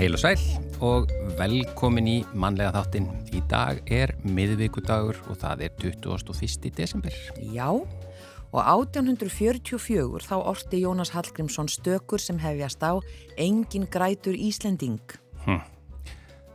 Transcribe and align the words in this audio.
Heil 0.00 0.14
og 0.16 0.20
sæl 0.22 0.40
og 0.80 1.10
velkomin 1.36 2.06
í 2.08 2.14
mannlega 2.32 2.70
þáttin. 2.72 3.08
Í 3.36 3.42
dag 3.50 3.82
er 3.92 4.14
miðvíkudagur 4.24 5.18
og 5.28 5.36
það 5.42 5.66
er 5.66 5.74
21. 5.82 6.70
desember. 6.72 7.18
Já, 7.52 7.68
og 7.68 8.60
1844 8.62 10.22
þá 10.24 10.36
orti 10.40 10.80
Jónas 10.86 11.12
Hallgrímsson 11.12 11.68
stökur 11.68 12.22
sem 12.22 12.40
hefjast 12.40 12.80
á 12.80 12.96
Engin 13.36 13.84
grætur 13.92 14.32
Íslending. 14.34 15.04
Hm. 15.44 15.60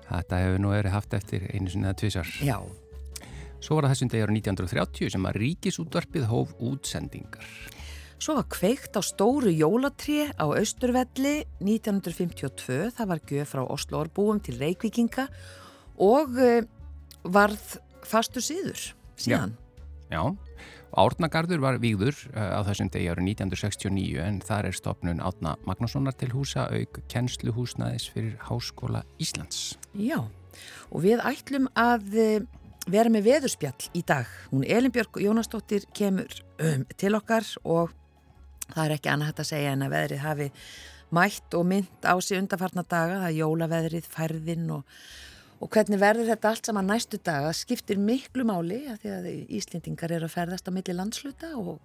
Þetta 0.09 0.41
hefur 0.41 0.61
nú 0.61 0.73
verið 0.73 0.95
haft 0.95 1.15
eftir 1.17 1.47
einu 1.51 1.71
sinni 1.71 1.89
eða 1.89 1.99
tvísar. 2.01 2.33
Já. 2.45 2.59
Svo 3.63 3.77
var 3.77 3.87
það 3.87 3.95
þessum 3.95 4.11
degjara 4.13 4.35
1930 4.35 5.13
sem 5.15 5.25
að 5.25 5.39
ríkisútvarpið 5.41 6.27
hóf 6.29 6.53
útsendingar. 6.61 7.47
Svo 8.21 8.37
var 8.37 8.47
kveikt 8.51 8.95
á 8.95 9.01
stóru 9.03 9.51
jólatrí 9.51 10.21
á 10.31 10.45
Austurvelli 10.45 11.35
1952, 11.59 12.93
það 12.95 13.09
var 13.11 13.23
gjöf 13.27 13.51
frá 13.51 13.63
Osloarbúum 13.65 14.39
til 14.45 14.55
Reykvíkinga 14.61 15.27
og 16.01 16.39
uh, 16.39 16.61
varð 17.27 17.77
fastur 18.05 18.45
síður 18.45 18.91
síðan. 19.19 19.55
Já, 20.09 20.21
já. 20.21 20.44
Árnagarður 20.95 21.63
var 21.63 21.79
víður 21.83 22.15
uh, 22.33 22.57
á 22.57 22.61
þessum 22.67 22.91
degi 22.93 23.09
árið 23.11 23.31
1969 23.35 24.21
en 24.23 24.41
þar 24.45 24.69
er 24.69 24.77
stopnun 24.77 25.23
Átna 25.23 25.55
Magnússonar 25.67 26.15
til 26.19 26.31
húsa 26.35 26.69
auk 26.71 27.01
kennsluhúsnaðis 27.11 28.07
fyrir 28.13 28.37
Háskóla 28.47 29.03
Íslands. 29.19 29.75
Já, 29.93 30.21
og 30.91 31.03
við 31.03 31.23
ætlum 31.25 31.67
að 31.75 32.09
uh, 32.15 32.47
vera 32.91 33.11
með 33.11 33.29
veðurspjall 33.29 33.91
í 33.97 34.03
dag. 34.07 34.29
Hún 34.51 34.65
Elinbjörg 34.65 35.21
Jónastóttir 35.23 35.87
kemur 35.95 36.31
um, 36.61 36.85
til 36.97 37.13
okkar 37.17 37.47
og 37.63 37.93
það 38.71 38.83
er 38.85 38.97
ekki 38.97 39.11
annað 39.13 39.31
hægt 39.31 39.45
að 39.45 39.51
segja 39.51 39.75
en 39.75 39.85
að 39.85 39.95
veðrið 39.95 40.25
hafi 40.25 40.51
mætt 41.15 41.55
og 41.57 41.67
mynd 41.69 42.05
á 42.07 42.15
sig 42.23 42.39
undarfarna 42.39 42.83
daga, 42.83 43.21
það 43.21 43.29
er 43.29 43.39
jólaveðrið, 43.39 44.09
færðinn 44.11 44.71
og, 44.73 44.99
og 45.65 45.73
hvernig 45.73 45.97
verður 45.97 46.29
þetta 46.29 46.51
allt 46.51 46.69
saman 46.69 46.89
næstu 46.91 47.17
daga 47.25 47.49
skiptir 47.57 47.97
miklu 47.97 48.45
máli 48.45 48.83
að 48.91 49.01
því 49.01 49.13
að 49.15 49.27
Íslendingar 49.57 50.13
eru 50.13 50.29
að 50.29 50.35
ferðast 50.35 50.69
á 50.69 50.71
milli 50.75 50.93
landsluta 50.93 51.51
og, 51.57 51.79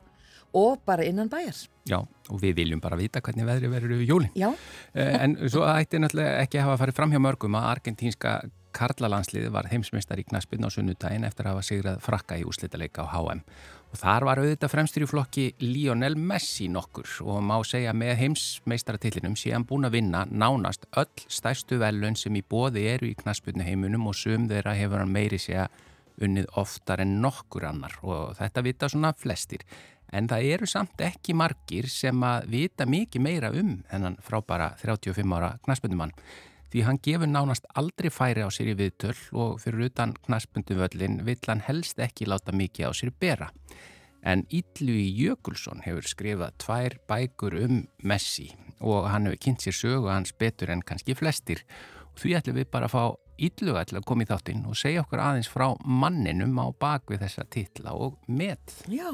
og 0.53 0.83
bara 0.85 1.07
innan 1.09 1.33
bæjar. 1.33 1.63
Já, 1.89 1.99
og 2.05 2.43
við 2.43 2.59
viljum 2.61 2.83
bara 2.85 2.99
vita 3.01 3.23
hvernig 3.25 3.49
veðrið 3.49 3.73
verður 3.73 3.97
við 4.03 4.13
jólinn. 4.13 4.37
Já. 4.37 4.51
en 4.93 5.39
svo 5.49 5.65
ætti 5.65 6.03
náttúrulega 6.03 6.45
ekki 6.45 6.61
að 6.61 6.69
hafa 6.69 6.81
farið 6.85 7.01
fram 7.01 7.15
hjá 7.15 7.23
mörgum 7.25 7.57
að 7.57 7.71
argentínska 7.75 8.39
Karlalandsliði 8.77 9.49
var 9.51 9.67
heimsmeistar 9.67 10.21
í 10.23 10.25
knaspinn 10.29 10.63
á 10.63 10.71
sunnudaginn 10.71 11.27
eftir 11.27 11.49
að 11.49 11.57
hafa 11.57 11.67
sigrað 11.67 12.03
frakka 12.05 12.37
í 12.39 12.45
úslítaleika 12.47 13.03
á 13.03 13.11
HM 13.17 13.41
og 13.91 13.99
þar 13.99 14.27
var 14.29 14.41
auðvitað 14.41 14.71
fremstur 14.71 15.05
í 15.05 15.09
flokki 15.11 15.45
Lionel 15.65 16.15
Messi 16.15 16.69
nokkur. 16.71 17.09
Og 17.27 17.41
má 17.43 17.57
segja 17.67 17.93
með 17.97 18.17
heimsmeistaratillinum 18.23 19.37
sé 19.39 19.53
hann 19.55 19.67
búin 19.67 19.89
að 19.89 19.97
vinna 19.99 20.25
nánast 20.31 20.87
öll 21.01 21.25
stærstu 21.27 21.81
velun 21.83 22.19
sem 22.19 22.37
í 22.39 22.45
bóði 22.47 22.87
eru 22.93 23.11
í 23.11 23.17
knaspinnu 23.19 23.67
heiminum 23.67 24.07
og 24.11 24.19
sum 24.19 24.47
þeirra 24.51 24.77
hefur 24.79 25.03
hann 25.03 25.15
meiri 25.15 25.41
segja 25.43 25.67
unnið 26.21 26.51
oftar 26.61 27.03
en 27.03 27.17
nokkur 27.23 27.67
annar. 27.71 27.97
Og 28.07 28.37
þetta 28.39 28.67
vita 28.67 28.91
svona 28.93 29.15
flestir. 29.19 29.67
En 30.15 30.27
það 30.31 30.53
eru 30.55 30.69
samt 30.71 31.03
ekki 31.07 31.35
margir 31.39 31.89
sem 31.91 32.23
að 32.27 32.47
vita 32.51 32.87
mikið 32.87 33.27
meira 33.27 33.51
um 33.55 33.77
þennan 33.91 34.19
frábara 34.27 34.73
35 34.83 35.37
ára 35.39 35.57
knaspinnumann 35.67 36.15
því 36.71 36.85
hann 36.87 37.01
gefur 37.03 37.31
nánast 37.31 37.67
aldrei 37.79 38.11
færi 38.15 38.45
á 38.47 38.49
sér 38.53 38.73
í 38.73 38.77
viðtöl 38.79 39.17
og 39.33 39.61
fyrir 39.63 39.91
utan 39.91 40.15
knaspunduvöllin 40.27 41.21
vill 41.27 41.41
hann 41.49 41.63
helst 41.67 41.99
ekki 41.99 42.29
láta 42.31 42.55
mikið 42.55 42.91
á 42.91 42.93
sér 42.95 43.13
bera. 43.13 43.51
En 44.23 44.45
Ítluí 44.53 45.09
Jökulsson 45.17 45.81
hefur 45.87 46.07
skrifað 46.07 46.59
tvær 46.61 46.99
bækur 47.09 47.57
um 47.65 47.81
Messi 48.05 48.51
og 48.81 49.09
hann 49.11 49.27
hefur 49.27 49.41
kynnt 49.47 49.65
sér 49.65 49.77
sögu 49.77 50.13
hans 50.13 50.33
betur 50.37 50.71
en 50.71 50.85
kannski 50.85 51.17
flestir 51.17 51.65
og 52.13 52.21
því 52.21 52.37
ætlum 52.39 52.61
við 52.61 52.71
bara 52.71 52.91
að 52.91 52.95
fá 52.95 53.05
Ítluga 53.41 53.87
til 53.89 53.97
að 53.97 54.05
koma 54.05 54.27
í 54.27 54.29
þáttinn 54.29 54.67
og 54.69 54.77
segja 54.77 55.01
okkur 55.01 55.23
aðeins 55.25 55.49
frá 55.49 55.71
manninum 55.81 56.59
á 56.61 56.69
bakvið 56.77 57.23
þessa 57.25 57.47
titla 57.49 57.95
og 57.97 58.19
með. 58.29 58.61
Já, 58.93 59.09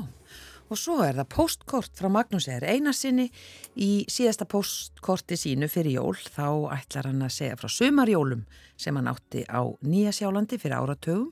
og 0.67 0.79
svo 0.81 0.99
er 1.05 1.15
það 1.21 1.31
postkort 1.35 1.95
frá 1.99 2.09
Magnús 2.13 2.49
Eður 2.51 2.67
Einarsinni 2.73 3.29
í 3.79 3.91
síðasta 4.11 4.49
postkorti 4.51 5.39
sínu 5.39 5.69
fyrir 5.71 6.01
jól 6.01 6.17
þá 6.19 6.75
ætlar 6.75 7.11
hann 7.11 7.23
að 7.27 7.37
segja 7.37 7.59
frá 7.61 7.71
sumarjólum 7.71 8.43
sem 8.81 8.97
hann 8.99 9.11
átti 9.11 9.45
á 9.47 9.63
Nýjasjálandi 9.87 10.59
fyrir 10.63 10.81
áratögum 10.81 11.31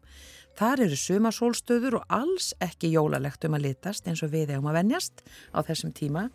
þar 0.58 0.84
eru 0.86 0.98
sumarsólstöður 0.98 1.98
og 1.98 2.08
alls 2.14 2.52
ekki 2.62 2.92
jólalegt 2.94 3.44
um 3.48 3.58
að 3.58 3.68
litast 3.68 4.06
eins 4.06 4.22
og 4.22 4.32
við 4.34 4.54
hefum 4.54 4.70
að 4.70 4.80
venjast 4.80 5.24
á 5.50 5.58
þessum 5.66 5.94
tíma. 5.96 6.28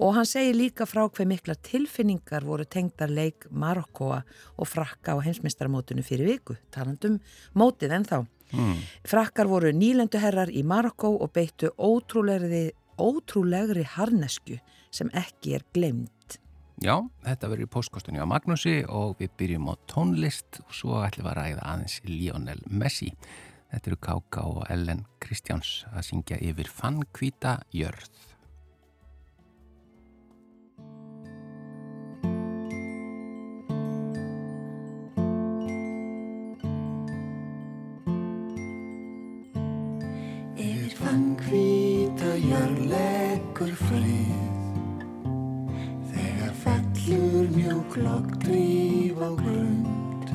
Og 0.00 0.14
hann 0.14 0.28
segir 0.28 0.54
líka 0.54 0.86
frá 0.86 1.02
hver 1.10 1.26
mikla 1.28 1.56
tilfinningar 1.66 2.46
voru 2.46 2.64
tengdar 2.64 3.10
leik 3.10 3.48
Marokkoa 3.50 4.22
og 4.56 4.70
frakka 4.70 5.18
á 5.18 5.24
heimsmyndstarmótunu 5.26 6.06
fyrir 6.06 6.30
viku 6.30 6.56
talandum 6.70 7.18
mótið 7.58 7.96
en 7.98 8.06
þá 8.06 8.18
Mm. 8.52 8.78
Frakkar 9.08 9.50
voru 9.50 9.72
nýlenduherrar 9.74 10.52
í 10.52 10.62
Marokko 10.66 11.12
og 11.20 11.32
beittu 11.36 11.72
ótrúlegri, 11.78 12.70
ótrúlegri 12.98 13.84
harnesku 13.96 14.58
sem 14.90 15.10
ekki 15.16 15.56
er 15.58 15.66
glemt. 15.74 16.38
Já, 16.80 16.94
þetta 17.26 17.50
verður 17.52 17.66
í 17.66 17.72
postkostunni 17.74 18.22
á 18.24 18.30
Magnúsi 18.30 18.78
og 18.88 19.18
við 19.20 19.34
byrjum 19.36 19.68
á 19.68 19.74
tónlist 19.90 20.62
og 20.64 20.72
svo 20.72 21.02
ætlum 21.04 21.26
við 21.26 21.32
að 21.34 21.38
ræða 21.40 21.66
aðeins 21.74 21.96
Lionel 22.08 22.62
Messi. 22.72 23.10
Þetta 23.70 23.90
eru 23.90 23.98
Káka 24.02 24.46
og 24.48 24.64
Ellen 24.72 25.04
Kristjáns 25.22 25.84
að 25.92 26.06
syngja 26.08 26.40
yfir 26.40 26.72
Fannkvíta 26.72 27.58
jörð. 27.76 28.29
Hann 41.00 41.36
hvita 41.40 42.34
jörleggur 42.36 43.72
frið. 43.86 44.50
Þegar 46.10 46.52
fellur 46.62 47.46
mjög 47.54 47.96
lokkdrýf 48.04 49.16
á 49.16 49.30
grund. 49.40 50.26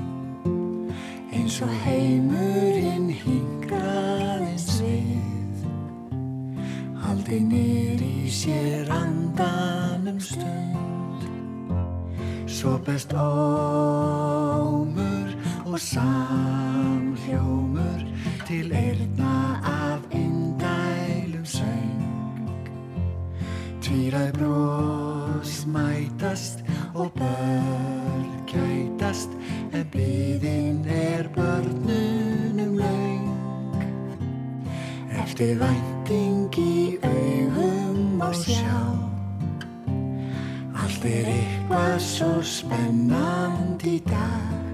Eins 1.35 1.57
og 1.61 1.73
heimurinn 1.85 3.09
hingraðins 3.13 4.81
við. 4.81 5.55
Haldi 7.05 7.39
nýri 7.51 8.25
sér 8.33 8.89
andanum 8.89 10.19
stund. 10.19 11.21
Svo 12.49 12.73
best 12.85 13.13
ómur 13.13 14.55
og 15.65 15.79
samhljómur 15.91 17.05
til 18.47 18.71
eirna 18.73 19.61
af 19.61 19.74
Týrað 23.85 24.31
brós 24.33 25.59
mætast 25.69 26.63
og 26.97 27.11
börn 27.13 28.31
kætast 28.49 29.29
en 29.77 29.85
blíðinn 29.93 30.81
er 30.89 31.29
börnunum 31.35 32.79
laung 32.81 33.29
Eftir 35.21 35.53
vænting 35.61 36.57
í 36.57 36.97
augum 37.05 38.25
og 38.25 38.33
sjá. 38.33 38.81
Allt 40.81 41.05
er 41.05 41.29
eitthvað 41.35 41.95
svo 42.01 42.31
spennand 42.41 43.85
í 43.85 43.99
dag. 44.09 44.65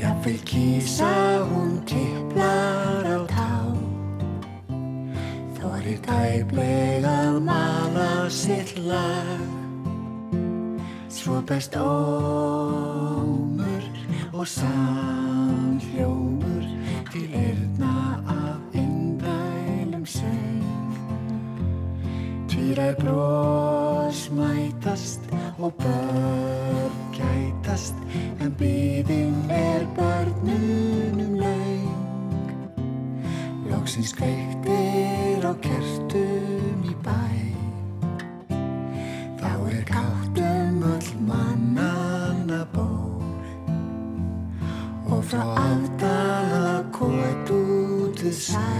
Jafnvel 0.00 0.40
kísa 0.48 1.44
hún 1.52 1.82
tipplar 1.84 3.12
á 3.12 3.21
Þorir 5.92 6.08
tæplega 6.08 7.10
að 7.28 7.34
mala 7.44 8.24
sitt 8.32 8.78
lag. 8.80 9.44
Svo 11.12 11.44
best 11.44 11.76
ómur 11.76 13.84
og 14.32 14.48
samhljómur 14.48 16.64
Til 17.12 17.28
erna 17.36 18.24
af 18.24 18.56
indælum 18.72 20.08
söng 20.08 20.64
Týrar 22.48 22.96
brós 22.96 24.32
mætast 24.32 25.20
og 25.58 25.76
börn 25.76 26.92
gætast 27.12 27.94
En 28.40 28.56
byðin 28.56 29.50
er 29.50 29.86
börnunum 29.96 31.36
laung 31.36 31.71
Lóksins 33.82 34.14
kveiktir 34.14 35.42
á 35.42 35.58
kertum 35.58 36.86
í 36.86 36.94
bæ. 37.02 37.18
Þá 39.42 39.58
er 39.74 39.82
gáttum 39.90 40.86
öll 40.86 41.10
mannana 41.26 42.62
ból 42.70 43.26
Og 45.10 45.18
frá 45.26 45.42
aðdala 45.42 46.86
kótt 46.94 47.50
út 47.50 48.22
við 48.22 48.38
sæ. 48.38 48.70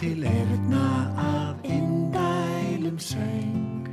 til 0.00 0.24
erðna 0.24 1.12
söng. 3.02 3.88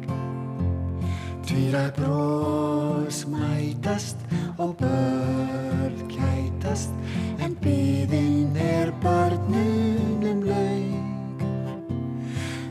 Tvíra 1.45 1.89
brós 1.97 3.25
mætast 3.25 4.17
og 4.57 4.75
börn 4.77 5.97
kætast 6.09 6.93
en 7.41 7.57
byðin 7.63 8.55
er 8.55 8.93
börnunum 9.01 10.43
laug. 10.45 10.99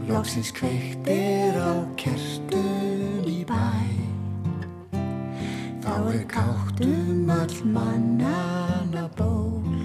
Lóksins 0.09 0.49
kveiktir 0.57 1.53
á 1.61 1.85
kertum 2.01 3.27
í 3.29 3.43
bæ 3.45 3.77
Þá 5.85 5.95
er 6.15 6.25
káttum 6.33 7.29
all 7.29 7.59
mannana 7.75 9.05
ból 9.19 9.77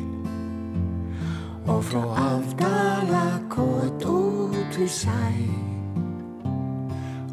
Og 1.67 1.83
frá 1.89 2.05
afdala 2.23 3.25
kót 3.51 4.07
út 4.07 4.79
við 4.79 4.95
sæ 4.95 5.62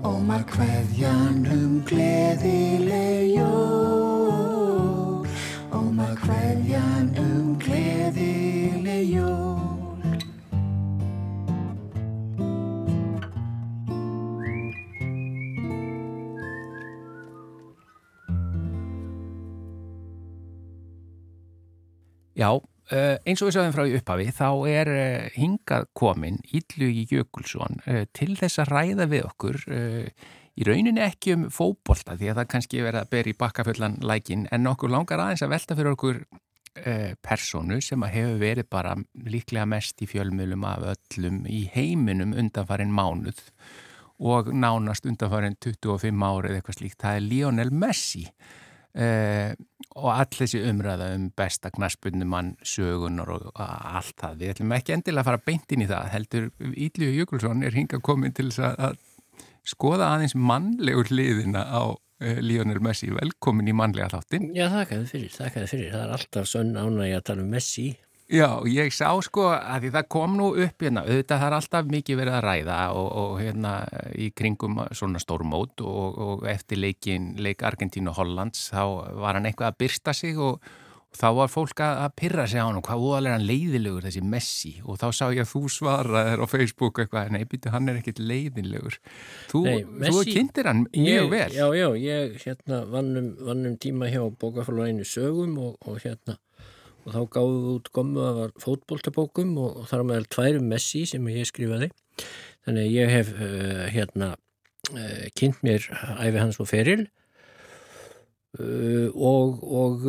Og 0.00 0.22
maður 0.24 0.46
kveðjan 0.48 1.42
um 1.52 1.72
gleðileg 1.84 3.34
jól. 3.34 5.26
Og 5.76 5.90
maður 5.92 6.22
kveðjan 6.24 7.10
um 7.20 7.52
gleðileg 7.60 9.12
jól. 9.12 9.58
Já, 22.40 22.56
eins 22.90 23.40
og 23.40 23.48
við 23.48 23.54
sagðum 23.54 23.74
frá 23.76 23.84
í 23.86 23.94
upphafi, 23.98 24.26
þá 24.34 24.48
er 24.70 24.90
eh, 24.90 25.30
hingað 25.38 25.86
komin 25.94 26.40
Íllugi 26.50 27.06
Jökulsson 27.12 27.82
eh, 27.86 28.04
til 28.16 28.34
þess 28.38 28.62
að 28.62 28.72
ræða 28.74 29.06
við 29.12 29.26
okkur 29.28 29.58
í 30.60 30.66
rauninni 30.66 31.02
ekki 31.04 31.36
um 31.36 31.46
fókbólta 31.54 32.16
því 32.18 32.32
að 32.32 32.40
það 32.40 32.48
kannski 32.54 32.82
verið 32.82 33.04
að 33.04 33.12
bera 33.14 33.30
í 33.30 33.36
bakkafullan 33.38 34.00
lækin 34.02 34.48
en 34.50 34.70
okkur 34.72 34.90
langar 34.92 35.22
aðeins 35.22 35.44
að 35.46 35.54
velta 35.54 35.78
fyrir 35.78 35.94
okkur 35.94 36.24
personu 37.26 37.80
sem 37.82 38.02
að 38.06 38.12
hefur 38.14 38.36
verið 38.38 38.66
bara 38.70 38.92
líklega 39.26 39.66
mest 39.66 40.02
í 40.04 40.06
fjölmjölum 40.10 40.66
af 40.70 40.84
öllum 40.92 41.40
í 41.50 41.64
heiminum 41.72 42.34
undanfarin 42.38 42.92
mánuð 42.94 43.40
og 44.22 44.52
nánast 44.54 45.08
undanfarin 45.08 45.58
25 45.58 46.22
árið 46.26 46.58
eitthvað 46.58 46.78
slíkt, 46.78 47.00
það 47.02 47.18
er 47.18 47.26
Lionel 47.26 47.72
Messi 47.74 48.26
og 50.00 50.10
all 50.14 50.34
þessi 50.34 50.62
umræða 50.70 51.10
um 51.16 51.28
besta 51.36 51.70
knaspunumann 51.74 52.54
sögunar 52.66 53.30
og 53.36 53.48
allt 53.60 54.16
það. 54.20 54.36
Við 54.40 54.52
ætlum 54.54 54.74
ekki 54.76 54.96
endilega 54.96 55.24
að 55.24 55.30
fara 55.30 55.42
beint 55.46 55.74
inn 55.74 55.84
í 55.84 55.88
það 55.90 56.10
heldur 56.14 56.50
Ílju 56.70 57.10
Jökulsson 57.20 57.64
er 57.66 57.76
hinga 57.76 58.00
komin 58.04 58.36
til 58.36 58.50
að, 58.64 58.98
skoða 59.68 60.14
aðeins 60.14 60.34
mannlegur 60.34 61.10
hliðina 61.12 61.66
á 61.68 61.82
uh, 61.92 62.38
Lionel 62.40 62.80
Messi. 62.82 63.10
Velkomin 63.12 63.68
í 63.70 63.76
mannlega 63.76 64.08
þáttin 64.16 64.50
Já, 64.56 64.70
þakkaði 64.72 65.10
fyrir, 65.12 65.34
þakkaði 65.36 65.72
fyrir. 65.74 65.90
Það 65.94 66.06
er 66.06 66.14
alltaf 66.16 66.48
sönn 66.50 66.78
ánægi 66.80 67.18
að 67.18 67.26
tala 67.28 67.44
um 67.44 67.52
Messi 67.54 67.90
Já, 68.30 68.62
ég 68.70 68.92
sá 68.94 69.08
sko 69.26 69.48
að 69.50 69.86
því 69.86 69.88
það 69.96 70.04
kom 70.14 70.34
nú 70.38 70.50
upp 70.62 70.84
hérna, 70.84 71.02
auðvitað 71.02 71.40
það 71.40 71.46
er 71.48 71.54
alltaf 71.56 71.88
mikið 71.90 72.18
verið 72.20 72.34
að 72.36 72.44
ræða 72.44 72.76
og, 72.94 73.06
og 73.22 73.32
hérna 73.42 73.72
í 74.14 74.28
kringum 74.38 74.76
svona 74.94 75.22
stórmót 75.22 75.82
og, 75.82 76.20
og 76.26 76.44
eftir 76.50 76.78
leikin, 76.78 77.32
leik 77.42 77.64
Argentínu 77.66 78.12
og 78.12 78.20
Hollands 78.20 78.68
þá 78.70 78.84
var 79.18 79.34
hann 79.34 79.48
eitthvað 79.50 79.72
að 79.72 79.80
byrsta 79.82 80.14
sig 80.14 80.38
og, 80.38 80.62
og 81.10 81.18
þá 81.18 81.26
var 81.40 81.50
fólk 81.50 81.82
að, 81.82 82.04
pyrra 82.20 82.44
sig 82.52 82.62
á 82.62 82.68
hann 82.68 82.78
og 82.78 82.84
hvað 82.86 83.02
óalega 83.08 83.38
hann 83.40 83.48
leiðilegur 83.48 84.06
þessi 84.06 84.22
Messi 84.22 84.70
og 84.84 85.00
þá 85.00 85.06
sá 85.10 85.24
ég 85.34 85.42
að 85.42 85.50
þú 85.50 85.62
svaraðir 85.74 86.44
á 86.44 86.46
Facebook 86.52 87.00
eitthvað, 87.02 87.32
nei, 87.34 87.42
byrju, 87.50 87.72
hann 87.74 87.90
er 87.90 87.98
ekkit 87.98 88.20
leiðilegur. 88.22 89.00
Þú, 89.50 89.64
nei, 89.66 89.80
Messi, 90.04 90.12
þú 90.20 90.36
kynntir 90.36 90.70
hann 90.70 90.84
mjög 90.94 91.24
ég, 91.24 91.32
vel. 91.34 91.50
Já, 91.58 91.66
já, 91.80 91.88
ég 92.04 92.38
hérna 92.44 92.84
vannum, 92.94 93.34
vannum 93.50 93.74
tíma 93.82 94.12
hjá 94.12 94.22
bókafélaginu 94.38 95.08
sögum 95.16 95.58
og 95.66 95.98
hérna 95.98 96.38
og 97.10 97.16
þá 97.16 97.34
gáðum 97.34 97.62
við 97.64 97.72
út 97.74 97.90
gommu 97.94 98.26
af 98.26 98.60
fótbóltabókum 98.62 99.56
og, 99.60 99.80
þar 99.90 100.06
meðal 100.06 100.28
tværum 100.30 100.68
Messi 100.70 101.02
sem 101.08 101.26
ég 101.32 101.48
skrifaði. 101.48 101.90
Þannig 102.66 102.86
að 102.86 102.94
ég 102.94 103.14
hef 103.14 103.32
uh, 103.34 103.82
hérna 103.90 104.28
uh, 104.36 105.26
kynnt 105.38 105.64
mér 105.66 105.88
æfi 106.20 106.38
hans 106.38 106.60
og 106.62 106.70
feril. 106.70 107.08
Uh, 108.58 109.10
og, 109.14 109.60
og 109.62 110.08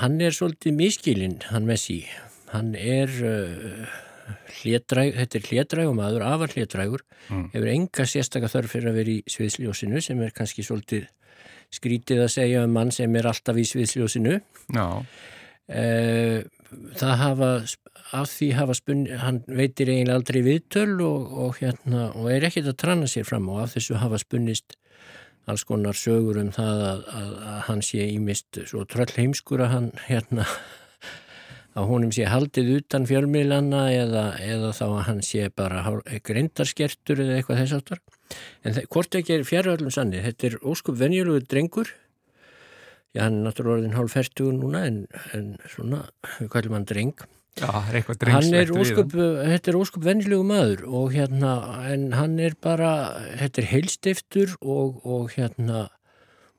hann 0.00 0.18
er 0.22 0.34
svolítið 0.34 0.78
miskilinn 0.78 1.38
hann 1.50 1.68
Messi. 1.68 2.04
Hann 2.52 2.74
er 2.78 3.10
hlétræg, 4.60 5.14
þetta 5.18 5.38
er 5.38 5.48
hlétrægum 5.50 6.00
aður, 6.02 6.24
afar 6.26 6.54
hlétrægur 6.54 7.02
mm. 7.28 7.48
hefur 7.52 7.70
enga 7.70 8.06
sérstakar 8.08 8.50
þörf 8.50 8.72
fyrir 8.74 8.90
að 8.90 8.98
vera 9.00 9.12
í 9.12 9.20
sviðsljósinu 9.30 10.02
sem 10.02 10.22
er 10.22 10.34
kannski 10.34 10.64
svolítið 10.66 11.08
skrítið 11.74 12.22
að 12.24 12.32
segja 12.34 12.62
um 12.66 12.74
mann 12.74 12.92
sem 12.94 13.14
er 13.18 13.26
alltaf 13.26 13.58
í 13.58 13.66
sviðsljósinu. 13.66 14.38
Já 14.74 14.86
það 15.66 17.14
hafa 17.22 17.50
af 18.14 18.30
því 18.30 18.48
hafa 18.54 18.74
spunni, 18.78 19.16
hann 19.18 19.42
veitir 19.50 19.90
eiginlega 19.90 20.20
aldrei 20.20 20.42
viðtöl 20.46 21.00
og, 21.02 21.30
og 21.42 21.60
hérna 21.60 22.10
og 22.14 22.30
er 22.30 22.46
ekkert 22.46 22.70
að 22.70 22.80
tranna 22.82 23.10
sér 23.10 23.26
fram 23.26 23.48
og 23.50 23.64
af 23.64 23.74
þessu 23.74 23.98
hafa 23.98 24.20
spunnist 24.22 24.76
alls 25.46 25.66
konar 25.66 25.98
sögur 25.98 26.38
um 26.40 26.50
það 26.54 26.82
að, 26.86 27.04
að, 27.18 27.30
að 27.50 27.60
hann 27.68 27.82
sé 27.86 28.06
ímist 28.14 28.60
svo 28.66 28.84
tröll 28.90 29.12
heimskur 29.14 29.62
að 29.62 29.72
hann 29.74 29.90
hérna 30.06 30.46
að 31.76 31.90
honum 31.90 32.14
sé 32.14 32.26
haldið 32.30 32.72
utan 32.78 33.06
fjölmiðlanna 33.10 33.82
eða, 33.94 34.24
eða 34.42 34.72
þá 34.74 34.86
að 34.86 35.04
hann 35.10 35.22
sé 35.26 35.50
bara 35.54 35.84
greindarskertur 36.26 37.22
eða 37.26 37.38
eitthvað 37.40 37.62
þess 37.62 37.78
aftar 37.80 38.02
en 38.66 38.80
hvort 38.90 39.18
ekki 39.18 39.36
er 39.36 39.46
fjárhaldum 39.46 39.92
sannir, 39.94 40.24
þetta 40.26 40.50
er 40.50 40.58
óskup 40.66 40.98
venjulegur 40.98 41.46
drengur 41.46 41.92
Já, 43.14 43.22
hann 43.24 43.40
er 43.40 43.46
náttúrulega 43.46 43.78
orðin 43.78 43.96
hálf 43.96 44.14
færtugur 44.16 44.56
núna 44.56 44.84
en, 44.88 45.00
en 45.36 45.50
svona, 45.72 46.02
við 46.40 46.50
kallum 46.52 46.76
hann 46.76 46.88
dreng. 46.88 47.14
Já, 47.56 47.70
það 47.70 47.86
er 47.88 47.98
eitthvað 48.00 48.18
drengslegt 48.20 48.72
við 48.74 49.22
hann. 49.24 49.52
Þetta 49.52 49.70
er 49.72 49.78
óskup 49.80 50.02
vennilegu 50.04 50.44
maður 50.44 50.82
og 50.98 51.14
hérna, 51.14 51.52
en 51.88 52.10
hann 52.18 52.34
er 52.42 52.56
bara, 52.60 52.90
þetta 53.40 53.62
er 53.62 53.68
heilstiftur 53.70 54.56
og, 54.60 54.98
og 55.08 55.30
hérna, 55.32 55.86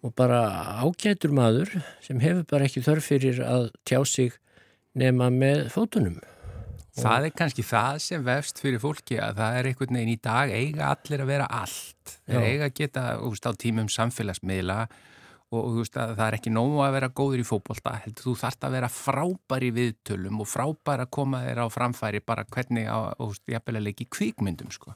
og 0.01 0.15
bara 0.17 0.41
ágætur 0.81 1.35
maður 1.37 1.75
sem 2.05 2.23
hefur 2.23 2.47
bara 2.49 2.65
ekki 2.65 2.81
þörf 2.85 3.11
fyrir 3.11 3.43
að 3.45 3.69
tjá 3.85 4.01
sig 4.09 4.33
nema 4.97 5.29
með 5.33 5.67
fótunum. 5.75 6.17
Það 6.97 7.27
er 7.27 7.33
kannski 7.37 7.61
það 7.65 7.99
sem 8.01 8.23
vefst 8.25 8.61
fyrir 8.63 8.81
fólki 8.81 9.19
að 9.21 9.37
það 9.37 9.57
er 9.59 9.69
einhvern 9.69 9.99
veginn 9.99 10.15
í 10.15 10.21
dag 10.23 10.49
eiga 10.49 10.87
allir 10.95 11.21
að 11.21 11.29
vera 11.29 11.49
allt. 11.59 12.15
Þeir 12.25 12.45
eiga 12.47 12.69
að 12.71 12.77
geta 12.79 13.03
úst 13.27 13.45
á 13.45 13.53
tímum 13.53 13.91
samfélagsmiðla 13.93 14.79
og, 15.53 15.59
og 15.61 15.77
veist, 15.79 15.95
það 15.95 16.23
er 16.25 16.37
ekki 16.37 16.51
nógu 16.51 16.81
að 16.83 16.93
vera 16.97 17.09
góður 17.15 17.41
í 17.41 17.47
fókbólta 17.47 17.93
heldur 18.03 18.27
þú 18.27 18.33
þarfst 18.41 18.67
að 18.67 18.75
vera 18.75 18.89
frábær 18.91 19.63
í 19.63 19.71
viðtölum 19.77 20.41
og 20.43 20.49
frábær 20.51 21.03
að 21.05 21.11
koma 21.17 21.41
þér 21.45 21.61
á 21.63 21.67
framfæri 21.71 22.21
bara 22.27 22.45
hvernig 22.51 22.89
á, 22.91 23.15
og 23.23 23.37
jafnvel 23.47 23.79
að 23.79 23.85
leiki 23.87 24.07
kvíkmyndum 24.11 24.73
sko. 24.75 24.95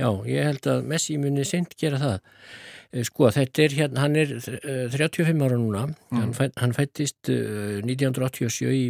Já, 0.00 0.08
ég 0.28 0.48
held 0.48 0.70
að 0.72 0.88
Messi 0.88 1.18
muni 1.20 1.44
sent 1.48 1.76
gera 1.80 2.00
það 2.00 2.16
eh, 2.16 3.04
sko 3.08 3.28
þetta 3.36 3.66
er 3.66 3.76
hérna, 3.82 4.06
hann 4.06 4.16
er 4.20 4.34
35 4.40 5.28
eh, 5.28 5.44
ára 5.44 5.60
núna 5.60 5.84
mm. 5.90 6.16
hann, 6.16 6.32
fæ, 6.36 6.46
hann 6.62 6.76
fættist 6.76 7.28
1987 7.28 8.72
í, 8.72 8.86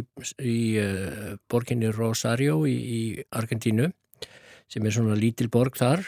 í 0.47 0.57
uh, 0.79 1.35
borginni 1.51 1.91
Rosario 1.91 2.61
í, 2.69 2.77
í 2.77 3.01
Argentínu 3.35 3.91
sem 4.71 4.87
er 4.87 4.95
svona 4.95 5.19
lítil 5.19 5.51
borg 5.51 5.75
þar 5.75 6.07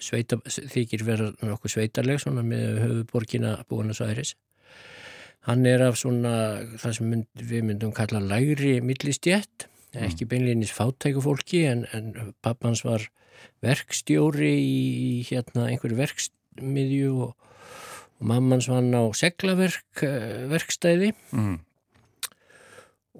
Sveita, 0.00 0.38
þykir 0.46 1.02
vera 1.06 1.30
nokkuð 1.42 1.76
sveitarleg 1.76 2.20
svona 2.22 2.44
með 2.46 2.82
höfuborgina 2.84 3.56
Búinans 3.70 4.02
Æris 4.04 4.36
hann 5.46 5.66
er 5.68 5.84
af 5.86 5.98
svona 6.00 6.34
það 6.80 6.94
sem 6.98 7.10
mynd, 7.12 7.26
við 7.38 7.66
myndum 7.68 7.94
kalla 7.94 8.20
lægri 8.22 8.78
millistjett, 8.84 9.68
mm. 9.94 10.02
ekki 10.08 10.28
beinleginis 10.30 10.74
fátæku 10.74 11.22
fólki 11.24 11.64
en, 11.70 11.84
en 11.94 12.32
pappans 12.44 12.82
var 12.86 13.06
verkstjóri 13.64 14.54
í 14.58 15.10
hérna 15.28 15.68
einhverju 15.70 16.00
verksmiðju 16.00 17.12
og, 17.28 17.52
og 18.18 18.30
mammans 18.32 18.68
var 18.72 18.86
á 18.90 19.02
seglaverk 19.14 20.06
verkstæði. 20.50 21.14
Mm 21.30 21.62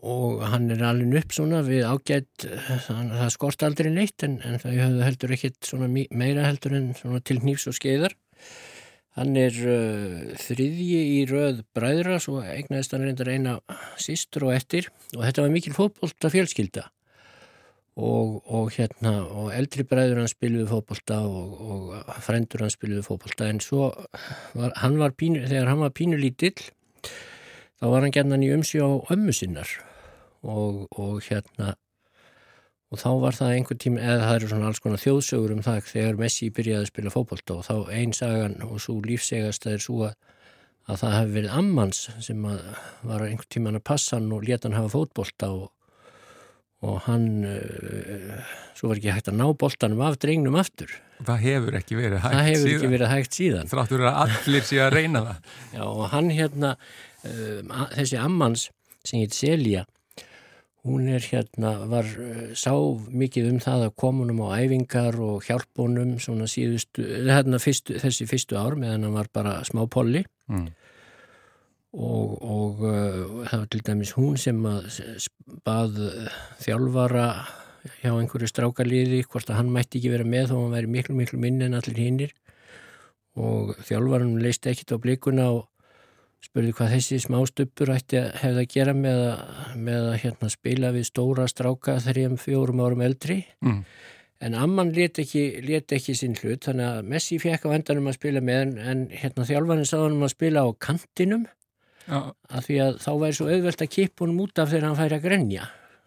og 0.04 0.44
hann 0.50 0.70
er 0.74 0.84
alveg 0.86 1.22
upp 1.22 1.34
svona 1.36 1.62
við 1.66 1.86
ágætt, 1.88 2.46
það 2.86 3.28
skort 3.34 3.64
aldrei 3.66 3.90
neitt 3.94 4.24
en, 4.26 4.38
en 4.44 4.60
það 4.62 4.80
höfðu 4.82 5.04
heldur 5.06 5.36
ekkit 5.36 5.70
meira 6.12 6.48
heldur 6.48 6.76
en 6.78 6.90
til 7.24 7.38
nýfs 7.44 7.68
og 7.70 7.76
skeiðar. 7.78 8.16
Hann 9.16 9.32
er 9.40 9.54
uh, 9.64 10.34
þriðji 10.36 10.98
í 11.14 11.20
röð 11.30 11.62
bræðra 11.76 12.18
svo 12.20 12.42
eignaðist 12.44 12.92
hann 12.92 13.06
reyndar 13.06 13.30
eina 13.32 13.54
sístur 13.96 14.50
og 14.50 14.52
eftir. 14.58 14.90
Og 15.16 15.22
þetta 15.24 15.46
var 15.46 15.54
mikil 15.54 15.72
fótbolta 15.76 16.28
fjölskylda 16.34 16.84
og, 17.96 18.42
og 18.52 18.74
hérna 18.76 19.14
og 19.24 19.54
eldri 19.56 19.86
bræður 19.88 20.20
hann 20.20 20.28
spiluði 20.28 20.68
fótbolta 20.68 21.22
og, 21.24 21.54
og 21.64 22.18
frendur 22.26 22.66
hann 22.66 22.74
spiluði 22.74 23.06
fótbolta. 23.06 23.48
En 23.48 23.62
svo 23.64 23.88
var 24.52 24.76
hann 24.82 25.00
var 25.00 25.16
pínu, 25.16 25.46
þegar 25.48 25.72
hann 25.72 25.86
var 25.86 25.96
pínu 25.96 26.20
lítill 26.20 26.58
þá 27.80 27.88
var 27.92 28.06
hann 28.06 28.14
gerðan 28.14 28.46
í 28.46 28.52
umsjá 28.54 28.84
á 28.84 28.92
ömmu 29.12 29.34
sinnar 29.36 29.70
og, 30.46 30.86
og 30.96 31.20
hérna 31.26 31.74
og 32.92 33.00
þá 33.02 33.08
var 33.22 33.36
það 33.36 33.54
einhver 33.56 33.78
tíma, 33.82 34.02
eða 34.02 34.26
það 34.28 34.36
eru 34.38 34.50
svona 34.52 34.70
alls 34.70 34.82
konar 34.82 35.02
þjóðsögur 35.02 35.54
um 35.56 35.62
það 35.66 35.78
þegar 35.90 36.20
Messi 36.20 36.50
byrjaði 36.54 36.84
að 36.84 36.90
spila 36.92 37.14
fókbólta 37.14 37.56
og 37.56 37.64
þá 37.66 37.76
einsagan 37.98 38.58
og 38.66 38.76
svo 38.82 38.98
lífsegast 39.04 39.66
er 39.70 39.82
svo 39.82 40.04
að, 40.06 40.14
að 40.86 41.00
það 41.02 41.16
hefði 41.16 41.38
verið 41.40 41.56
ammans 41.60 42.04
sem 42.22 42.44
var 42.46 43.26
einhver 43.26 43.48
tíma 43.50 43.74
að 43.74 43.82
passa 43.90 44.20
hann 44.20 44.30
og 44.36 44.46
leta 44.46 44.68
hann 44.68 44.78
hafa 44.78 44.92
fókbólta 44.94 45.50
og, 45.56 45.66
og 46.86 47.02
hann 47.08 47.26
uh, 47.50 48.54
svo 48.78 48.92
var 48.92 49.00
ekki 49.00 49.16
hægt 49.16 49.32
að 49.32 49.40
ná 49.40 49.46
bóltanum 49.58 50.06
af 50.06 50.20
drengnum 50.22 50.58
aftur. 50.60 50.94
Það 51.26 51.42
hefur 51.42 51.78
ekki 51.80 51.98
verið 51.98 52.22
hægt 52.22 52.30
síðan. 52.30 52.38
Það 52.38 52.46
hefur 52.46 52.62
síðan. 52.62 52.78
ekki 52.78 52.92
verið 52.92 53.12
hægt 53.14 53.36
síðan. 53.40 53.70
Þráttur 53.72 54.06
að 54.06 54.22
allir 54.22 54.66
sé 54.68 54.80
að 54.84 54.90
reyna 54.94 55.22
það. 55.26 55.54
Já 55.72 55.84
og 55.88 56.02
hann 56.12 56.32
hérna, 56.36 56.72
þessi 57.96 58.18
ammans 58.20 58.70
sem 59.06 59.22
heit 59.22 59.36
Selja 59.36 59.84
Hún 60.86 61.08
er 61.10 61.18
hérna, 61.18 61.88
var, 61.90 62.04
eh, 62.04 62.54
sá 62.54 62.70
mikið 63.10 63.48
um 63.50 63.58
það 63.58 63.80
að 63.88 63.94
komunum 63.98 64.42
á 64.46 64.54
æfingar 64.54 65.18
og 65.18 65.42
hjálpunum 65.42 66.20
svona 66.22 66.46
síðustu, 66.46 67.02
hérna 67.26 67.58
fyrstu, 67.58 67.98
þessi 67.98 68.26
fyrstu 68.30 68.54
ár 68.54 68.78
meðan 68.78 69.02
hann 69.02 69.16
var 69.18 69.26
bara 69.34 69.64
smá 69.66 69.82
polli 69.90 70.22
mm. 70.46 70.68
og, 71.98 72.38
og 72.38 72.84
uh, 72.86 73.42
það 73.50 73.58
var 73.58 73.68
til 73.74 73.82
dæmis 73.88 74.14
hún 74.14 74.38
sem 74.38 74.62
að 74.62 74.86
bað 75.66 75.98
þjálfara 76.62 77.28
hjá 78.04 78.12
einhverju 78.12 78.52
strákaliði 78.52 79.24
hvort 79.26 79.50
að 79.50 79.58
hann 79.58 79.74
mætti 79.74 79.98
ekki 79.98 80.14
vera 80.14 80.26
með 80.26 80.52
þó 80.52 80.56
hann 80.60 80.76
væri 80.76 80.92
miklu 80.94 81.18
miklu 81.18 81.42
minni 81.42 81.66
en 81.66 81.78
allir 81.80 81.98
hinnir 81.98 82.36
og 83.34 83.74
þjálfaran 83.88 84.38
leist 84.38 84.70
ekkit 84.70 84.94
á 84.94 85.02
blikuna 85.02 85.50
og 85.50 85.66
spurði 86.44 86.74
hvað 86.76 86.92
þessi 86.94 87.20
smástöppur 87.24 87.92
ætti 87.94 88.20
að 88.20 88.28
hefða 88.42 88.64
að 88.64 88.74
gera 88.74 88.94
með 88.96 89.22
að, 89.22 89.40
með 89.88 90.10
að 90.10 90.18
hérna, 90.24 90.50
spila 90.52 90.92
við 90.94 91.08
stóra 91.08 91.46
stráka 91.50 91.96
þrjum 92.04 92.36
fjórum 92.40 92.82
árum 92.84 93.04
eldri. 93.06 93.40
Mm. 93.64 93.82
en 94.46 94.54
Amman 94.60 94.92
let 94.92 95.18
ekki, 95.22 95.46
let 95.64 95.92
ekki 95.96 96.14
sinn 96.14 96.36
hlut 96.36 96.68
þannig 96.68 96.86
að 96.90 97.10
Messi 97.12 97.38
fekk 97.40 97.64
á 97.66 97.76
endanum 97.76 98.10
að 98.10 98.18
spila 98.18 98.42
með 98.44 98.62
en, 98.66 98.74
en 98.78 99.06
hérna, 99.12 99.48
þjálfarnir 99.48 99.88
sáðum 99.88 100.26
að 100.26 100.34
spila 100.36 100.66
á 100.66 100.68
kantinum. 100.78 101.46
Já. 102.06 102.20
að 102.54 102.68
því 102.68 102.76
að 102.84 102.98
þá 103.02 103.08
væri 103.18 103.34
svo 103.34 103.46
auðvelt 103.50 103.80
að 103.82 103.88
kipa 103.90 104.22
honum 104.22 104.44
út 104.44 104.60
af 104.62 104.68
þegar 104.70 104.84
hann 104.86 104.98
færi 105.00 105.16
að 105.16 105.24
grenja. 105.24 105.64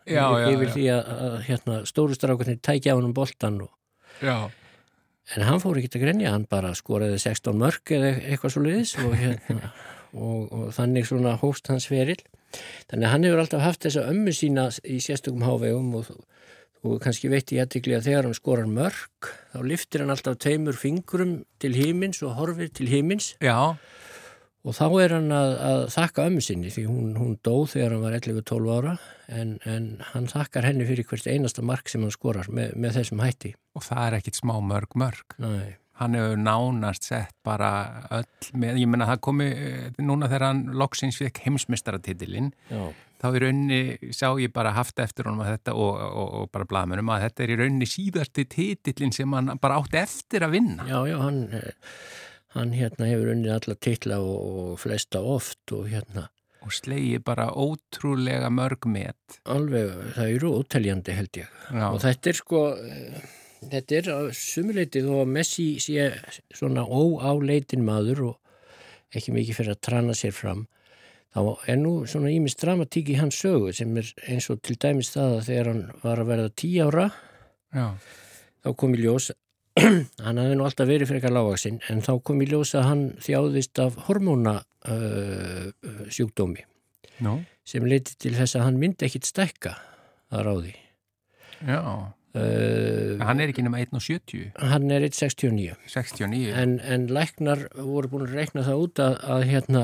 Já, 0.07 0.23
já, 0.39 0.45
yfir 0.53 0.69
því 0.71 0.85
að, 0.93 1.09
að 1.25 1.35
hérna, 1.49 1.79
stóru 1.89 2.15
strákarnir 2.15 2.61
tækja 2.63 2.95
honum 2.95 3.11
boltan 3.17 3.59
og 3.65 3.73
en 5.35 5.45
hann 5.45 5.61
fór 5.61 5.77
ekki 5.79 5.91
að 5.99 6.05
grenja, 6.05 6.31
hann 6.33 6.47
bara 6.49 6.71
skoraði 6.77 7.19
16 7.21 7.59
mörg 7.59 7.93
eða 7.97 8.13
eitthvað 8.31 8.55
svo 8.55 8.63
leiðis 8.63 8.95
og 9.03 9.13
hérna 9.19 9.73
og, 10.13 10.49
og 10.49 10.67
þannig 10.75 11.07
svona 11.09 11.35
hóst 11.41 11.69
hans 11.71 11.87
feril 11.89 12.17
þannig 12.89 13.05
að 13.05 13.13
hann 13.13 13.27
hefur 13.27 13.43
alltaf 13.43 13.63
haft 13.63 13.85
þessa 13.85 14.07
ömmu 14.09 14.33
sína 14.35 14.67
í 14.83 14.97
sérstökum 15.03 15.45
hávegum 15.45 15.93
og 15.99 16.09
þú 16.79 16.97
kannski 17.03 17.31
veit 17.31 17.51
ég 17.53 17.65
aðtikli 17.65 17.97
að 17.97 18.09
þegar 18.09 18.29
hann 18.29 18.37
skorar 18.37 18.69
mörg 18.71 19.31
þá 19.53 19.59
liftir 19.67 20.03
hann 20.03 20.13
alltaf 20.15 20.39
teimur 20.41 20.77
fingurum 20.79 21.41
til 21.61 21.73
hímins 21.77 22.23
og 22.25 22.37
horfir 22.39 22.71
til 22.73 22.89
hímins 22.91 23.33
Já. 23.43 23.77
Og 24.67 24.75
þá 24.75 24.85
er 24.99 25.13
hann 25.15 25.29
að, 25.31 25.53
að 25.63 25.81
þakka 25.93 26.23
ömmu 26.27 26.41
sinni 26.43 26.71
því 26.73 26.81
hún, 26.89 27.13
hún 27.15 27.37
dóð 27.47 27.77
þegar 27.77 27.93
hann 27.95 28.01
var 28.03 28.17
11-12 28.17 28.73
ára 28.75 28.95
en, 29.31 29.53
en 29.63 29.85
hann 30.09 30.27
þakkar 30.27 30.67
henni 30.67 30.87
fyrir 30.89 31.07
hvert 31.07 31.29
einasta 31.31 31.63
mark 31.63 31.87
sem 31.91 32.03
hann 32.03 32.11
skorar 32.11 32.49
með, 32.51 32.73
með 32.75 32.97
þessum 32.99 33.23
hætti. 33.23 33.53
Og 33.79 33.85
það 33.87 34.03
er 34.03 34.17
ekkit 34.19 34.41
smá 34.41 34.57
mörg 34.59 34.99
mörg 34.99 35.37
Nei 35.39 35.77
hann 35.99 36.15
hefur 36.15 36.39
nánast 36.39 37.05
sett 37.09 37.35
bara 37.45 37.69
öll 38.15 38.55
með, 38.59 38.79
ég 38.83 38.89
menna 38.89 39.09
það 39.09 39.21
komi 39.27 39.49
eh, 39.51 39.99
núna 39.99 40.29
þegar 40.31 40.47
hann 40.47 40.65
loksins 40.79 41.19
fekk 41.19 41.43
heimsmyndstaratittilinn 41.45 42.53
þá 43.19 43.27
í 43.35 43.41
raunni 43.43 43.79
sá 44.15 44.31
ég 44.39 44.53
bara 44.55 44.73
haft 44.77 44.99
eftir 45.03 45.27
honum 45.27 45.43
að 45.43 45.53
þetta 45.55 45.75
og, 45.75 46.01
og, 46.07 46.33
og 46.39 46.49
bara 46.53 46.67
blaðmennum 46.69 47.11
að 47.13 47.25
þetta 47.27 47.45
er 47.45 47.53
í 47.53 47.59
raunni 47.59 47.89
síðasti 47.89 48.47
titillin 48.47 49.15
sem 49.15 49.35
hann 49.35 49.55
bara 49.61 49.79
átti 49.81 49.99
eftir 49.99 50.45
að 50.47 50.55
vinna. 50.55 50.87
Já, 50.87 50.99
já, 51.09 51.17
hann, 51.19 51.41
hann 52.55 52.75
hérna 52.77 53.09
hefur 53.11 53.33
unnið 53.35 53.55
alla 53.57 53.79
titla 53.87 54.21
og, 54.23 54.37
og 54.39 54.77
flesta 54.79 55.23
oft 55.35 55.75
og 55.75 55.89
hérna. 55.91 56.29
Og 56.63 56.73
slegi 56.75 57.19
bara 57.23 57.47
ótrúlega 57.55 58.49
mörg 58.51 58.87
með 58.91 59.39
Alveg, 59.51 59.91
það 60.15 60.33
eru 60.35 60.55
óteljandi 60.59 61.15
held 61.15 61.39
ég. 61.39 61.59
Já. 61.71 61.85
og 61.89 62.01
þetta 62.03 62.31
er 62.31 62.39
sko 62.39 62.63
þetta 63.67 63.99
er 63.99 64.33
sumuleitið 64.35 65.07
og 65.13 65.29
Messi 65.29 65.79
sé 65.83 66.09
svona 66.55 66.85
óáleitin 66.85 67.83
maður 67.85 68.19
og 68.31 68.35
ekki 69.15 69.31
mikið 69.35 69.57
fyrir 69.57 69.73
að 69.75 69.83
trana 69.87 70.13
sér 70.17 70.33
fram 70.35 70.61
þá 71.33 71.39
er 71.69 71.77
nú 71.81 71.93
svona 72.09 72.29
ímist 72.33 72.61
dramatík 72.61 73.07
í 73.13 73.19
hans 73.19 73.37
sögu 73.41 73.69
sem 73.75 73.97
er 73.99 74.07
eins 74.29 74.47
og 74.53 74.57
til 74.65 74.77
dæmis 74.81 75.13
það 75.13 75.29
að 75.35 75.45
þegar 75.49 75.67
hann 75.71 75.83
var 76.03 76.17
að 76.21 76.29
verða 76.31 76.49
tí 76.61 76.69
ára 76.81 77.07
Já. 77.75 77.87
þá 78.65 78.69
kom 78.81 78.91
í 78.95 78.97
ljós 79.03 79.25
hann 80.25 80.39
hafði 80.41 80.55
nú 80.57 80.63
alltaf 80.65 80.87
verið 80.89 81.07
fyrir 81.09 81.19
eitthvað 81.21 81.37
lágaksinn 81.37 81.79
en 81.91 81.99
þá 82.05 82.13
kom 82.25 82.39
í 82.41 82.49
ljós 82.49 82.71
að 82.77 82.87
hann 82.89 83.03
þjáðist 83.25 83.75
af 83.83 83.93
hormónasjúkdómi 84.07 86.61
uh, 86.63 86.65
sem 87.67 87.83
leiti 87.85 88.11
til 88.17 88.33
þess 88.37 88.53
að 88.57 88.65
hann 88.65 88.81
myndi 88.81 89.05
ekkit 89.05 89.25
stekka 89.29 89.71
að 90.33 90.39
ráði. 90.47 90.75
Já 91.67 91.79
Uh, 92.29 93.17
hann 93.25 93.39
er 93.41 93.49
ekki 93.49 93.63
nema 93.65 93.79
1,70 93.81 94.51
hann 94.61 94.91
er 94.93 95.01
1,69 95.07 95.71
69 95.89 96.51
en, 96.53 96.75
en 96.77 97.07
læknar 97.09 97.63
voru 97.73 98.11
búin 98.11 98.27
að 98.27 98.35
reikna 98.37 98.65
það 98.67 98.83
út 98.83 99.01
að, 99.01 99.15
að 99.33 99.45
hérna 99.49 99.81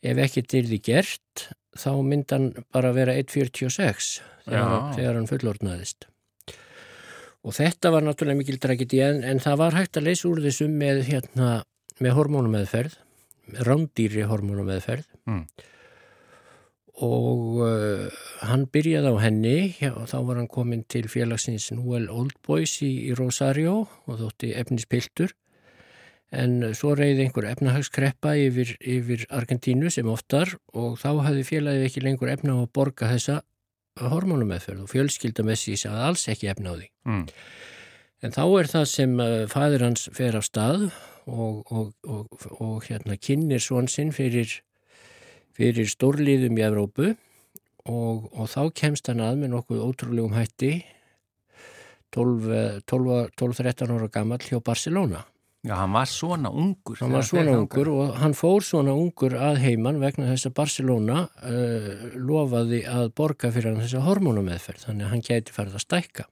ef 0.00 0.22
ekki 0.24 0.46
því 0.48 0.78
gert 0.86 1.42
þá 1.76 1.90
mynd 2.00 2.32
hann 2.32 2.46
bara 2.72 2.94
vera 2.96 3.12
1,46 3.20 4.08
þegar, 4.46 4.88
þegar 4.96 5.18
hann 5.18 5.28
fullordnaðist 5.28 6.08
og 7.44 7.56
þetta 7.56 7.92
var 7.92 8.08
náttúrulega 8.08 8.40
mikil 8.40 8.56
tragedi 8.62 9.02
en, 9.04 9.20
en 9.20 9.44
það 9.44 9.60
var 9.60 9.76
hægt 9.76 10.00
að 10.00 10.08
leysa 10.08 10.30
úr 10.32 10.40
þessum 10.46 10.80
með 10.80 11.04
hérna 11.10 11.50
með 12.00 12.16
hormónumeðferð 12.16 12.96
rándýri 13.66 14.24
hormónumeðferð. 14.30 15.06
Mm 15.28 15.44
og 17.00 17.60
uh, 17.64 18.22
hann 18.44 18.66
byrjaði 18.72 19.12
á 19.12 19.16
henni. 19.24 19.58
Og 19.90 20.08
þá 20.10 20.18
var 20.28 20.40
hann 20.40 20.50
komin 20.52 20.84
til 20.84 21.06
félagsins 21.10 21.70
Noel 21.74 22.08
Old 22.12 22.36
Boys 22.46 22.78
í, 22.84 22.92
í 23.10 23.14
Rosario 23.18 23.86
og 24.06 24.20
þótti 24.20 24.54
efnispiltur. 24.60 25.34
En 26.30 26.60
svo 26.78 26.92
reyði 26.94 27.24
einhver 27.24 27.48
efnahagskreppa 27.50 28.36
yfir, 28.38 28.76
yfir 28.78 29.24
Argentínu 29.34 29.90
sem 29.90 30.06
oftar 30.10 30.52
og 30.70 31.00
þá 31.02 31.24
hafði 31.26 31.46
félagið 31.48 31.86
ekki 31.88 32.04
lengur 32.04 32.30
efna 32.30 32.54
á 32.54 32.58
að 32.62 32.70
borga 32.76 33.08
þessa 33.10 33.40
hormonumeðferð 33.98 34.84
og 34.84 34.92
fjölskyldamessi 34.92 35.74
sagði 35.80 36.06
alls 36.06 36.28
ekki 36.30 36.50
efna 36.52 36.70
á 36.70 36.78
því. 36.78 36.88
Mm. 37.10 37.24
en 38.22 38.34
þá 38.36 38.42
er 38.60 38.68
það 38.70 38.86
sem 38.92 39.14
uh, 39.18 39.28
fæður 39.50 39.86
hans 39.88 40.08
fer 40.14 40.36
af 40.38 40.46
stað 40.46 40.86
og, 41.26 41.72
og, 41.72 41.92
og, 42.04 42.48
og 42.60 42.84
hérna 42.86 43.16
kynir 43.16 43.62
svonsinn 43.64 44.12
fyrir 44.14 44.60
fyrir 45.60 45.90
stórliðum 45.92 46.56
í 46.56 46.64
Evrópu 46.64 47.10
og, 47.84 48.30
og 48.32 48.48
þá 48.48 48.62
kemst 48.82 49.10
hann 49.10 49.20
að 49.24 49.42
með 49.42 49.54
nokkuð 49.56 49.84
ótrúlegum 49.84 50.36
hætti 50.38 50.78
12-13 52.14 53.92
ára 53.94 54.08
gammal 54.10 54.40
hjá 54.42 54.58
Barcelona. 54.64 55.20
Já, 55.60 55.74
hann 55.76 55.92
var 55.92 56.08
svona 56.08 56.48
ungur. 56.48 56.96
Hann 56.98 57.12
var 57.12 57.26
svona 57.28 57.58
ungur 57.60 57.90
og 57.92 58.14
hann 58.16 58.32
fór 58.34 58.64
svona 58.64 58.94
ungur 58.96 59.36
að 59.36 59.60
heiman 59.60 60.00
vegna 60.00 60.30
þess 60.30 60.48
að 60.48 60.56
Barcelona 60.56 61.18
uh, 61.44 61.90
lofaði 62.16 62.80
að 62.88 63.12
borga 63.20 63.52
fyrir 63.52 63.74
hann 63.74 63.82
þessa 63.84 64.00
hormónumeðferð, 64.06 64.86
þannig 64.88 65.06
að 65.06 65.12
hann 65.12 65.26
gæti 65.28 65.54
farið 65.54 65.76
að 65.76 65.84
stækka. 65.84 66.26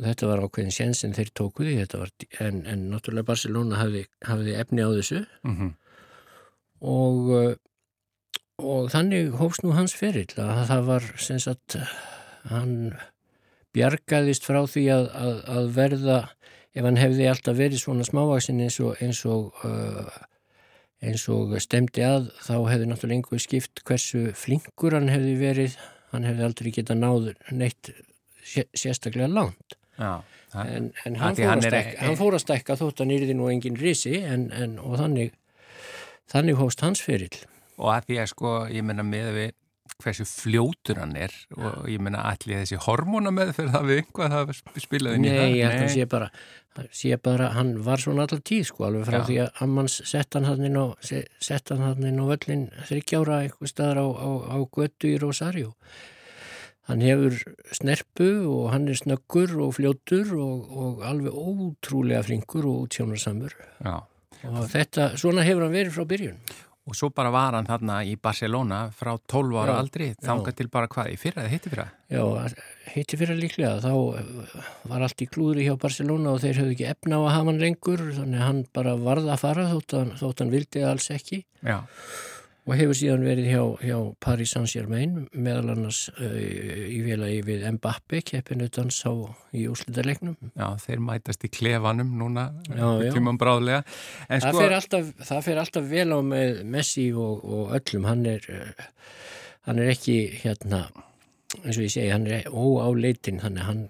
Og 0.00 0.08
þetta 0.08 0.30
var 0.32 0.42
ákveðin 0.42 0.74
sénsinn 0.74 1.14
þeir 1.14 1.30
tókuði, 1.38 1.78
var, 1.94 2.10
en, 2.42 2.60
en 2.66 2.84
náttúrulega 2.90 3.30
Barcelona 3.30 3.78
hafði, 3.78 4.04
hafði 4.26 4.58
efni 4.58 4.84
á 4.84 4.90
þessu 4.90 5.22
mm 5.22 5.56
-hmm. 5.56 5.72
og 6.90 7.32
uh, 7.36 7.50
og 8.60 8.90
þannig 8.92 9.34
hófst 9.40 9.64
nú 9.64 9.74
hans 9.76 9.94
ferill 9.96 10.28
að 10.40 10.66
það 10.70 10.84
var 10.88 11.08
sem 11.20 11.40
sagt 11.42 11.78
hann 12.50 12.94
bjargaðist 13.76 14.46
frá 14.46 14.62
því 14.68 14.84
að, 14.94 15.08
að, 15.14 15.40
að 15.54 15.70
verða 15.76 16.18
ef 16.74 16.86
hann 16.86 16.98
hefði 17.00 17.28
alltaf 17.30 17.58
verið 17.58 17.82
svona 17.82 18.06
smávaksin 18.06 18.62
eins 18.62 18.78
og 18.82 18.98
eins 19.02 19.22
og, 19.28 19.54
uh, 19.66 20.10
eins 21.02 21.26
og 21.32 21.54
stemdi 21.62 22.04
að 22.06 22.30
þá 22.42 22.54
hefði 22.70 22.90
náttúrulega 22.90 23.18
einhver 23.18 23.42
skipt 23.42 23.82
hversu 23.86 24.30
flinkur 24.38 24.96
hann 24.98 25.10
hefði 25.10 25.34
verið. 25.40 25.78
Hann 26.10 26.26
hefði 26.26 26.46
aldrei 26.46 26.72
getað 26.74 27.02
náður 27.04 27.36
neitt 27.54 27.92
sérstaklega 28.42 29.30
langt. 29.30 29.76
Já, 30.00 30.22
en, 30.54 30.90
en 31.04 31.18
hann, 31.20 31.36
fór 31.36 31.50
hann, 31.52 31.62
stekka, 31.62 31.98
hann 32.02 32.18
fór 32.18 32.34
að 32.34 32.42
stekka 32.42 32.76
þótt 32.80 33.02
hann 33.04 33.12
yrði 33.14 33.36
nú 33.38 33.50
engin 33.52 33.78
risi 33.78 34.16
en, 34.24 34.48
en, 34.56 34.78
og 34.82 34.96
þannig 34.98 35.34
þannig 36.30 36.58
hófst 36.58 36.82
hans 36.82 37.02
ferill 37.04 37.36
og 37.80 37.94
að 37.96 38.10
því 38.10 38.20
að 38.22 38.30
sko, 38.34 38.54
ég 38.70 38.86
menna 38.86 39.06
með 39.06 39.32
við 39.38 39.50
hversu 40.00 40.24
fljótur 40.28 41.00
hann 41.00 41.16
er 41.18 41.32
og 41.56 41.88
ég 41.90 42.00
menna 42.02 42.22
allir 42.30 42.62
þessi 42.62 42.78
hormóna 42.86 43.32
með 43.34 43.54
fyrir 43.58 43.72
það 43.74 43.88
við 43.88 44.00
einhvað 44.02 44.34
það 44.34 44.52
spilaði 44.84 45.22
Nei, 45.24 45.32
ég 45.58 45.66
held 45.66 45.84
að 45.84 45.92
sé 45.94 46.06
bara, 46.10 46.28
sé 46.96 47.18
bara 47.24 47.50
hann 47.56 47.74
var 47.86 48.02
svona 48.02 48.24
alltaf 48.26 48.42
tíð 48.46 48.68
sko 48.70 48.86
alveg 48.88 49.08
frá 49.08 49.18
Já. 49.18 49.24
því 49.28 49.40
að 49.44 49.64
Ammans 49.66 49.98
sett 50.12 50.38
hann 50.38 50.48
hann 50.48 50.68
inn 50.68 50.78
á 50.78 50.86
sett 51.02 51.74
hann 51.74 51.84
hann 51.84 52.08
inn 52.12 52.22
á 52.22 52.24
völlin 52.30 52.64
þryggjára 52.88 53.42
eitthvað 53.44 53.74
staðar 53.74 54.02
á, 54.04 54.06
á, 54.08 54.30
á 54.54 54.58
götu 54.78 55.10
í 55.10 55.18
Rosario. 55.20 55.74
Hann 56.90 57.04
hefur 57.04 57.36
snerpu 57.76 58.30
og 58.50 58.70
hann 58.72 58.88
er 58.90 58.98
snöggur 58.98 59.52
og 59.62 59.76
fljótur 59.76 60.32
og, 60.38 60.72
og 60.74 61.04
alveg 61.06 61.36
ótrúlega 61.36 62.24
flinkur 62.26 62.66
og 62.66 62.86
útsjónarsamur. 62.86 63.54
Og 64.48 64.64
þetta, 64.72 65.12
svona 65.20 65.44
hefur 65.46 65.68
hann 65.68 65.76
verið 65.76 65.94
frá 65.98 66.08
byrjun 66.08 66.40
Og 66.90 66.98
svo 66.98 67.10
bara 67.14 67.30
var 67.30 67.54
hann 67.54 67.68
þarna 67.68 68.00
í 68.02 68.16
Barcelona 68.18 68.80
frá 68.96 69.12
12 69.30 69.60
ára 69.62 69.76
já, 69.76 69.82
aldri, 69.84 70.08
þanga 70.18 70.54
til 70.58 70.66
bara 70.72 70.90
hvað, 70.90 71.12
í 71.12 71.18
fyrra 71.20 71.44
eða 71.44 71.52
hitti 71.52 71.70
fyrra? 71.70 71.86
Já, 72.10 72.24
hitti 72.96 73.20
fyrra 73.20 73.36
líklega, 73.38 73.76
þá 73.84 73.92
eh, 74.18 74.56
var 74.90 75.06
allt 75.06 75.22
í 75.22 75.28
klúðri 75.30 75.68
hjá 75.68 75.76
Barcelona 75.78 76.34
og 76.34 76.42
þeir 76.42 76.58
höfðu 76.64 76.74
ekki 76.74 76.88
efna 76.90 77.20
á 77.22 77.22
að 77.22 77.32
hafa 77.36 77.52
hann 77.52 77.62
lengur, 77.62 78.02
þannig 78.18 78.42
hann 78.42 78.64
bara 78.74 78.96
varða 78.98 79.36
að 79.36 79.44
fara 79.44 79.68
þótt 79.70 79.96
hann, 80.00 80.12
þótt 80.18 80.42
hann 80.42 80.52
vildi 80.56 80.84
alls 80.90 81.08
ekki. 81.14 81.44
Já 81.62 81.78
og 82.68 82.74
hefur 82.76 82.96
síðan 82.96 83.24
verið 83.24 83.48
hjá, 83.50 83.62
hjá 83.82 83.96
Paris 84.22 84.52
Saint-Germain 84.54 85.14
meðal 85.32 85.72
annars 85.74 86.02
uh, 86.12 86.34
í 86.36 87.00
velagi 87.06 87.40
við 87.46 87.64
Mbappe 87.76 88.20
keppinutans 88.26 89.00
á 89.08 89.12
í 89.56 89.66
úslítarleiknum 89.70 90.36
Já, 90.52 90.66
þeir 90.82 91.04
mætast 91.06 91.46
í 91.46 91.52
klefanum 91.52 92.12
núna 92.20 92.50
tíman 92.68 93.40
bráðlega. 93.40 93.84
Það, 94.28 94.44
sko... 94.44 94.60
fer 94.60 94.76
alltaf, 94.76 95.12
það 95.30 95.46
fer 95.48 95.62
alltaf 95.64 95.88
vel 95.90 96.08
á 96.12 96.18
með 96.26 96.60
Messi 96.76 97.06
og, 97.16 97.44
og 97.44 97.72
öllum. 97.78 98.06
Hann 98.10 98.26
er, 98.28 98.46
uh, 98.52 99.16
hann 99.68 99.80
er 99.80 99.94
ekki 99.94 100.18
hérna, 100.42 100.84
eins 101.62 101.76
og 101.76 101.86
ég 101.86 101.96
segi 101.96 102.12
hann 102.12 102.28
er 102.30 102.46
óáleitin 102.52 103.42
hann, 103.44 103.58
hann, 103.64 103.88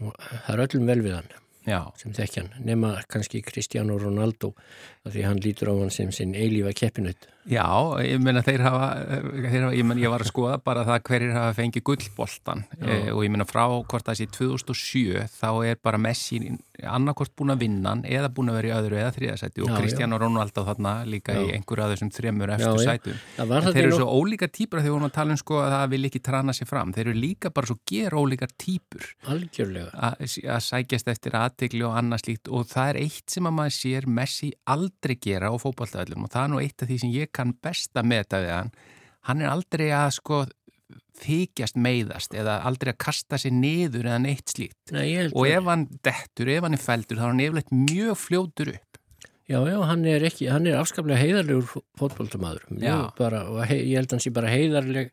það 0.00 0.52
er 0.56 0.66
öllum 0.66 0.90
vel 0.90 1.00
við 1.04 1.20
hann 1.20 1.32
Já. 1.62 1.78
sem 2.00 2.14
þekkjan, 2.14 2.48
nema 2.66 2.96
kannski 3.10 3.42
Cristiano 3.46 3.94
Ronaldo 4.00 4.52
því 5.10 5.22
hann 5.26 5.40
lítur 5.42 5.72
á 5.72 5.74
hann 5.74 5.90
sem 5.90 6.10
sinn 6.14 6.34
eilífa 6.38 6.74
keppinut 6.78 7.28
Já, 7.50 7.66
ég 8.06 8.20
meina 8.22 8.38
þeir 8.46 8.62
hafa, 8.62 8.88
þeir 9.34 9.64
hafa 9.64 9.74
ég, 9.74 9.86
meina, 9.86 9.98
ég 9.98 10.12
var 10.12 10.22
að 10.22 10.28
skoða 10.30 10.58
bara 10.62 10.84
það 10.86 11.00
hverjir 11.08 11.32
hafa 11.34 11.54
fengið 11.56 11.82
gullboltan 11.88 12.62
e, 12.78 12.98
og 13.10 13.24
ég 13.26 13.32
meina 13.34 13.46
frá 13.48 13.64
hvort 13.66 14.06
það 14.06 14.20
sé 14.20 14.28
2007 14.36 15.24
þá 15.40 15.48
er 15.72 15.80
bara 15.82 15.98
Messi 15.98 16.38
annarkort 16.86 17.34
búin 17.38 17.50
að 17.54 17.64
vinna 17.64 17.96
eða 18.06 18.30
búin 18.30 18.52
að 18.52 18.60
vera 18.60 18.70
í 18.70 18.74
öðru 18.76 19.00
eða 19.00 19.14
þriðasæti 19.16 19.64
og 19.66 19.74
Cristiano 19.74 20.20
Ronaldo 20.22 20.62
þarna 20.68 20.94
líka 21.08 21.34
já. 21.34 21.42
í 21.42 21.56
einhverju 21.56 21.84
af 21.84 21.92
þessum 21.96 22.12
þremur 22.14 22.54
eftir 22.54 22.80
sætum. 22.86 23.18
Þeir 23.42 23.82
eru 23.82 23.98
svo 23.98 24.08
ólíka 24.22 24.46
týpur 24.46 24.78
þegar 24.78 24.86
við 24.86 24.96
vorum 24.96 25.10
að 25.10 25.16
tala 25.18 25.34
um 25.34 25.42
sko 25.42 25.58
að 25.64 25.74
það 25.74 25.92
vil 25.96 26.02
ekki 26.08 26.22
trana 26.30 26.54
sér 26.56 26.70
fram. 26.70 26.94
Þeir 26.94 27.04
eru 27.08 27.18
líka 27.18 27.52
bara 27.54 27.70
svo 27.72 27.78
ger 27.90 28.18
ólíka 28.18 28.50
týpur 28.54 29.10
að 29.26 30.62
sækjast 30.68 31.10
eftir 31.10 31.38
aðtegli 31.38 31.86
og 31.90 31.98
annað 31.98 32.24
slíkt. 32.26 32.50
Og 32.54 32.66
það 32.70 32.94
er 32.94 33.02
eitt 33.02 33.34
sem 33.34 33.50
að 33.50 33.56
maður 33.58 33.78
sér 33.78 34.10
Messi 34.10 34.52
aldrei 34.62 34.91
gera 35.22 35.50
á 35.50 35.54
fókbaltafellum 35.60 36.26
og 36.26 36.32
það 36.32 36.44
er 36.44 36.50
nú 36.52 36.60
eitt 36.62 36.82
af 36.82 36.90
því 36.90 36.98
sem 37.02 37.14
ég 37.14 37.32
kann 37.32 37.54
best 37.62 37.96
að 37.96 38.10
meta 38.12 38.42
við 38.42 38.52
hann. 38.56 38.72
Hann 39.28 39.42
er 39.42 39.52
aldrei 39.52 39.88
að 39.94 40.10
sko 40.18 40.44
þykjast 41.22 41.76
meiðast 41.78 42.34
eða 42.36 42.60
aldrei 42.66 42.92
að 42.92 43.02
kasta 43.04 43.38
sér 43.40 43.54
niður 43.54 44.08
eða 44.08 44.22
neitt 44.24 44.54
slíkt. 44.54 44.92
Nei, 44.94 45.28
og 45.30 45.44
ef 45.48 45.68
hann 45.68 45.86
dettur, 46.04 46.50
ef 46.50 46.66
hann 46.66 46.76
er 46.76 46.82
feldur 46.82 47.20
þá 47.20 47.26
er 47.26 47.30
hann 47.30 47.44
yfirleitt 47.44 47.74
mjög 47.74 48.18
fljótur 48.18 48.72
upp. 48.74 48.98
Já, 49.50 49.58
já, 49.68 49.76
hann 49.84 50.04
er 50.08 50.24
ekki, 50.24 50.48
hann 50.48 50.66
er 50.70 50.78
afskaplega 50.80 51.20
heiðarlegur 51.20 51.84
fótbóltamaður 51.98 52.68
og 52.70 53.62
hei, 53.68 53.80
ég 53.90 53.98
held 53.98 54.08
að 54.08 54.16
hann 54.16 54.24
sé 54.24 54.32
bara 54.34 54.52
heiðarleg 54.52 55.10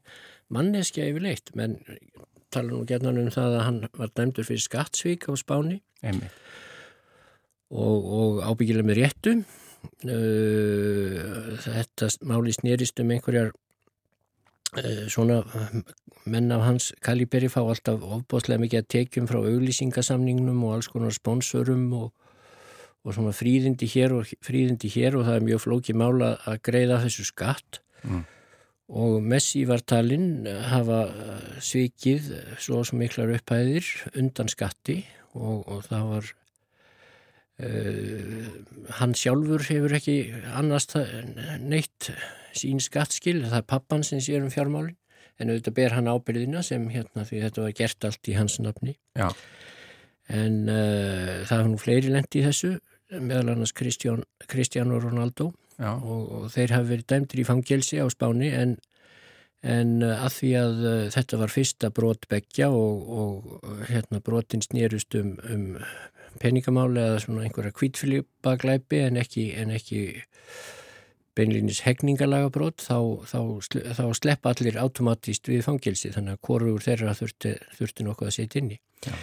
manneskja 0.53 1.07
yfirleitt 1.09 1.51
menn 1.59 1.79
tala 2.53 2.71
nú 2.71 2.83
gerðan 2.87 3.19
um 3.21 3.31
það 3.33 3.57
að 3.57 3.65
hann 3.65 3.79
var 3.97 4.13
dæmdur 4.17 4.47
fyrir 4.47 4.63
skattsvík 4.63 5.27
á 5.29 5.33
spáni. 5.37 5.81
Einmitt. 5.99 6.33
og, 7.69 8.05
og 8.05 8.37
ábyggilega 8.47 8.87
með 8.87 9.01
réttum 9.03 9.41
þetta 11.63 12.07
máli 12.27 12.53
snýrist 12.55 12.99
um 13.03 13.11
einhverjar 13.11 13.51
uh, 13.51 15.05
svona 15.11 15.41
menn 16.29 16.51
af 16.51 16.63
hans 16.65 16.93
kaliberi 17.03 17.49
fá 17.51 17.61
alltaf 17.63 18.03
ofbóðslega 18.03 18.63
mikið 18.63 18.81
að 18.81 18.89
tekjum 18.95 19.29
frá 19.29 19.39
auglýsingasamningnum 19.41 20.63
og 20.67 20.77
alls 20.77 20.89
konar 20.91 21.15
sponsorum 21.15 21.85
og, 21.97 22.09
og 23.03 23.15
svona 23.15 23.33
fríðindi 23.35 23.89
hér 23.89 24.17
og 24.17 24.33
fríðindi 24.45 24.91
hér 24.93 25.17
og 25.19 25.27
það 25.27 25.39
er 25.39 25.47
mjög 25.47 25.63
flókið 25.65 26.01
mála 26.01 26.33
að 26.49 26.59
greiða 26.69 27.01
þessu 27.05 27.27
skatt 27.29 27.81
mm. 28.03 28.25
og 29.03 29.21
Messi 29.23 29.63
var 29.69 29.83
talinn 29.83 30.47
hafa 30.71 31.05
svikið 31.63 32.33
svo 32.61 32.83
sem 32.87 33.01
miklar 33.01 33.33
upphæðir 33.39 33.87
undan 34.15 34.51
skatti 34.51 35.01
og, 35.33 35.65
og 35.67 35.87
það 35.87 36.13
var 36.13 36.33
hann 37.59 39.15
sjálfur 39.17 39.65
hefur 39.67 39.95
ekki 39.97 40.17
annars 40.55 40.87
neitt 41.59 42.11
sín 42.55 42.79
skattskil, 42.83 43.43
það 43.47 43.57
er 43.61 43.67
pappan 43.67 44.05
sem 44.05 44.21
sér 44.23 44.43
um 44.43 44.51
fjármálin, 44.53 44.95
en 45.39 45.51
auðvitað 45.51 45.75
ber 45.77 45.95
hann 45.95 46.09
ábyrðina 46.11 46.63
sem 46.65 46.87
hérna 46.91 47.25
því 47.27 47.41
þetta 47.45 47.65
var 47.65 47.75
gert 47.77 48.07
allt 48.07 48.29
í 48.31 48.35
hans 48.37 48.59
nafni. 48.63 48.95
Já. 49.17 49.29
en 50.29 50.69
uh, 50.69 51.41
það 51.49 51.59
er 51.59 51.67
nú 51.71 51.77
fleiri 51.81 52.11
lendi 52.13 52.41
í 52.41 52.45
þessu 52.45 52.75
meðal 53.17 53.55
annars 53.55 53.73
Kristján, 53.73 54.21
Kristján 54.45 54.93
Ronaldo. 54.93 55.51
Og, 55.79 56.23
og 56.35 56.45
þeir 56.51 56.73
hafi 56.75 56.89
verið 56.89 57.05
dæmdir 57.07 57.39
í 57.39 57.45
fangelsi 57.47 58.01
á 58.03 58.05
spáni 58.11 58.49
en, 58.51 58.75
en 59.63 59.93
uh, 60.03 60.25
að 60.25 60.35
því 60.35 60.49
að 60.59 60.81
þetta 61.15 61.39
var 61.39 61.53
fyrsta 61.53 61.89
brotbeggja 61.95 62.67
og, 62.75 63.09
og 63.23 63.85
hérna 63.87 64.19
brotin 64.21 64.61
snýrust 64.65 65.15
um, 65.17 65.37
um 65.49 65.69
peningamáli 66.41 67.01
eða 67.03 67.21
svona 67.23 67.45
einhverja 67.45 67.75
kvítfylgjabaglæpi 67.77 69.03
en 69.05 69.19
ekki, 69.21 69.45
en 69.59 69.73
ekki 69.75 70.03
beinlinis 71.37 71.83
hegningalagabrót 71.85 72.83
þá, 72.83 72.97
þá, 73.29 73.39
þá 73.97 74.05
slepp 74.17 74.49
allir 74.49 74.79
automatíst 74.81 75.47
við 75.51 75.63
fangilsi 75.67 76.11
þannig 76.15 76.37
að 76.37 76.43
hvorur 76.47 76.83
þeirra 76.83 77.15
þurfti, 77.17 77.55
þurfti 77.77 78.07
nokkuð 78.07 78.31
að 78.31 78.35
setja 78.39 78.63
inn 78.63 78.75
í. 78.75 78.81
Já. 79.05 79.15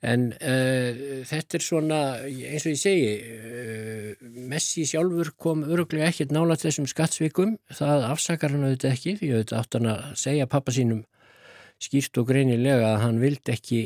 En 0.00 0.30
uh, 0.32 1.00
þetta 1.28 1.58
er 1.58 1.64
svona, 1.64 2.00
eins 2.24 2.64
og 2.64 2.72
ég 2.72 2.80
segi, 2.80 3.08
uh, 3.20 4.28
Messi 4.48 4.86
sjálfur 4.88 5.34
kom 5.36 5.66
öruglega 5.68 6.08
ekkert 6.08 6.32
nála 6.32 6.56
þessum 6.60 6.88
skattsvikum, 6.88 7.58
það 7.76 8.06
afsakar 8.08 8.54
hann 8.54 8.64
auðvitað 8.64 8.94
ekki, 8.96 9.16
því 9.20 9.32
auðvitað 9.34 9.60
átt 9.60 9.76
hann 9.76 9.90
að 9.92 10.06
segja 10.22 10.48
pappa 10.50 10.72
sínum 10.72 11.02
skýrt 11.80 12.20
og 12.20 12.28
greinilega 12.28 12.94
að 12.94 13.02
hann 13.04 13.20
vildi 13.20 13.54
ekki 13.54 13.82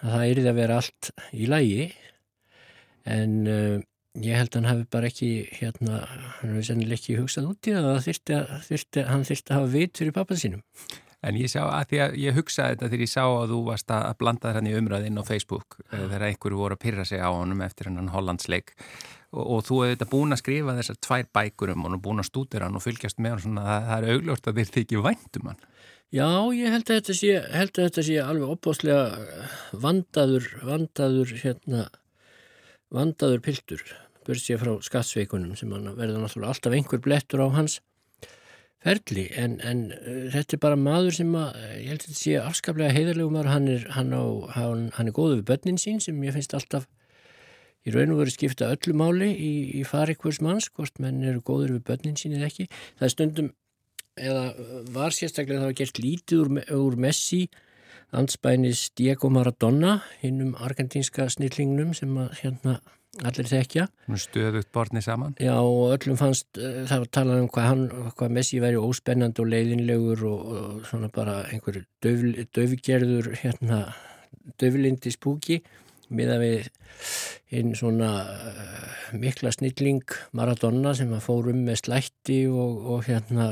að 0.00 0.14
það 0.14 0.24
erið 0.30 0.48
að 0.50 0.58
vera 0.60 0.80
allt 0.80 1.10
í 1.32 1.46
lægi 1.48 1.86
en 3.08 3.36
uh, 3.46 3.76
ég 4.18 4.40
held 4.40 4.50
að 4.50 4.58
hann 4.58 4.70
hafi 4.70 4.88
bara 4.90 5.10
ekki 5.10 5.30
hérna, 5.58 6.00
hann 6.40 6.54
hefði 6.54 6.66
sennileg 6.70 6.98
ekki 6.98 7.20
hugsað 7.20 7.52
út 7.52 7.70
í 7.70 7.76
það 7.76 7.92
að 7.92 8.02
þyrti, 8.08 8.40
þyrti, 8.66 9.06
hann 9.10 9.28
þyrti 9.28 9.52
að 9.52 9.60
hafa 9.60 9.70
vit 9.76 10.02
fyrir 10.02 10.16
pappað 10.16 10.42
sínum. 10.42 10.64
En 11.20 11.36
ég 11.36 11.50
sá 11.52 11.60
að 11.66 11.90
því 11.90 11.98
að 12.00 12.14
ég 12.16 12.36
hugsaði 12.38 12.74
þetta 12.74 12.88
þegar 12.88 13.04
ég 13.04 13.12
sá 13.12 13.22
að 13.28 13.50
þú 13.52 13.58
varst 13.66 13.92
að 13.92 14.12
blanda 14.22 14.52
hann 14.56 14.68
í 14.70 14.76
umræðin 14.78 15.20
á 15.20 15.24
Facebook 15.28 15.76
ja. 15.82 15.84
Eh, 15.92 16.04
þegar 16.06 16.26
einhverju 16.30 16.60
voru 16.62 16.78
að 16.78 16.84
pyrra 16.86 17.04
sig 17.04 17.20
á 17.20 17.28
honum 17.28 17.60
eftir 17.66 17.90
hann 17.90 18.12
Hollandsleik. 18.14 18.72
Og, 19.30 19.42
og 19.44 19.60
þú 19.68 19.82
hefði 19.82 19.98
þetta 19.98 20.10
búin 20.14 20.34
að 20.34 20.40
skrifa 20.40 20.76
þessar 20.78 21.00
tvær 21.04 21.28
bækur 21.36 21.74
um 21.74 21.84
hann 21.84 21.98
og 21.98 22.02
búin 22.06 22.24
að 22.24 22.30
stúdira 22.30 22.70
hann 22.70 22.80
og 22.80 22.84
fylgjast 22.86 23.20
með 23.20 23.36
hann 23.36 23.44
svona 23.44 23.66
að 23.68 23.90
það 23.90 23.98
er 23.98 24.16
augljóst 24.16 24.48
að 24.48 24.62
þér 24.62 24.72
þykir 24.78 25.04
væntum 25.10 25.52
hann. 25.52 25.60
Já, 26.10 26.26
ég 26.56 26.72
held 26.74 26.88
að 26.88 26.96
þetta 26.96 27.14
sé, 27.20 27.34
að 27.38 27.74
þetta 27.76 28.02
sé 28.08 28.16
alveg 28.24 28.54
opbáslega 28.56 29.04
vandaður, 29.84 30.48
vandaður 30.66 31.36
hérna 31.44 31.84
vandaður 32.94 33.44
piltur 33.44 33.84
börst 34.26 34.48
sér 34.48 34.60
frá 34.60 34.74
skattsveikunum 34.84 35.56
sem 35.58 35.70
verður 35.70 36.20
náttúrulega 36.20 36.52
alltaf 36.52 36.76
einhver 36.76 37.02
blettur 37.04 37.42
á 37.42 37.48
hans 37.54 37.80
ferli 38.80 39.26
en, 39.36 39.58
en 39.60 39.82
uh, 39.92 40.28
þetta 40.32 40.56
er 40.56 40.62
bara 40.62 40.78
maður 40.80 41.18
sem 41.18 41.34
að, 41.36 41.58
ég 41.82 41.90
held 41.92 42.00
að 42.00 42.06
þetta 42.06 42.20
sé 42.20 42.36
afskaplega 42.40 42.96
heiðarlegu 42.96 43.34
maður, 43.34 43.52
hann 43.54 43.68
er, 43.68 43.84
hann 43.96 44.14
á, 44.16 44.24
hann, 44.56 44.86
hann 44.96 45.10
er 45.10 45.16
góðu 45.16 45.40
við 45.40 45.46
börnin 45.52 45.80
sín 45.80 46.00
sem 46.00 46.20
ég 46.24 46.36
finnst 46.36 46.56
alltaf 46.56 46.88
í 47.86 47.94
raun 47.94 48.12
og 48.14 48.20
veru 48.22 48.32
skipta 48.32 48.68
öllu 48.74 48.94
máli 48.96 49.30
í, 49.32 49.52
í 49.80 49.82
fari 49.88 50.16
hvers 50.20 50.40
manns, 50.44 50.68
hvort 50.72 51.00
menn 51.00 51.22
eru 51.24 51.40
góður 51.44 51.76
við 51.78 51.84
börnin 51.88 52.18
sín 52.20 52.36
eða 52.36 52.50
ekki. 52.50 52.66
Það 52.98 53.06
er 53.06 53.12
stundum, 53.14 53.50
eða 54.20 54.42
var 54.96 55.16
sérstaklega 55.16 55.62
það 55.62 55.70
var 55.70 55.78
gert 55.80 56.00
lítið 56.02 56.42
úr, 56.42 56.50
úr 56.76 56.98
Messi 57.00 57.46
anspænis 58.16 58.88
Diego 58.98 59.30
Maradona 59.30 60.00
hinnum 60.22 60.56
argentínska 60.58 61.28
snillingnum 61.30 61.92
sem 61.96 62.16
að 62.18 62.32
hérna 62.42 62.80
allir 63.26 63.48
þekkja. 63.50 63.86
Stöðugt 64.22 64.70
borðni 64.74 65.02
saman. 65.02 65.34
Já 65.42 65.56
og 65.58 65.96
öllum 65.96 66.18
fannst 66.20 66.60
uh, 66.60 66.84
það 66.88 67.04
var 67.04 67.10
talað 67.16 67.42
um 67.42 67.50
hvað, 67.50 67.68
hann, 67.70 67.84
hvað 68.18 68.36
Messi 68.36 68.62
væri 68.62 68.80
óspennand 68.80 69.42
og 69.42 69.50
leiðinlegur 69.50 70.24
og, 70.30 70.46
og 70.60 70.88
svona 70.90 71.10
bara 71.14 71.40
einhver 71.50 71.82
döfgerður 72.04 73.32
hérna 73.42 73.82
döflindi 74.60 75.12
spúki 75.14 75.60
miða 76.10 76.38
við 76.40 76.70
einn 77.54 77.74
svona 77.78 78.10
uh, 78.30 78.88
mikla 79.18 79.52
snilling 79.54 80.06
Maradona 80.36 80.94
sem 80.98 81.10
að 81.14 81.26
fórum 81.26 81.64
með 81.66 81.84
slætti 81.84 82.44
og, 82.50 82.82
og 82.94 83.06
hérna 83.10 83.50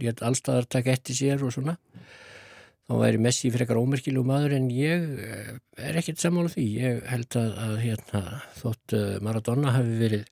létt 0.00 0.24
allstaðartak 0.24 0.88
eftir 0.92 1.20
sér 1.20 1.44
og 1.44 1.52
svona 1.56 1.76
þá 2.84 2.94
væri 3.00 3.20
Messi 3.24 3.50
frekar 3.54 3.80
ómerkilegu 3.80 4.26
maður 4.28 4.56
en 4.58 4.68
ég 4.74 5.08
eh, 5.24 5.50
er 5.80 5.98
ekkert 6.00 6.20
sammála 6.22 6.52
því. 6.52 6.66
Ég 6.82 7.02
held 7.10 7.38
að, 7.40 7.50
að 7.66 7.74
hérna, 7.84 8.22
þótt 8.60 8.96
eh, 8.98 9.18
Maradona 9.24 9.74
hafi 9.76 9.98
verið 10.00 10.26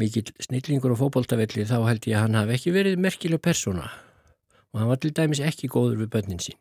mikill 0.00 0.32
snillingur 0.42 0.94
og 0.94 1.02
fókbóltavelli 1.04 1.66
þá 1.70 1.76
held 1.86 2.08
ég 2.10 2.18
að 2.18 2.24
hann 2.24 2.38
hafi 2.40 2.56
ekki 2.56 2.74
verið 2.74 3.02
merkileg 3.02 3.42
persóna 3.44 3.86
og 4.74 4.80
hann 4.80 4.90
var 4.90 4.98
til 4.98 5.12
dæmis 5.14 5.42
ekki 5.44 5.70
góður 5.70 6.00
við 6.02 6.10
börnin 6.16 6.40
sín. 6.42 6.58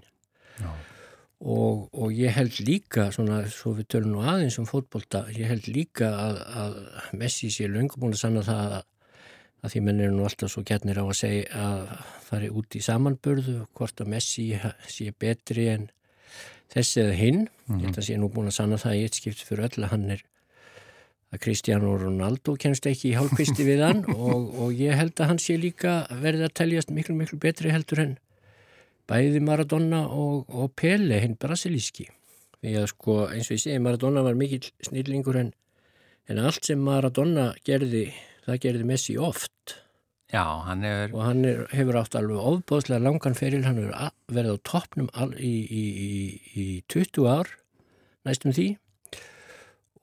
Og, 1.43 1.89
og 1.91 2.13
ég 2.15 2.32
held 2.38 2.60
líka, 2.63 3.10
svona, 3.12 3.41
svo 3.52 3.74
við 3.76 3.89
tölum 3.91 4.13
nú 4.13 4.22
aðeins 4.22 4.60
um 4.62 4.67
fótbolta, 4.69 5.26
ég 5.34 5.50
held 5.50 5.65
líka 5.67 6.12
að, 6.13 6.38
að 6.62 6.78
Messi 7.19 7.50
sé 7.52 7.67
löngum 7.67 8.06
búin 8.06 8.13
að 8.15 8.22
sanna 8.22 8.46
það 8.46 8.76
að 8.78 8.86
að 9.63 9.73
því 9.73 9.82
menn 9.86 10.02
eru 10.04 10.15
nú 10.17 10.26
alltaf 10.28 10.52
svo 10.52 10.63
gætnir 10.67 10.99
á 10.99 11.06
að 11.08 11.19
segja 11.21 11.63
að 11.63 11.84
fari 12.28 12.49
út 12.52 12.76
í 12.76 12.82
samanburðu 12.84 13.62
hvort 13.78 14.04
að 14.04 14.12
Messi 14.12 14.49
sé 14.91 15.13
betri 15.15 15.69
en 15.71 15.88
þessi 16.73 17.02
eða 17.04 17.15
hinn 17.19 17.41
mm 17.45 17.80
-hmm. 17.80 17.97
að 17.97 18.06
sé 18.08 18.17
nú 18.17 18.30
búin 18.30 18.52
að 18.52 18.58
sanna 18.60 18.78
það 18.78 18.97
í 18.97 19.04
eitt 19.04 19.19
skipt 19.19 19.43
fyrir 19.47 19.69
öll 19.69 19.84
að 19.84 19.91
hann 19.91 20.10
er 20.12 20.23
að 21.34 21.39
Cristiano 21.39 21.95
Ronaldo 21.97 22.56
kennst 22.60 22.86
ekki 22.86 23.12
í 23.12 23.15
hálfkvisti 23.17 23.63
við 23.65 23.86
hann 23.88 24.04
og, 24.28 24.60
og 24.60 24.73
ég 24.73 24.97
held 24.97 25.15
að 25.19 25.28
hann 25.28 25.39
sé 25.39 25.58
líka 25.58 26.08
verið 26.10 26.43
að 26.47 26.54
teljast 26.60 26.91
miklu 26.91 27.15
miklu 27.15 27.39
betri 27.39 27.71
heldur 27.71 27.99
en 27.99 28.17
bæði 29.08 29.39
Maradona 29.39 30.08
og, 30.08 30.45
og 30.49 30.76
Pele 30.76 31.19
hinn 31.19 31.39
brasilíski 31.39 32.10
því 32.62 32.76
að 32.80 32.88
sko 32.93 33.17
eins 33.28 33.49
og 33.49 33.58
ég 33.58 33.63
segi 33.63 33.80
Maradona 33.80 34.23
var 34.23 34.38
mikill 34.39 34.69
snillingur 34.82 35.39
en, 35.39 35.54
en 36.28 36.39
allt 36.39 36.63
sem 36.65 36.80
Maradona 36.80 37.54
gerði 37.67 38.13
það 38.46 38.62
gerði 38.66 38.90
Messi 38.90 39.18
oft. 39.18 39.80
Já, 40.34 40.44
hann 40.66 40.86
hefur 40.86 41.18
og 41.18 41.26
hann 41.28 41.44
er, 41.46 41.60
hefur 41.74 42.00
átt 42.00 42.16
alveg 42.18 42.40
ofbóðslega 42.42 43.04
langan 43.06 43.38
feril, 43.38 43.66
hann 43.68 43.82
hefur 43.82 44.14
verið 44.34 44.56
á 44.58 44.66
toppnum 44.66 45.10
í, 45.38 45.52
í, 45.62 45.84
í, 46.06 46.14
í 46.58 46.66
20 46.90 47.30
ár 47.30 47.52
næstum 48.26 48.56
því. 48.56 48.70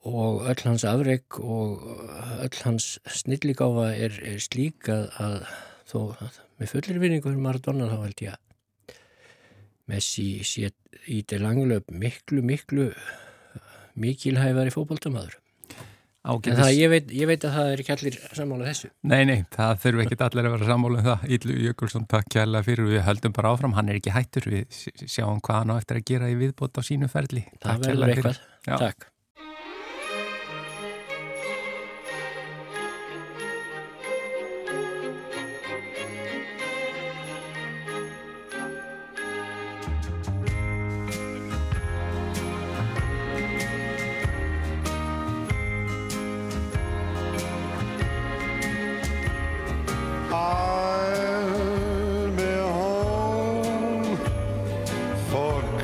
Og 0.07 0.47
öll 0.49 0.61
hans 0.65 0.85
afreg 0.87 1.37
og 1.37 1.83
öll 2.41 2.61
hans 2.63 2.95
snilligáfa 3.05 3.91
er, 3.93 4.15
er 4.25 4.39
slík 4.41 4.89
að, 4.89 5.11
að 5.21 5.35
þó 5.91 5.99
að 6.15 6.39
með 6.61 6.71
fullir 6.75 7.01
vinningu 7.01 7.27
fyrir 7.27 7.43
Maradona 7.43 7.89
þá 7.91 7.99
held 8.05 8.23
ég 8.25 8.37
að 8.37 8.47
Messi 9.91 10.25
sé 10.47 10.71
í 11.11 11.19
til 11.27 11.41
langlöf 11.43 11.89
miklu, 11.91 12.43
miklu 12.45 12.87
mikilhæfari 13.99 14.71
fókbóltamaður 14.73 15.37
Ágætis. 16.21 16.51
En 16.53 16.59
það, 16.59 16.71
ég 16.77 16.91
veit, 16.91 17.13
ég 17.17 17.29
veit 17.31 17.45
að 17.47 17.55
það 17.55 17.69
er 17.71 17.81
ekki 17.81 17.93
allir 17.95 18.17
sammála 18.37 18.67
þessu. 18.67 18.89
Nei, 19.09 19.21
nei, 19.25 19.37
það 19.55 19.71
þurfu 19.85 20.03
ekki 20.03 20.17
allir 20.27 20.49
að 20.49 20.55
vera 20.55 20.67
sammála 20.69 20.99
um 20.99 21.07
það. 21.07 21.23
Íllu 21.37 21.55
Jökulsson, 21.65 22.05
takk 22.11 22.29
kærlega 22.35 22.67
fyrir. 22.67 22.89
Við 22.91 23.05
höldum 23.07 23.37
bara 23.37 23.53
áfram, 23.55 23.73
hann 23.77 23.89
er 23.89 23.97
ekki 23.97 24.13
hættur. 24.13 24.49
Við 24.53 24.81
sjáum 25.01 25.41
hvað 25.41 25.63
hann 25.63 25.73
á 25.73 25.75
eftir 25.81 25.97
að 25.97 26.05
gera 26.11 26.29
í 26.29 26.37
viðbót 26.43 26.77
á 26.77 26.81
sínu 26.85 27.09
ferli. 27.09 27.47
Það 27.65 27.87
verður 27.87 28.13
eitthvað. 28.13 28.43
Takk. 28.69 29.10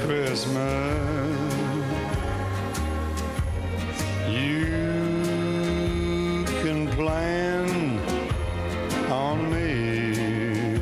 Christmas. 0.08 0.56
You 4.30 6.46
can 6.62 6.88
plan 6.96 8.00
on 9.12 9.52
me. 9.52 10.80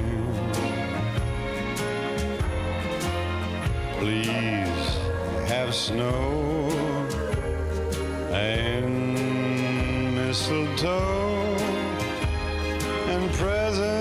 Please 3.98 4.88
have 5.50 5.74
snow 5.74 6.70
and 8.32 10.16
mistletoe 10.16 11.58
and 13.10 13.34
presents. 13.34 13.95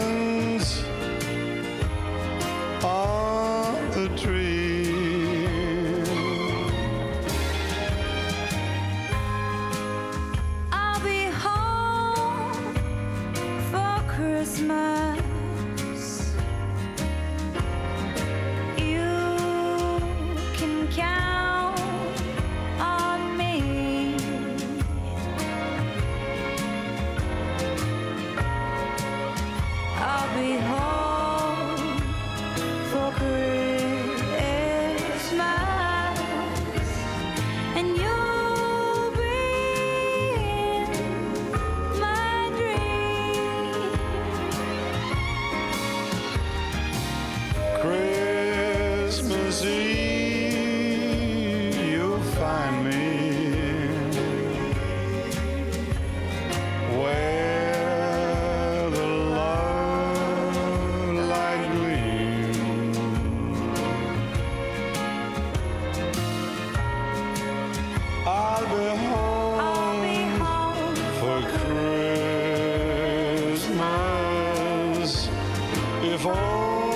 Oh. 76.56 76.93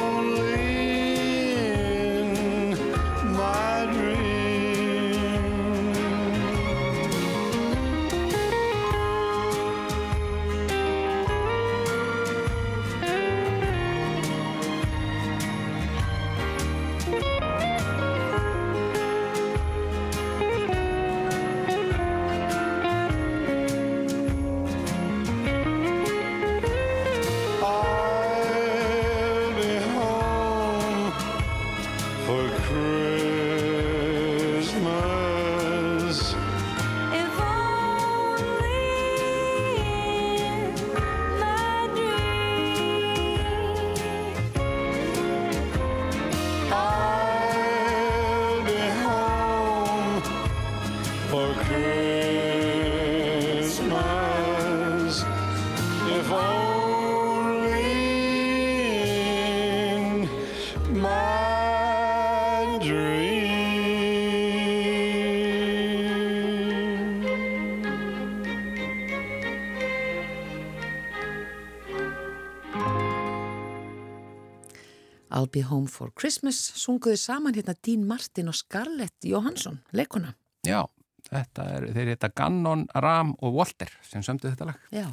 Be 75.59 75.65
home 75.67 75.89
for 75.91 76.13
Christmas 76.19 76.59
sunguði 76.79 77.19
saman 77.21 77.57
hérna 77.57 77.75
Dean 77.85 78.05
Martin 78.07 78.51
og 78.51 78.57
Scarlett 78.59 79.27
Johansson, 79.27 79.81
leikuna. 79.97 80.35
Já, 80.67 80.83
þetta 81.31 81.67
er, 81.75 81.87
þeir 81.97 82.13
heita 82.15 82.31
Gannon, 82.37 82.87
Ram 82.95 83.35
og 83.43 83.59
Walter 83.59 83.93
sem 84.07 84.25
sömdu 84.27 84.51
þetta 84.51 84.71
lag. 84.71 84.89
Já, 84.95 85.07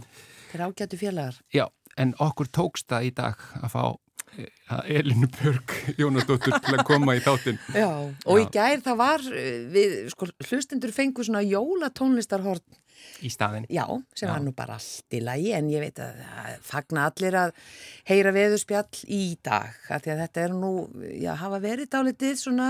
þeir 0.51 0.65
ágætu 0.67 0.99
félagar. 1.01 1.37
Já, 1.53 1.67
en 2.01 2.15
okkur 2.23 2.51
tókst 2.53 2.89
það 2.91 3.09
í 3.09 3.13
dag 3.17 3.45
að 3.61 3.73
fá 3.73 3.83
eh, 4.37 4.97
Elinu 4.99 5.29
Björg 5.37 5.75
Jónasdóttur 6.01 6.57
til 6.59 6.77
að 6.77 6.85
koma 6.87 7.17
í 7.17 7.23
þáttinn. 7.25 7.61
Já, 7.73 7.89
og 7.89 8.41
Já. 8.41 8.43
í 8.43 8.49
gær 8.57 8.85
það 8.89 9.01
var, 9.01 9.27
eh, 9.31 9.61
við, 9.73 9.95
sko, 10.13 10.29
hlustendur 10.49 10.95
fengu 10.95 11.25
svona 11.25 11.45
jólatónlistarhort 11.45 12.65
í 13.25 13.31
staðin. 13.33 13.67
Já, 13.69 13.85
sem 14.15 14.27
Já. 14.29 14.33
var 14.33 14.43
nú 14.45 14.53
bara 14.55 14.77
allt 14.79 15.15
í 15.15 15.21
lagi 15.23 15.53
en 15.57 15.69
ég 15.73 15.83
veit 15.85 16.01
að 16.03 16.19
það 16.23 16.57
fagna 16.69 17.05
allir 17.09 17.37
að 17.43 17.53
heyra 18.09 18.33
veðurspjall 18.35 19.05
í 19.15 19.21
dag 19.45 19.77
af 19.89 20.03
því 20.05 20.13
að 20.15 20.21
þetta 20.25 20.43
er 20.47 20.57
nú, 20.57 20.73
já, 21.21 21.31
hafa 21.41 21.61
verið 21.63 21.91
dálítið 21.95 22.35
svona 22.41 22.69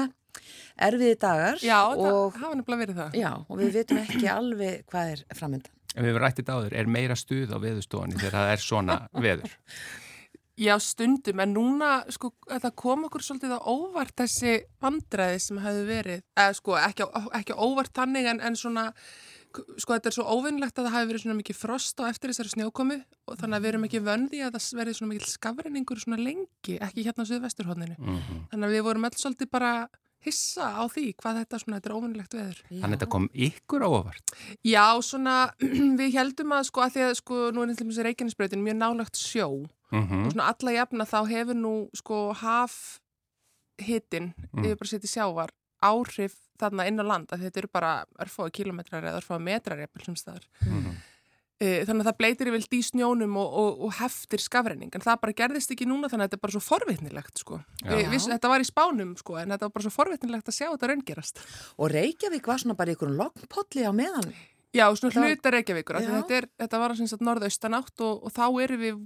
erfiði 0.83 1.15
dagar 1.21 1.61
Já, 1.63 1.79
það 1.95 2.05
og, 2.11 2.39
hafa 2.41 2.55
nefnilega 2.59 2.81
verið 2.83 2.97
það. 2.99 3.19
já, 3.21 3.29
og 3.47 3.59
við 3.61 3.75
veitum 3.79 4.01
ekki 4.03 4.25
alveg 4.31 4.81
hvað 4.91 5.11
er 5.13 5.21
framöndan. 5.39 5.71
En 5.95 6.03
við 6.03 6.11
hefum 6.11 6.23
rættið 6.25 6.49
áður, 6.51 6.73
er 6.75 6.89
meira 6.91 7.15
stuð 7.15 7.53
á 7.55 7.57
veðustofunni 7.63 8.17
þegar 8.19 8.35
það 8.35 8.49
er 8.51 8.65
svona 8.65 8.97
veður. 9.15 9.53
Já, 10.55 10.77
stundum, 10.79 11.39
en 11.43 11.51
núna, 11.51 11.89
sko, 12.15 12.29
það 12.47 12.69
kom 12.79 13.01
okkur 13.09 13.23
svolítið 13.27 13.55
á 13.55 13.67
óvart 13.67 14.13
þessi 14.21 14.53
vandræði 14.83 15.39
sem 15.43 15.57
hefði 15.59 15.81
verið, 15.89 16.21
eða 16.39 16.53
sko, 16.55 16.77
ekki, 16.79 17.07
ekki 17.41 17.57
óvart 17.59 17.91
þannig, 17.95 18.29
en, 18.31 18.39
en 18.39 18.55
svona, 18.59 18.85
sko, 19.81 19.95
þetta 19.95 20.09
er 20.11 20.15
svo 20.17 20.25
óvinnlegt 20.35 20.77
að 20.79 20.87
það 20.87 20.95
hafi 20.95 21.09
verið 21.11 21.23
svona 21.25 21.37
mikið 21.41 21.57
frost 21.59 21.99
á 22.01 22.03
eftir 22.09 22.31
þessari 22.31 22.53
snjókomu 22.53 22.97
og 23.29 23.37
þannig 23.39 23.57
að 23.59 23.63
við 23.65 23.69
erum 23.73 23.85
ekki 23.87 24.01
vöndi 24.05 24.41
að 24.45 24.57
það 24.57 24.79
verið 24.79 24.97
svona 24.99 25.11
mikið 25.13 25.29
skafrenningur 25.33 26.01
svona 26.01 26.19
lengi, 26.21 26.79
ekki 26.79 27.05
hérna 27.05 27.25
á 27.25 27.29
Suðvesturhóðninu. 27.29 27.95
Mm 27.99 28.41
Þannig 28.51 28.67
að 28.69 28.75
við 28.75 28.83
vorum 28.89 29.07
öll 29.09 29.15
svolítið 29.21 29.51
bara 29.51 29.71
hissa 30.25 30.67
á 30.73 30.83
því 30.89 31.05
hvað 31.21 31.39
þetta 31.43 31.59
svona, 31.61 31.77
þetta 31.79 31.89
er 31.91 31.95
óvinnlegt 31.99 32.33
veður. 32.33 32.59
Þannig 32.69 32.85
að 32.87 32.93
þetta 32.95 33.09
kom 33.13 33.25
ykkur 33.47 33.83
óvart. 33.85 34.35
Já, 34.65 34.85
svona, 35.05 35.35
við 36.01 36.15
heldum 36.17 36.55
að, 36.57 36.63
sko, 36.71 36.81
að 36.81 36.95
því 36.95 37.03
að, 37.05 37.13
sko, 37.21 37.41
nú 37.53 37.61
er 37.65 37.73
eitthvað 37.75 38.03
Reykjanesbreytin 38.09 38.63
mjög 38.65 38.79
nálagt 38.81 39.21
sjó 39.21 39.49
Mm 39.93 40.25
og 40.25 40.31
svona 40.33 40.47
alla 40.49 40.71
jafna 40.73 41.05
þá 41.05 41.19
hefur 41.29 41.55
nú 41.55 41.73
sko 41.93 42.17
haf 42.33 42.73
hittin 43.77 44.33
Mm. 44.55 44.63
yfir 44.65 44.79
bara 44.79 44.89
setið 44.89 45.11
sjávar 45.11 45.51
áhrif 45.89 46.37
þarna 46.59 46.85
inn 46.87 47.01
á 47.03 47.05
land 47.05 47.33
að 47.35 47.43
þetta 47.47 47.61
eru 47.61 47.69
bara 47.75 47.91
örfáðu 48.23 48.53
kilometrar 48.61 49.03
eða 49.03 49.19
örfáðu 49.19 49.43
metrar 49.43 49.83
eppil 49.83 50.05
sem 50.07 50.15
staðar. 50.19 50.47
Mhm. 50.63 50.95
E, 51.55 51.67
þannig 51.87 52.03
að 52.03 52.07
það 52.09 52.17
bleitir 52.19 52.49
yfir 52.51 52.73
í 52.75 52.79
snjónum 52.83 53.35
og, 53.39 53.53
og, 53.61 53.77
og 53.87 53.91
heftir 53.95 54.41
skafrenning 54.43 54.91
en 54.91 55.03
það 55.05 55.21
bara 55.21 55.35
gerðist 55.39 55.71
ekki 55.71 55.85
núna 55.87 56.09
þannig 56.11 56.25
að 56.25 56.33
þetta 56.33 56.35
er 56.35 56.43
bara 56.43 56.55
svo 56.57 56.63
forvitnilegt 56.65 57.39
sko. 57.39 57.59
Við, 57.85 58.15
þetta 58.25 58.51
var 58.51 58.59
í 58.59 58.67
spánum 58.67 59.13
sko 59.15 59.37
en 59.39 59.53
þetta 59.53 59.69
var 59.69 59.71
bara 59.77 59.85
svo 59.85 59.93
forvitnilegt 59.95 60.51
að 60.51 60.57
sjá 60.57 60.67
þetta 60.67 60.89
raungerast. 60.91 61.39
Og 61.79 61.93
Reykjavík 61.95 62.49
var 62.51 62.59
svona 62.59 62.75
bara 62.75 62.91
í 62.91 62.97
einhverjum 62.97 63.15
lognpolli 63.21 63.87
á 63.87 63.91
meðan. 63.95 64.35
Já, 64.75 64.89
svona 64.99 65.15
Það- 65.15 65.29
hluta 65.31 65.55
Reykjavíkur 65.55 65.95
af 65.95 66.03
því 66.03 66.11
Já. 66.11 66.15
þetta, 66.19 66.37
er, 66.41 66.49
þetta 66.59 66.79
var 66.83 66.95
sem 66.99 67.07
sagt 67.07 67.23
norðaustanátt 67.23 68.03
og, 68.03 68.25
og 68.27 68.35
þá 68.35 68.45
erum 68.65 68.83
við 68.83 68.99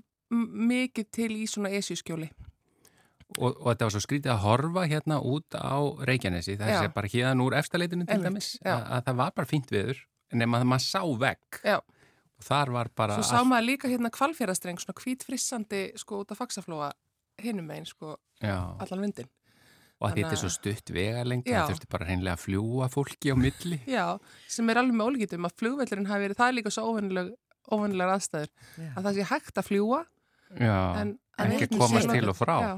mikið 0.73 1.11
til 1.13 1.31
í 1.37 1.45
svona 1.45 1.69
esjuskjóli. 1.77 2.31
Og, 3.37 3.51
og 3.53 3.67
þetta 3.69 3.85
var 3.85 3.93
svo 3.93 4.01
skrítið 4.01 4.31
að 4.33 4.41
horfa 4.41 4.83
hérna 4.89 5.19
út 5.21 5.53
á 5.53 5.77
Reykjanesi, 6.09 6.55
það 6.57 6.71
er 6.79 6.93
bara 6.95 7.09
hérna 7.13 7.45
úr 7.45 7.55
efstaleitinu 7.59 8.07
til 8.09 8.23
dæmis, 8.23 8.47
að, 8.65 8.81
að 8.95 9.03
það 9.05 9.19
var 9.19 9.35
bara 9.37 9.49
fínt 9.51 9.73
viður, 9.73 9.99
nema 10.33 10.61
að 10.63 10.69
maður 10.71 10.85
sá 10.87 11.03
vegg. 11.21 11.59
Já. 11.61 11.77
Og 12.39 12.47
þar 12.47 12.71
var 12.73 12.89
bara 12.97 13.19
Svo 13.19 13.27
sá 13.27 13.43
maður 13.45 13.67
líka 13.67 13.91
hérna 13.91 14.09
kvalfjarastreng, 14.15 14.81
svona 14.81 14.97
hvítfrissandi 15.03 15.83
sko 15.99 16.23
út 16.23 16.33
af 16.33 16.41
faksaflóa 16.41 16.89
hinum 17.43 17.67
megin 17.69 17.87
sko 17.87 18.15
Já, 18.41 18.57
allan 18.79 19.05
vindin. 19.05 19.29
og 19.99 20.07
að 20.09 20.21
þetta 20.21 20.35
er 20.35 20.41
svo 20.41 20.51
stutt 20.53 20.93
vegalengd, 20.95 21.47
Já. 21.49 21.59
það 21.59 21.73
þurfti 21.73 21.89
bara 21.91 22.07
hreinlega 22.07 22.37
að 22.37 22.43
fljúa 22.45 22.87
fólki 22.93 23.33
á 23.33 23.35
milli. 23.35 23.81
Já, 23.97 24.05
sem 24.47 24.71
er 24.71 24.79
alveg 24.81 24.95
með 24.95 25.11
ólíkitum 25.11 25.49
að 25.49 25.57
flugvellurinn 25.59 26.09
hafi 26.09 26.25
verið, 26.25 26.39
það 26.39 26.51
er 26.51 26.57
líka 26.57 26.73
svo 26.73 26.93
óvennilegar 27.69 28.13
aðstæður, 28.15 28.53
Já. 28.79 28.89
að 28.95 29.03
það 29.03 29.19
sé 29.19 29.27
hægt 29.33 29.59
að 29.59 29.67
fljúa 29.69 29.99
Já, 30.55 30.77
en, 31.03 31.11
ekki 31.35 31.67
einnig 31.67 31.75
komast 31.75 32.15
til 32.15 32.31
og 32.31 32.39
frá. 32.39 32.55
Já. 32.63 32.73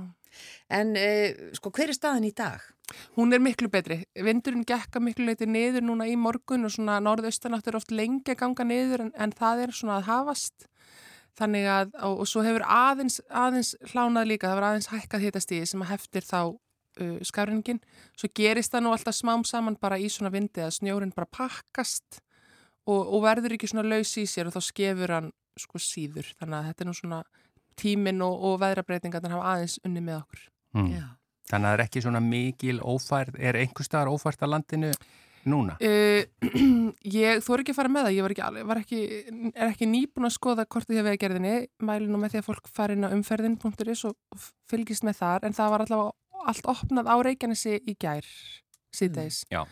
En 0.71 0.95
uh, 0.97 1.51
sko, 1.57 1.71
hver 1.75 1.91
er 1.91 1.97
staðan 1.97 2.27
í 2.27 2.33
dag? 2.35 2.63
Hún 3.15 3.33
er 3.33 3.41
miklu 3.43 3.69
betri. 3.71 4.01
Vindurinn 4.15 4.65
gekka 4.67 5.01
miklu 5.03 5.29
leiti 5.29 5.47
niður 5.47 5.85
núna 5.85 6.07
í 6.09 6.17
morgun 6.19 6.67
og 6.67 6.73
svona 6.75 6.99
norðaustanátt 7.03 7.69
er 7.69 7.77
oft 7.79 7.93
lengi 7.95 8.33
að 8.33 8.41
ganga 8.43 8.67
niður 8.67 9.05
en, 9.07 9.13
en 9.15 9.35
það 9.35 9.65
er 9.67 9.75
svona 9.75 9.99
að 9.99 10.09
hafast. 10.09 10.67
Þannig 11.39 11.67
að, 11.71 11.93
og, 12.03 12.23
og 12.23 12.27
svo 12.27 12.43
hefur 12.43 12.65
aðeins, 12.67 13.21
aðeins 13.29 13.75
hlánað 13.93 14.33
líka, 14.33 14.49
það 14.49 14.59
var 14.59 14.67
aðeins 14.71 14.89
hækkað 14.91 15.25
hitastíði 15.27 15.69
sem 15.71 15.85
að 15.85 15.93
heftir 15.93 16.27
þá 16.27 16.39
uh, 16.51 17.21
skafringin. 17.27 17.79
Svo 18.19 18.29
gerist 18.35 18.73
það 18.73 18.85
nú 18.85 18.95
alltaf 18.95 19.15
smám 19.15 19.45
saman 19.47 19.79
bara 19.79 19.99
í 19.99 20.09
svona 20.11 20.33
vindi 20.33 20.63
að 20.65 20.75
snjórin 20.81 21.15
bara 21.15 21.31
pakkast 21.31 22.19
og, 22.85 22.99
og 22.99 23.21
verður 23.23 23.55
ekki 23.55 23.71
svona 23.71 23.87
laus 23.87 24.11
í 24.19 24.25
sér 24.27 24.49
og 24.49 24.57
þá 24.57 24.67
skefur 24.67 25.15
hann 25.15 25.31
sko 25.59 25.79
síður. 25.81 26.27
Þannig 26.39 26.57
að 26.59 26.67
þetta 26.69 26.83
er 26.83 26.89
nú 26.89 26.97
svona 26.97 27.21
tíminn 27.79 28.21
og, 28.25 28.35
og 28.49 28.59
veðrabreitingar 28.61 29.21
þannig 29.23 29.35
að 29.35 29.41
hafa 29.41 29.55
aðeins 29.55 29.79
unni 29.87 30.03
með 30.05 30.19
okkur. 30.21 30.45
Mm. 30.77 30.91
Þannig 31.51 31.67
að 31.67 31.71
það 31.71 31.73
er 31.79 31.83
ekki 31.85 32.01
svona 32.05 32.21
mikil 32.23 32.77
ófærð, 32.79 33.35
er 33.39 33.59
einhver 33.59 33.87
staðar 33.87 34.11
ófært 34.13 34.43
að 34.45 34.51
landinu 34.53 34.91
núna? 35.51 35.75
Uh, 35.81 36.21
ég 37.21 37.41
þóri 37.43 37.65
ekki 37.65 37.73
að 37.73 37.79
fara 37.81 37.91
með 37.91 38.07
það, 38.07 38.15
ég 38.15 38.25
var 38.27 38.35
ekki, 38.35 38.43
alveg- 38.45 38.67
var 38.69 38.81
ekki, 38.83 38.99
er 39.55 39.67
ekki 39.71 39.87
nýbúin 39.89 40.29
að 40.29 40.35
skoða 40.37 40.67
hvort 40.69 40.93
ég 40.93 41.01
hef 41.09 41.19
gerðinni, 41.23 41.55
mæli 41.81 42.07
nú 42.11 42.21
með 42.21 42.35
því 42.35 42.41
að 42.43 42.47
fólk 42.51 42.69
fari 42.71 42.95
inn 42.97 43.07
á 43.07 43.13
umferðin.is 43.15 44.03
og 44.11 44.45
fylgist 44.69 45.03
með 45.07 45.19
þar, 45.23 45.47
en 45.49 45.57
það 45.57 45.73
var 45.73 45.85
allavega 45.87 46.45
allt 46.51 46.69
opnað 46.71 47.09
á 47.11 47.15
Reykjanesi 47.25 47.75
í 47.89 47.97
gær 48.01 48.27
síðdeis. 48.95 49.43
já. 49.51 49.65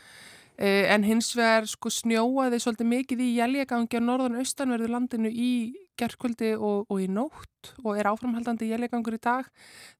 Uh, 0.60 0.90
en 0.92 1.06
hins 1.08 1.30
vegar 1.38 1.64
sko 1.72 1.88
snjóaði 1.88 2.58
svolítið 2.60 2.88
mikið 2.92 3.22
í 3.24 3.28
jæljagangi 3.38 3.96
á 3.96 4.04
norðan 4.04 4.42
austanverðu 4.42 4.90
landinu 4.92 5.30
í 5.32 5.52
gerðkvöldi 6.00 6.50
og, 6.58 6.90
og 6.92 7.00
í 7.00 7.06
nótt 7.12 7.70
og 7.84 8.00
er 8.00 8.10
áframhaldandi 8.12 8.68
jæljagangur 8.68 9.16
í 9.16 9.22
dag. 9.24 9.48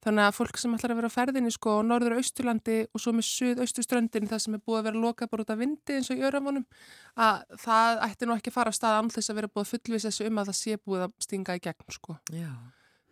Þannig 0.04 0.26
að 0.26 0.36
fólk 0.36 0.60
sem 0.60 0.74
ætlar 0.76 0.94
að 0.94 1.00
vera 1.00 1.10
á 1.12 1.16
ferðinni 1.16 1.52
sko 1.54 1.78
á 1.80 1.88
norður 1.88 2.18
austurlandi 2.18 2.76
og 2.92 3.00
svo 3.00 3.14
með 3.16 3.28
suðaustuströndin 3.30 4.28
það 4.28 4.44
sem 4.44 4.58
er 4.58 4.64
búið 4.64 4.82
að 4.82 4.86
vera 4.90 5.02
lokað 5.06 5.32
bara 5.32 5.46
út 5.46 5.54
af 5.54 5.60
vindi 5.62 5.96
eins 5.96 6.12
og 6.12 6.20
í 6.20 6.26
örafonum 6.28 6.68
að 7.16 7.56
það 7.64 8.04
ætti 8.10 8.28
nú 8.28 8.36
ekki 8.36 8.52
að 8.52 8.58
fara 8.58 8.72
á 8.72 8.78
stað 8.78 9.00
án 9.00 9.12
þess 9.16 9.32
að 9.32 9.40
vera 9.40 9.52
búið 9.54 9.64
að 9.64 9.72
fullvisa 9.72 10.12
þessu 10.12 10.28
um 10.28 10.42
að 10.44 10.52
það 10.52 10.60
sé 10.60 10.80
búið 10.84 11.06
að 11.06 11.16
stinga 11.24 11.56
í 11.56 11.64
gegn 11.70 11.96
sko. 11.96 12.20
Já. 12.36 12.52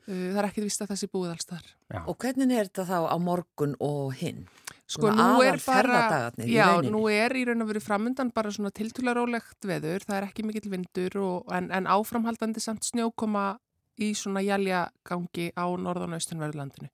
Uh, 0.08 0.30
það 0.32 0.40
er 0.40 0.50
ekkit 0.52 0.68
vist 0.68 0.84
að 0.84 0.92
það 0.92 1.00
sé 1.02 1.12
búið 1.12 1.34
alls 1.34 1.48
þar. 1.48 1.68
Og 2.04 2.16
hvernig 2.20 2.52
er 2.56 2.68
þetta 2.68 2.88
þá 2.88 2.98
á 3.08 3.16
morgun 3.20 3.76
og 3.84 4.16
hinn? 4.20 4.44
Sko 4.88 5.10
nú 5.12 5.42
er 5.44 5.58
bara, 5.66 6.30
já, 6.40 6.80
nú 6.80 7.02
er 7.12 7.34
í 7.36 7.42
raun 7.44 7.60
og 7.60 7.68
veru 7.68 7.80
framundan 7.84 8.30
bara 8.32 8.48
svona 8.54 8.70
tiltularólegt 8.72 9.66
veður, 9.68 10.06
það 10.08 10.16
er 10.16 10.26
ekki 10.30 10.46
mikill 10.48 10.70
vindur 10.72 11.18
og, 11.20 11.50
en, 11.52 11.68
en 11.76 11.90
áframhaldandi 11.92 12.62
samt 12.64 12.88
snjókoma 12.88 13.58
í 14.00 14.14
svona 14.16 14.40
jæljagangi 14.46 15.50
á 15.60 15.68
norðan 15.76 16.16
og 16.16 16.22
austanverðurlandinu. 16.22 16.88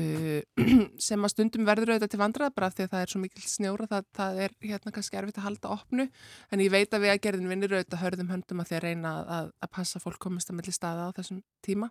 Uh, 0.00 0.40
sem 1.08 1.24
að 1.24 1.32
stundum 1.32 1.66
verður 1.68 1.94
auðvitað 1.94 2.12
til 2.12 2.20
vandrað 2.20 2.52
bara 2.56 2.70
því 2.72 2.84
að 2.86 2.92
það 2.92 3.02
er 3.04 3.12
svo 3.12 3.20
mikil 3.22 3.42
snjóra 3.44 3.86
það, 3.90 4.06
það 4.16 4.40
er 4.44 4.54
hérna 4.64 4.92
kannski 4.94 5.18
erfitt 5.20 5.40
að 5.40 5.46
halda 5.46 5.72
opnu 5.74 6.06
en 6.50 6.62
ég 6.64 6.72
veit 6.72 6.94
að 6.94 7.04
við 7.04 7.12
að 7.14 7.20
gerðin 7.26 7.50
vinnir 7.50 7.74
auðvitað 7.74 8.02
hörðum 8.04 8.32
höndum 8.34 8.62
að 8.62 8.70
því 8.70 8.78
að 8.78 8.84
reyna 8.86 9.12
að, 9.36 9.50
að 9.60 9.72
passa 9.76 10.02
fólk 10.02 10.20
komist 10.22 10.52
að 10.52 10.58
milli 10.60 10.74
staða 10.74 11.08
á 11.10 11.16
þessum 11.16 11.42
tíma. 11.66 11.90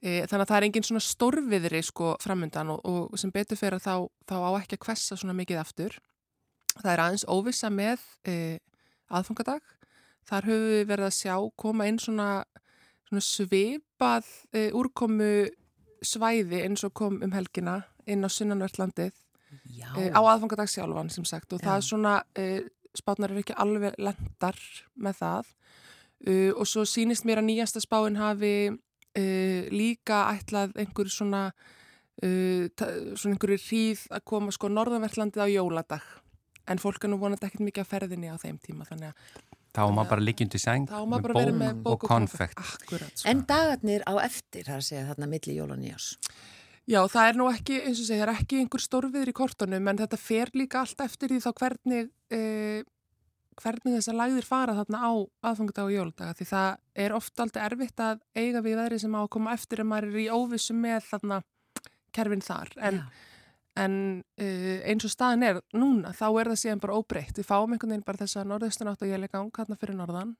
E, 0.00 0.22
þannig 0.30 0.44
að 0.44 0.48
það 0.52 0.56
er 0.58 0.68
engin 0.68 0.88
svona 0.88 1.04
stórviðri 1.04 1.82
sko 1.90 2.14
framundan 2.22 2.72
og, 2.76 2.80
og 2.86 3.20
sem 3.20 3.34
betur 3.34 3.60
fyrir 3.60 3.82
þá, 3.82 3.94
þá 4.30 4.36
á 4.40 4.50
ekki 4.60 4.78
að 4.78 4.84
kvessa 4.86 5.20
svona 5.20 5.36
mikið 5.40 5.62
aftur. 5.62 5.98
Það 6.78 6.92
er 6.94 7.04
aðeins 7.04 7.28
óvissa 7.28 7.70
með 7.74 8.04
e, 8.24 8.34
aðfangadag. 9.10 9.76
Þar 10.30 10.50
höfum 10.50 10.74
við 10.74 10.84
verið 10.92 11.08
að 11.08 11.16
sjá 11.16 11.34
koma 11.58 11.88
inn 11.90 11.98
svona, 12.00 12.28
svona 13.08 13.24
svipað 13.24 14.28
e, 14.54 14.68
úrkomu 14.76 15.32
svæði 16.02 16.62
eins 16.64 16.84
og 16.86 16.94
kom 16.96 17.20
um 17.24 17.32
helgina 17.34 17.80
inn 18.06 18.24
á 18.24 18.28
sunnanvertlandið 18.30 19.14
Já. 19.74 19.90
e, 19.98 20.10
á 20.14 20.20
aðfangadag 20.20 20.70
sjálfan 20.70 21.10
sem 21.10 21.26
sagt 21.28 21.52
og 21.52 21.60
Já. 21.60 21.66
það 21.66 21.76
er 21.76 21.86
svona, 21.86 22.14
e, 22.38 22.46
spátnar 22.96 23.34
er 23.34 23.42
ekki 23.42 23.56
alveg 23.58 23.98
lendar 23.98 24.60
með 24.96 25.18
það 25.20 25.50
uh, 26.26 26.52
og 26.56 26.66
svo 26.66 26.86
sýnist 26.88 27.26
mér 27.28 27.42
að 27.42 27.50
nýjasta 27.50 27.82
spáin 27.82 28.18
hafi 28.20 28.70
líka 29.74 30.20
ætlað 30.30 30.76
einhver 30.78 31.08
svona 31.10 31.48
svona 32.20 33.32
einhverju 33.34 33.58
hríð 33.58 34.04
að 34.14 34.22
koma 34.28 34.52
sko 34.54 34.68
norðanvertlandið 34.70 35.42
á 35.42 35.48
jóladag 35.50 36.04
en 36.70 36.78
fólk 36.78 37.04
er 37.04 37.10
nú 37.10 37.18
vonandi 37.18 37.48
ekkert 37.48 37.64
mikið 37.66 37.82
að 37.82 37.90
ferðinni 37.90 38.30
á 38.30 38.36
þeim 38.38 38.60
tíma 38.62 38.86
þannig 38.86 39.10
að 39.10 39.49
Þá 39.70 39.82
má 39.94 40.02
bara 40.08 40.24
liggjandi 40.24 40.58
sæng 40.58 40.88
þá 40.90 40.96
á 40.98 41.02
maður 41.06 41.26
bara 41.28 41.42
verið 41.44 41.58
með 41.60 41.82
bók 41.84 42.04
og 42.04 42.10
konfekt. 42.10 42.58
Akkurat, 42.58 43.12
sko. 43.14 43.26
En 43.30 43.44
dagarnir 43.46 44.02
á 44.02 44.14
eftir, 44.24 44.64
það 44.66 44.74
er 44.74 44.80
að 44.82 44.88
segja 44.88 45.04
þarna 45.10 45.28
milli 45.30 45.54
jól 45.54 45.68
og 45.70 45.78
nýjás. 45.78 46.08
Já, 46.90 47.00
það 47.12 47.28
er 47.28 47.38
nú 47.38 47.46
ekki, 47.52 47.76
eins 47.86 48.00
og 48.02 48.08
segja, 48.08 48.24
það 48.24 48.32
er 48.32 48.40
ekki 48.40 48.58
einhver 48.64 48.82
stórviður 48.82 49.30
í 49.30 49.36
kortunum, 49.36 49.90
en 49.92 50.00
þetta 50.00 50.18
fer 50.18 50.50
líka 50.58 50.80
allt 50.82 51.04
eftir 51.04 51.30
því 51.30 51.38
þá 51.44 51.50
hvernig, 51.60 52.10
eh, 52.34 52.82
hvernig 53.60 53.96
þessar 54.00 54.18
lægðir 54.18 54.48
fara 54.48 54.74
þarna 54.80 55.02
á 55.06 55.10
aðfangadag 55.52 55.86
og 55.86 55.94
jóladag, 55.94 56.34
því 56.34 56.48
það 56.50 56.70
er 57.04 57.14
oft 57.14 57.44
aldrei 57.44 57.62
erfitt 57.68 58.02
að 58.02 58.20
eiga 58.34 58.64
við 58.64 58.78
veðri 58.80 59.00
sem 59.04 59.14
á 59.14 59.20
að 59.22 59.32
koma 59.36 59.54
eftir 59.54 59.84
en 59.84 59.90
maður 59.92 60.10
er 60.10 60.22
í 60.24 60.30
óvissu 60.34 60.74
með 60.74 61.04
þarna 61.12 61.42
kerfin 62.16 62.42
þar 62.42 62.72
en, 62.80 63.02
Já. 63.04 63.29
En 63.78 64.24
uh, 64.40 64.78
eins 64.90 65.04
og 65.06 65.12
staðin 65.12 65.42
er 65.46 65.60
núna 65.76 66.10
þá 66.16 66.26
er 66.40 66.50
það 66.52 66.62
síðan 66.64 66.80
bara 66.82 66.96
óbreytt 66.98 67.38
við 67.38 67.46
fáum 67.46 67.72
einhvern 67.72 67.94
veginn 67.94 68.06
bara 68.06 68.22
þessa 68.24 68.44
norðaustanátt 68.44 69.02
og 69.04 69.12
ég 69.12 69.20
leik 69.22 69.32
gang 69.32 69.52
hérna 69.56 69.78
fyrir 69.78 69.94
norðan 69.98 70.34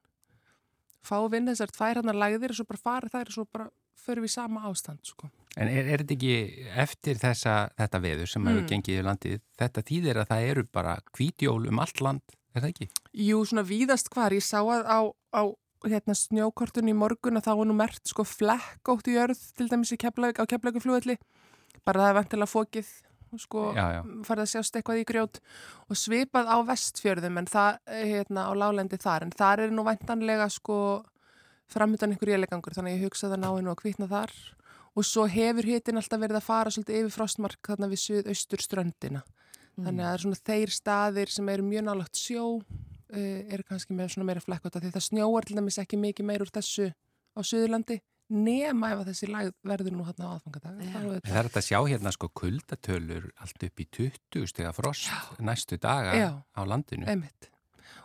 fáum 1.06 1.30
við 1.32 1.52
þessar 1.52 1.70
tvær 1.76 2.00
hann 2.00 2.18
lægðir 2.18 2.52
og 2.54 2.58
svo 2.58 2.66
bara 2.68 2.82
farið 2.84 3.14
þær 3.14 3.30
og 3.30 3.36
svo 3.36 3.44
bara 3.52 3.68
förum 4.00 4.24
við 4.24 4.32
í 4.32 4.34
sama 4.34 4.64
ástand 4.68 5.00
sko. 5.04 5.30
En 5.60 5.68
er, 5.68 5.86
er 5.86 6.02
þetta 6.02 6.14
ekki 6.16 6.66
eftir 6.78 7.18
þessa, 7.20 7.54
þetta 7.76 8.00
veður 8.00 8.30
sem 8.30 8.46
hefur 8.46 8.62
Mm. 8.62 8.68
gengið 8.70 9.00
í 9.00 9.06
landið, 9.06 9.40
þetta 9.58 9.82
þýðir 9.88 10.20
að 10.22 10.28
það 10.30 10.44
eru 10.50 10.64
bara 10.72 10.94
hvítjól 11.16 11.68
um 11.68 11.80
allt 11.82 12.00
land, 12.00 12.22
er 12.54 12.62
það 12.62 12.70
ekki? 12.70 12.88
Jú, 13.12 13.40
svona 13.44 13.64
víðast 13.66 14.08
hvar, 14.14 14.32
ég 14.32 14.44
sá 14.46 14.60
að 14.62 14.86
á, 14.86 15.00
á 15.36 15.42
hérna, 15.84 16.14
snjókortun 16.14 16.88
í 16.88 16.94
morgun 16.96 17.36
að 17.40 17.48
þá 17.48 17.52
var 17.58 17.66
nú 17.66 17.76
mert 17.76 18.06
sko 18.06 18.24
flekkótt 18.24 19.08
í 19.10 19.16
jörð 19.18 19.40
til 19.56 19.68
dæmis 19.68 19.92
í 19.92 19.98
Keflavík, 20.00 20.38
á 20.40 20.44
Keflavíkuflugvelli 20.48 21.18
bara 21.84 22.00
það 22.04 22.08
er 22.10 22.18
vantilega 22.20 22.52
fókið 22.52 22.88
sko, 23.38 23.72
Já, 23.76 23.86
já. 23.94 24.00
farið 24.26 24.42
að 24.42 24.50
sjást 24.50 24.76
eitthvað 24.76 25.00
í 25.02 25.06
grjót 25.06 25.40
og 25.86 25.96
svipað 25.96 26.50
á 26.50 26.56
vestfjörðum 26.66 27.38
en 27.38 27.46
það, 27.46 27.78
eh, 27.86 28.04
hérna, 28.10 28.48
á 28.48 28.52
lálendi 28.58 28.98
þar. 28.98 29.22
En 29.22 29.30
þar 29.30 29.60
er 29.60 29.70
nú 29.70 29.84
vantanlega 29.86 30.48
sko 30.50 31.04
framöndan 31.70 32.10
einhver 32.10 32.34
élegangur 32.34 32.74
þannig 32.74 32.96
að 32.96 32.98
ég 32.98 33.04
hugsa 33.06 33.28
að 33.28 33.36
það 33.36 33.42
nái 33.44 33.62
nú 33.62 33.70
að 33.70 33.80
kvítna 33.82 34.08
þar. 34.10 34.32
Og 34.96 35.04
svo 35.06 35.26
hefur 35.30 35.62
hitin 35.62 35.96
alltaf 35.96 36.18
verið 36.18 36.40
að 36.40 36.48
fara 36.48 36.70
svolítið 36.70 36.98
yfir 36.98 37.14
frostmark 37.14 37.62
þarna 37.62 37.90
við 37.92 38.02
suðaustur 38.02 38.58
ströndina. 38.64 39.22
Þannig 39.78 40.02
að 40.02 40.08
það 40.08 40.14
er 40.14 40.22
svona 40.24 40.40
þeir 40.50 40.72
staðir 40.74 41.30
sem 41.30 41.48
eru 41.48 41.62
mjög 41.62 41.84
nálagt 41.86 42.18
sjó 42.18 42.44
uh, 43.14 43.40
eru 43.54 43.62
kannski 43.68 43.94
með 43.96 44.14
svona 44.14 44.26
meira 44.26 44.42
flekkvota 44.44 44.82
því 44.82 44.90
það 44.96 45.06
snjóar 45.06 45.46
til 45.46 45.56
dæmis 45.56 45.78
ekki 45.78 46.00
mikið 46.00 46.26
meir 46.26 46.42
úr 46.44 46.50
þessu 46.52 46.90
á 46.90 47.40
Suðurlandi 47.46 48.00
nema 48.30 48.92
ef 48.94 49.00
að 49.02 49.08
þessi 49.10 49.28
lag 49.30 49.52
verður 49.66 49.92
nú 49.96 50.04
hérna 50.06 50.26
á 50.26 50.30
aðfangadag 50.38 50.80
Já. 50.80 50.90
Það 50.92 51.06
er 51.14 51.22
Það 51.30 51.46
þetta 51.48 51.60
að 51.60 51.68
sjá 51.68 51.78
hérna 51.90 52.12
sko 52.14 52.28
kuldatölur 52.40 53.30
allt 53.42 53.64
upp 53.68 53.80
í 53.80 53.86
20 53.98 54.46
stega 54.52 54.72
frost 54.76 55.10
næstu 55.40 55.78
daga 55.82 56.12
Já. 56.16 56.30
á 56.54 56.60
landinu. 56.66 57.06
Einmitt. 57.10 57.50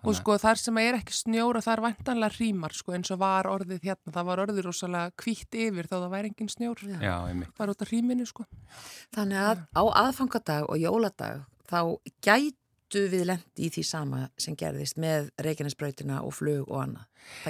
Og 0.06 0.12
að- 0.14 0.20
sko 0.20 0.36
þar 0.38 0.58
sem 0.62 0.78
er 0.78 0.94
ekki 1.00 1.14
snjóra 1.14 1.62
það 1.66 1.74
er 1.78 1.82
vantanlega 1.86 2.38
rímar 2.40 2.74
sko 2.74 2.94
eins 2.94 3.10
og 3.12 3.20
var 3.20 3.46
orðið 3.50 3.82
hérna, 3.86 4.12
það 4.14 4.26
var 4.26 4.42
orðið 4.46 4.64
rosalega 4.66 5.12
kvítt 5.18 5.56
yfir 5.56 5.88
þó 5.90 5.96
það 6.04 6.12
væri 6.14 6.30
engin 6.34 6.50
snjór, 6.50 6.78
Já. 6.86 7.00
Já, 7.02 7.16
einmitt. 7.30 7.54
bara 7.58 7.72
út 7.74 7.82
af 7.82 7.90
ríminu 7.90 8.26
sko. 8.28 8.46
Þannig 9.16 9.42
að 9.42 9.66
á 9.74 9.84
aðfangadag 10.06 10.70
og 10.70 10.78
jóladag 10.78 11.46
þá 11.70 11.98
gætu 12.96 13.12
við 13.12 13.26
lendi 13.30 13.66
í 13.66 13.70
því 13.74 13.84
sama 13.86 14.22
sem 14.40 14.56
gerðist 14.58 14.98
með 15.02 15.30
Reykjanesbrautina 15.44 16.22
og 16.24 16.34
flug 16.36 16.70
og 16.70 16.82
annað. 16.86 17.06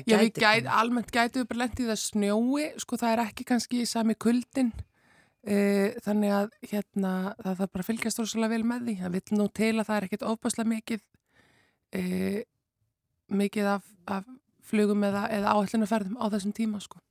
Já, 0.08 0.18
við 0.18 0.32
gæti 0.32 0.44
gæt, 0.44 0.70
almennt 0.72 1.12
gætu 1.14 1.42
við 1.42 1.48
bara 1.52 1.62
lendið 1.64 1.86
í 1.86 1.90
það 1.92 2.02
snjói, 2.02 2.66
sko 2.82 3.00
það 3.02 3.14
er 3.14 3.24
ekki 3.26 3.48
kannski 3.52 3.82
sami 3.90 4.16
kuldin, 4.16 4.72
e, 5.46 5.58
þannig 6.06 6.36
að 6.40 6.50
hérna 6.72 7.14
það 7.44 7.60
þarf 7.62 7.74
bara 7.76 7.86
að 7.86 7.90
fylgjast 7.92 8.22
rosalega 8.22 8.56
vel 8.56 8.70
með 8.72 8.88
því. 8.88 8.98
Það 9.04 9.18
vil 9.18 9.40
nú 9.40 9.48
til 9.62 9.74
að 9.76 9.86
það 9.90 9.98
er 9.98 10.08
ekkit 10.08 10.28
ofbáslega 10.32 10.72
mikið, 10.74 11.06
e, 11.94 12.04
mikið 13.44 13.72
af, 13.76 13.92
af 14.18 14.32
flugum 14.66 15.06
eða, 15.06 15.28
eða 15.30 15.54
áallunaferðum 15.54 16.18
á 16.18 16.26
þessum 16.34 16.56
tíma, 16.58 16.82
sko. 16.82 17.02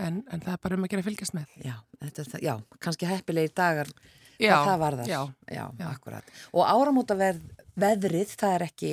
En, 0.00 0.22
en 0.32 0.40
það 0.40 0.56
er 0.56 0.64
bara 0.64 0.78
um 0.78 0.86
að 0.86 0.94
gera 0.94 1.04
fylgjast 1.06 1.36
með. 1.36 1.50
Já, 1.62 1.76
þetta 2.00 2.40
já, 2.42 2.54
kannski 2.82 3.06
heppilegir 3.06 3.52
dagar 3.54 3.90
Já, 4.40 4.54
það 4.66 4.78
varðar. 4.86 5.06
já, 5.10 5.20
já, 5.52 5.64
já. 5.78 5.88
akkurat. 5.92 6.30
Og 6.52 6.64
áramóta 6.68 7.16
veðrið, 7.76 8.36
það 8.40 8.54
er 8.58 8.64
ekki, 8.68 8.92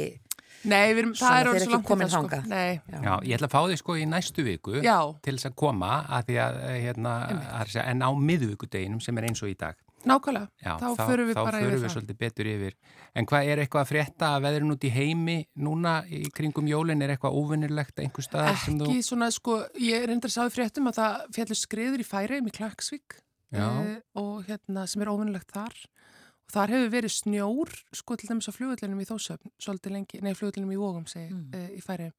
Nei, 0.68 0.90
við 0.92 0.98
erum, 1.00 1.12
það 1.16 1.30
er 1.32 1.38
þeir 1.40 1.50
orðið 1.50 1.62
ekki 1.62 1.70
svo 1.70 1.76
langt 1.78 1.86
í 1.86 1.88
komin 1.88 2.10
það, 2.10 2.24
sko. 2.28 2.40
já, 2.52 3.04
Já, 3.06 3.14
ég 3.24 3.36
ætla 3.38 3.48
að 3.48 3.54
fá 3.54 3.62
þig 3.72 3.78
sko 3.80 3.94
í 3.96 4.08
næstu 4.12 4.44
viku 4.44 4.74
já, 4.84 4.98
til 5.24 5.36
þess 5.38 5.48
að 5.48 5.54
koma 5.62 5.92
að 6.18 6.26
því 6.28 6.36
að 6.44 6.58
eh, 6.68 6.80
hérna, 6.84 7.14
að 7.62 7.70
segja, 7.72 7.86
en 7.94 8.04
á 8.04 8.10
miðvíkudeginum 8.12 9.00
sem 9.06 9.22
er 9.22 9.28
eins 9.30 9.44
og 9.46 9.54
í 9.54 9.56
dag. 9.56 9.78
nákvæmlega. 10.04 10.48
Já, 10.64 10.74
Þá 10.80 10.88
förum 11.00 11.28
við 11.30 11.36
þá 11.36 11.40
bara 11.44 11.60
förum 11.60 11.70
yfir 11.70 11.80
við 11.80 11.86
það. 11.86 11.94
svolítið 11.96 12.18
betur 12.20 12.50
yfir. 12.52 12.76
En 13.20 13.26
hvað 13.28 13.48
er 13.52 13.62
eitthvað 13.64 13.82
að 13.84 13.90
frétta 13.90 14.28
að 14.36 14.44
veðrun 14.46 14.72
út 14.76 14.84
í 14.88 14.92
heimi 14.96 15.38
núna 15.60 15.94
í 16.08 16.22
kringum 16.36 16.68
jólin? 16.72 17.02
Er 17.04 17.16
eitthvað 17.16 17.36
óvinnilegt 17.40 18.00
einhver 18.00 18.24
staðar 18.24 18.60
sem 18.64 18.78
þú... 18.80 18.88
Ekki 18.88 19.04
svona, 19.04 19.28
sko, 19.32 19.58
ég 19.80 20.06
reyndar 20.08 20.32
að 20.32 20.36
sáði 20.38 20.56
fréttum 20.56 20.88
að 20.92 21.00
það 21.02 21.26
fjallur 21.36 21.60
skriður 21.60 22.00
í 22.04 22.08
færiðum 22.08 22.48
í 22.48 22.56
Klagsvík 22.56 23.18
Eh, 23.52 23.96
og 24.22 24.44
hérna 24.46 24.86
sem 24.88 25.02
er 25.02 25.10
óvinnilegt 25.10 25.50
þar 25.56 25.74
og 25.74 26.54
þar 26.54 26.74
hefur 26.76 26.92
verið 26.94 27.14
snjór 27.16 27.72
sko 27.98 28.16
til 28.18 28.30
dæmis 28.30 28.50
á 28.50 28.54
flugullinum 28.54 29.02
í 29.02 29.08
Þósöfn 29.10 29.52
svolítið 29.62 29.96
lengi, 29.96 30.22
nei 30.22 30.34
flugullinum 30.38 30.74
í 30.76 30.78
Vógum 30.82 31.08
segi, 31.10 31.30
Mm. 31.34 31.48
mm. 31.54 31.72
í 31.78 31.82
færiðum 31.82 32.14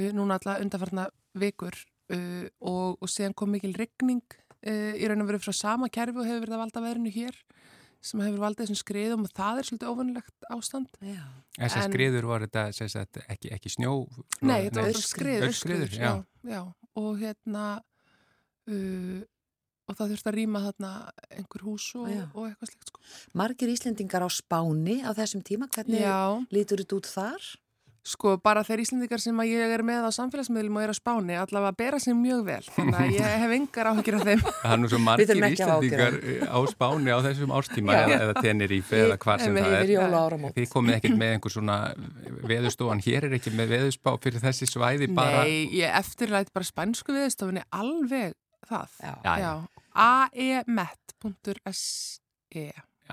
uh, 0.00 0.12
núna 0.16 0.38
alla 0.40 0.58
undarfarna 0.64 1.06
vikur 1.34 1.76
uh, 2.12 2.46
og, 2.60 2.96
og 3.02 3.08
síðan 3.08 3.34
kom 3.36 3.52
mikil 3.52 3.74
rigning 3.76 4.22
uh, 4.66 4.92
í 4.96 5.04
raun 5.08 5.20
og 5.24 5.28
veru 5.32 5.42
frá 5.44 5.52
sama 5.56 5.88
kerfi 5.92 6.16
og 6.18 6.26
hefur 6.28 6.46
verið 6.46 6.56
að 6.56 6.62
valda 6.64 6.84
veðrinu 6.86 7.12
hér 7.12 7.36
sem 8.02 8.18
hefur 8.24 8.40
valdið 8.42 8.64
þessum 8.66 8.80
skriðum 8.80 9.20
og 9.28 9.30
það 9.36 9.58
er 9.60 9.66
svolítið 9.68 9.90
óvinnilegt 9.92 10.46
ástand 10.50 10.88
Þessar 11.60 11.84
skriður 11.92 12.24
voru 12.26 12.48
þetta 12.48 12.64
sem 12.74 12.88
sagt, 12.90 13.20
ekki, 13.30 13.52
ekki 13.54 13.70
snjó... 13.76 13.92
Nei, 14.42 14.64
þetta 14.66 14.80
var 14.80 14.88
bara 14.88 14.88
aurskriður. 14.88 15.04
skrið, 15.06 15.44
Aurskriður, 15.46 15.84
aurskriður, 15.86 16.00
já. 16.00 16.54
já. 16.56 16.62
Og 16.98 17.12
hérna, 17.20 17.66
uh, 18.66 19.20
og 19.92 19.98
það 19.98 20.14
þurfti 20.14 20.32
að 20.32 20.38
rýma 20.38 20.64
þarna 20.66 20.92
einhver 21.38 21.66
hús 21.68 21.88
og, 22.00 22.08
og 22.32 22.46
eitthvað 22.48 22.72
slikt, 22.72 22.92
sko. 22.92 23.02
margir 23.38 23.72
Íslendingar 23.72 24.26
á 24.26 24.30
Spáni 24.32 25.00
á 25.04 25.10
þessum 25.16 25.44
tíma, 25.46 25.68
hvernig 25.72 26.02
Já, 26.02 26.40
lítur 26.54 26.82
þetta 26.82 26.98
út 26.98 27.12
þar? 27.12 27.52
sko, 28.02 28.34
bara 28.42 28.62
þeir 28.66 28.82
Íslendingar 28.82 29.20
sem 29.22 29.38
að 29.38 29.52
ég 29.52 29.72
er 29.76 29.82
með 29.86 30.06
á 30.06 30.10
samfélagsmiðlum 30.14 30.78
og 30.78 30.84
er 30.84 30.92
á 30.92 30.96
Spáni, 30.96 31.36
allavega 31.38 31.76
bera 31.78 32.00
sig 32.02 32.16
mjög 32.18 32.42
vel, 32.48 32.60
þannig 32.74 32.98
að 32.98 33.14
ég 33.14 33.36
hef 33.42 33.54
engar 33.56 33.90
áhyggjur 33.92 34.16
af 34.18 34.24
þeim. 34.26 34.44
Það 34.62 34.74
er 34.74 34.80
nú 34.82 34.90
svo 34.90 35.00
margir 35.02 35.42
Íslandingar 35.48 36.18
á 36.50 36.58
Spáni 36.72 37.14
á 37.14 37.18
þessum 37.28 37.54
árstíma 37.54 37.96
Já. 37.96 38.04
eða, 38.18 38.36
Tenerife 38.42 39.02
eða 39.04 39.18
hvar 39.22 39.44
sem 39.44 39.58
það 39.58 39.76
er. 39.78 40.46
Þið 40.58 40.68
komið 40.74 40.98
ekkert 40.98 41.18
með 41.22 41.34
einhver 41.36 41.54
svona 41.54 41.78
veðustofan, 42.52 43.04
hér 43.06 43.28
er 43.28 43.36
ekki 43.38 43.54
með 43.54 43.76
veðusspá 43.76 44.14
fyrir 44.22 44.42
þessi 44.42 44.70
svæði 44.70 45.10
bara... 45.14 45.44
Nei, 45.46 45.70
ég 45.78 45.98
eftirlæti 46.02 46.54
bara 46.54 46.66
spænsku 46.66 47.14
viðstofinni 47.14 47.62
alveg 47.70 48.34
það. 48.66 48.98
Já. 48.98 49.14
Já, 49.22 49.52
aemet.se. 51.32 51.72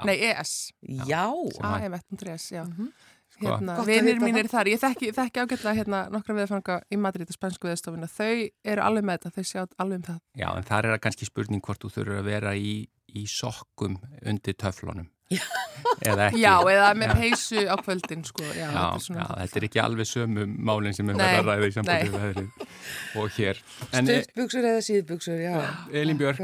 Nei, 0.06 0.18
es. 0.32 0.74
Já, 0.82 1.26
aemet.es, 1.62 2.52
já. 2.52 2.64
Mhm. 2.64 2.92
Sko. 3.40 3.46
hérna, 3.46 3.76
vinir 3.86 4.18
vita 4.18 4.26
mínir 4.26 4.48
þar, 4.52 4.68
ég 4.68 4.80
þekki, 4.82 5.12
þekki 5.16 5.42
ágætlega 5.44 5.76
hérna 5.78 6.00
nokkra 6.12 6.36
viðfanga 6.36 6.76
í 6.92 6.98
Madrid 7.00 7.30
og 7.30 7.38
spænsku 7.38 7.70
viðstofuna, 7.70 8.10
þau 8.12 8.50
eru 8.68 8.82
alveg 8.84 9.06
með 9.08 9.20
þetta, 9.20 9.32
þau 9.36 9.46
sjá 9.48 9.62
alveg 9.80 9.96
um 10.00 10.06
það. 10.10 10.20
Já, 10.42 10.48
en 10.58 10.68
þar 10.68 10.88
er 10.88 10.92
það 10.96 11.04
kannski 11.06 11.30
spurning 11.30 11.64
hvort 11.64 11.80
þú 11.84 11.92
þurfur 11.94 12.20
að 12.20 12.28
vera 12.34 12.52
í, 12.58 12.74
í 13.16 13.24
sokkum 13.30 13.96
undir 14.26 14.58
töflunum. 14.60 15.08
Eða 15.30 16.26
ekki. 16.30 16.40
Já, 16.42 16.54
eða 16.74 16.88
með 16.98 17.12
Já. 17.12 17.16
peysu 17.20 17.62
á 17.70 17.76
kvöldin, 17.80 18.24
sko. 18.26 18.44
Já, 18.50 18.66
Já, 18.66 18.70
þetta 18.74 18.96
er 18.96 19.04
svona 19.06 19.22
já, 19.22 19.28
þetta 19.44 19.60
er 19.60 19.66
ekki 19.68 19.82
alveg 19.84 20.08
sömu 20.10 20.46
málinn 20.70 20.96
sem 20.98 21.10
er 21.12 21.18
Nei, 21.20 21.26
verið 21.26 21.40
að 21.40 21.50
ræða 21.50 21.70
í 21.70 21.76
sambandi 21.76 22.46
og 23.22 23.36
hér. 23.38 23.62
En 23.94 24.10
e- 24.10 24.18
stuttbuxur 24.24 24.68
eða 24.72 24.86
síðbuxur, 24.90 25.42
já. 25.44 25.54
Elín 26.02 26.18
Björk, 26.20 26.42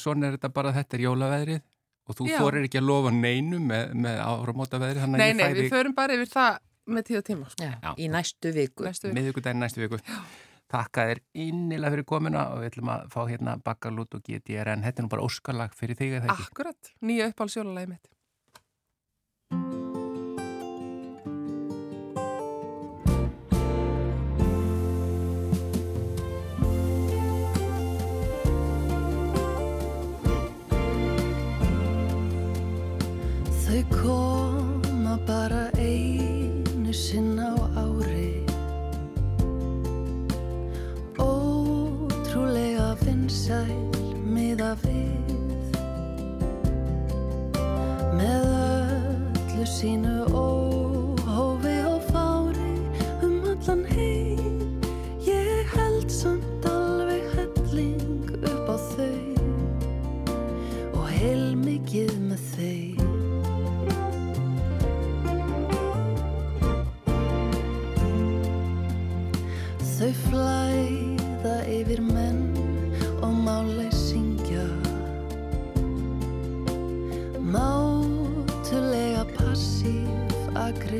svona 0.00 0.28
er 0.28 0.36
þetta 0.36 0.52
bara, 0.52 0.74
þetta 0.76 0.98
er 0.98 1.04
jólaveðrið 1.06 1.62
og 2.08 2.18
þú 2.18 2.28
Já. 2.28 2.36
þorir 2.42 2.66
ekki 2.68 2.80
að 2.82 2.88
lofa 2.90 3.14
neinu 3.16 3.60
með, 3.62 3.92
með 4.04 4.20
áramóta 4.26 4.80
veðrið, 4.82 5.02
þannig 5.06 5.22
Nei, 5.22 5.32
nei, 5.38 5.44
ég 5.48 5.58
við 5.62 5.72
förum 5.72 5.94
bara 5.96 6.16
yfir 6.18 6.32
það 6.32 6.60
með 6.92 7.04
tíð 7.08 7.18
og 7.20 7.26
tíma, 7.28 7.50
sko. 7.52 7.62
já. 7.62 7.74
Já. 7.78 7.90
Í 7.96 8.08
næstu 8.10 8.52
viku. 8.56 8.84
Næstu 8.88 9.08
viku. 9.08 9.16
miðugudaginn 9.20 9.62
næstu 9.62 9.84
viku. 9.84 10.00
Takka 10.72 11.04
þér 11.10 11.18
innilega 11.36 11.92
fyrir 11.92 12.06
komuna 12.08 12.46
og 12.54 12.62
við 12.62 12.70
ætlum 12.70 12.90
að 12.94 13.04
fá 13.12 13.20
hérna 13.28 13.58
Bakkalút 13.60 14.16
og 14.16 14.24
GTRN. 14.24 14.86
Þetta 14.86 15.02
er 15.02 15.04
nú 15.04 15.12
bara 15.12 15.26
óskalag 15.26 15.76
fyrir 15.76 15.98
þig 16.00 16.16
eða 16.22 16.32
ekki? 16.32 16.48
Akkurat, 16.48 16.92
nýja 17.04 17.28
uppáhaldsjólalagi 17.28 17.92
mitt. 17.92 18.08
Þau 33.62 33.82
koma 33.92 34.31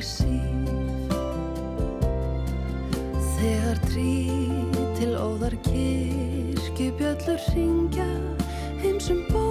aggressív 0.03 0.43
Þegar 3.39 3.79
trí 3.91 4.15
til 4.99 5.15
óðar 5.19 5.55
kirkjubjöllur 5.67 7.41
ringja 7.55 8.11
heimsum 8.83 9.23
bó 9.31 9.42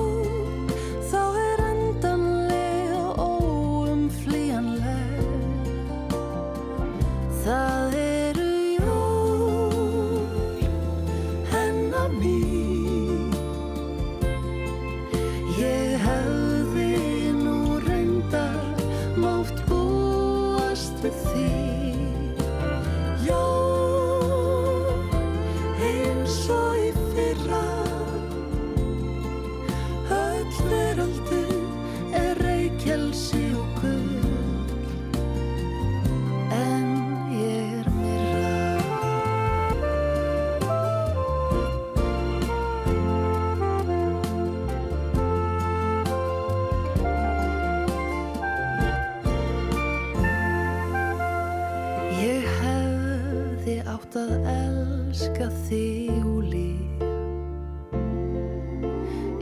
átt 54.12 54.18
að 54.20 54.43
elska 54.51 55.45
þig 55.68 56.26
úr 56.28 56.43
líf 56.51 57.03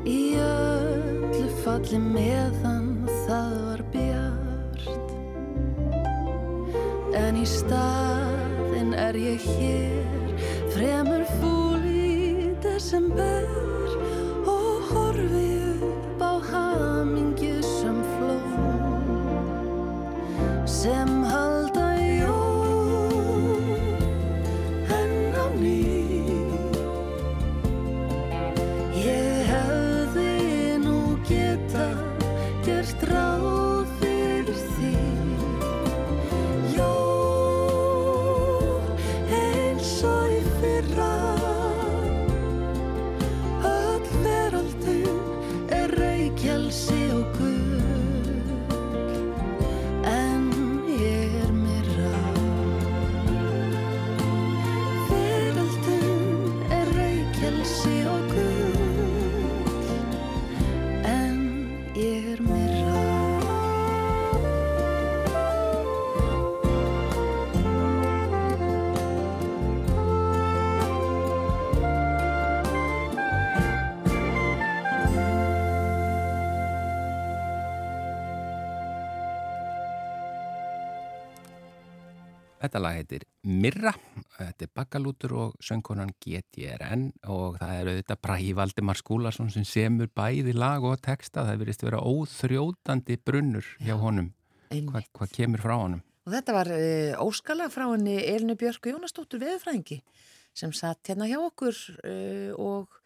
Í 0.06 0.38
öllu 0.38 1.48
falli 1.64 1.98
meðan 1.98 2.39
Þetta 82.70 82.82
lag 82.84 82.98
heitir 83.00 83.24
Mirra, 83.50 83.92
þetta 84.36 84.66
er 84.68 84.70
Bakalútur 84.78 85.32
og 85.42 85.54
söngkonan 85.66 86.12
GTRN 86.22 87.08
og 87.34 87.56
það 87.58 87.72
er 87.74 87.88
auðvitað 87.90 88.20
Bræði 88.28 88.52
Valdimar 88.60 89.00
Skúlason 89.00 89.48
sem 89.50 89.64
semur 89.66 90.12
bæði 90.14 90.54
lag 90.54 90.86
og 90.86 91.00
texta, 91.02 91.48
það 91.48 91.64
verist 91.64 91.82
vera 91.82 92.04
óþrjótandi 92.06 93.18
brunnur 93.26 93.66
hjá 93.82 93.96
honum, 93.98 94.28
hvað, 94.70 95.08
hvað 95.18 95.34
kemur 95.40 95.64
frá 95.66 95.74
honum. 95.80 96.04
Og 96.30 96.36
þetta 96.36 96.56
var 96.60 96.70
uh, 96.76 97.24
óskala 97.26 97.72
frá 97.74 97.88
henni 97.88 98.20
Elinu 98.22 98.54
Björk 98.62 98.92
Jónasdóttur 98.92 99.42
veðurfræðingi 99.42 99.98
sem 100.62 100.76
satt 100.78 101.10
hérna 101.10 101.26
hjá 101.32 101.40
okkur 101.42 101.74
uh, 102.06 102.54
og 102.54 103.02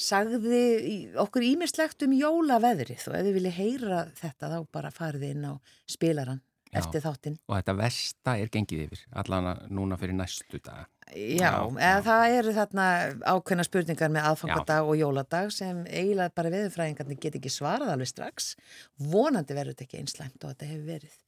sagði 0.00 1.12
okkur 1.20 1.44
ímislegt 1.44 2.08
um 2.08 2.16
jólaveðrið. 2.16 3.04
Og 3.04 3.20
ef 3.20 3.28
þið 3.28 3.36
vilja 3.36 3.54
heyra 3.60 4.02
þetta 4.16 4.54
þá 4.56 4.58
bara 4.72 4.96
farið 4.96 5.28
inn 5.34 5.48
á 5.52 5.60
spilaran 5.84 6.40
Já. 6.74 6.80
eftir 6.82 7.04
þáttinn. 7.04 7.38
Og 7.48 7.56
þetta 7.56 7.74
vesta 7.78 8.34
er 8.40 8.50
gengið 8.52 8.82
yfir, 8.88 9.04
allan 9.22 9.48
núna 9.70 9.98
fyrir 10.00 10.16
næstu 10.18 10.60
daga. 10.60 10.86
Já, 11.14 11.38
Já, 11.38 11.52
eða 11.70 11.96
já. 11.98 12.04
það 12.08 12.36
eru 12.38 12.54
þarna 12.58 12.86
ákveðna 13.34 13.66
spurningar 13.68 14.12
með 14.14 14.28
aðfangadag 14.30 14.88
og 14.88 14.98
jóladag 14.98 15.52
sem 15.54 15.84
eiginlega 15.86 16.34
bara 16.34 16.52
veðurfræðingarnir 16.54 17.20
get 17.22 17.38
ekki 17.38 17.52
svarað 17.52 17.92
alveg 17.94 18.10
strax. 18.10 18.54
Vonandi 18.98 19.56
verður 19.56 19.76
þetta 19.76 19.86
ekki 19.88 20.00
einslæmt 20.02 20.40
og 20.42 20.54
þetta 20.54 20.70
hefur 20.72 20.86
verið 20.88 21.18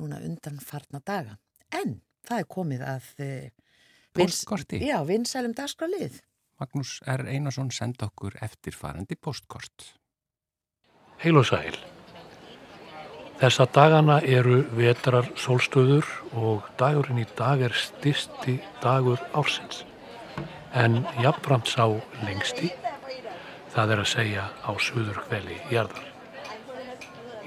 núna 0.00 0.20
undan 0.24 0.58
farna 0.64 1.02
daga. 1.04 1.36
En 1.76 2.00
það 2.26 2.42
er 2.42 2.50
komið 2.56 2.86
að 2.88 3.12
uh, 3.20 3.48
Póstkorti. 4.16 4.80
Já, 4.82 4.98
vinsælum 5.06 5.54
dagskrálið. 5.54 6.18
Magnús 6.60 6.98
R. 7.08 7.22
Einarsson 7.30 7.70
senda 7.72 8.08
okkur 8.10 8.34
eftirfarandi 8.42 9.16
postkort. 9.16 9.94
Heil 11.22 11.38
og 11.38 11.46
sæl. 11.46 11.76
Þessa 13.40 13.64
dagana 13.72 14.18
eru 14.20 14.58
vetrar 14.76 15.30
sólstöður 15.40 16.04
og 16.36 16.66
dagurinn 16.76 17.22
í 17.22 17.26
dag 17.38 17.62
er 17.64 17.72
styrsti 17.72 18.58
dagur 18.82 19.22
ársins. 19.32 19.86
En 20.76 20.98
jafnframt 21.24 21.70
sá 21.72 21.86
lengsti, 22.26 22.68
það 23.72 23.94
er 23.94 24.02
að 24.02 24.10
segja 24.12 24.44
á 24.60 24.70
suður 24.76 25.22
hveli 25.30 25.56
jarðar. 25.72 26.04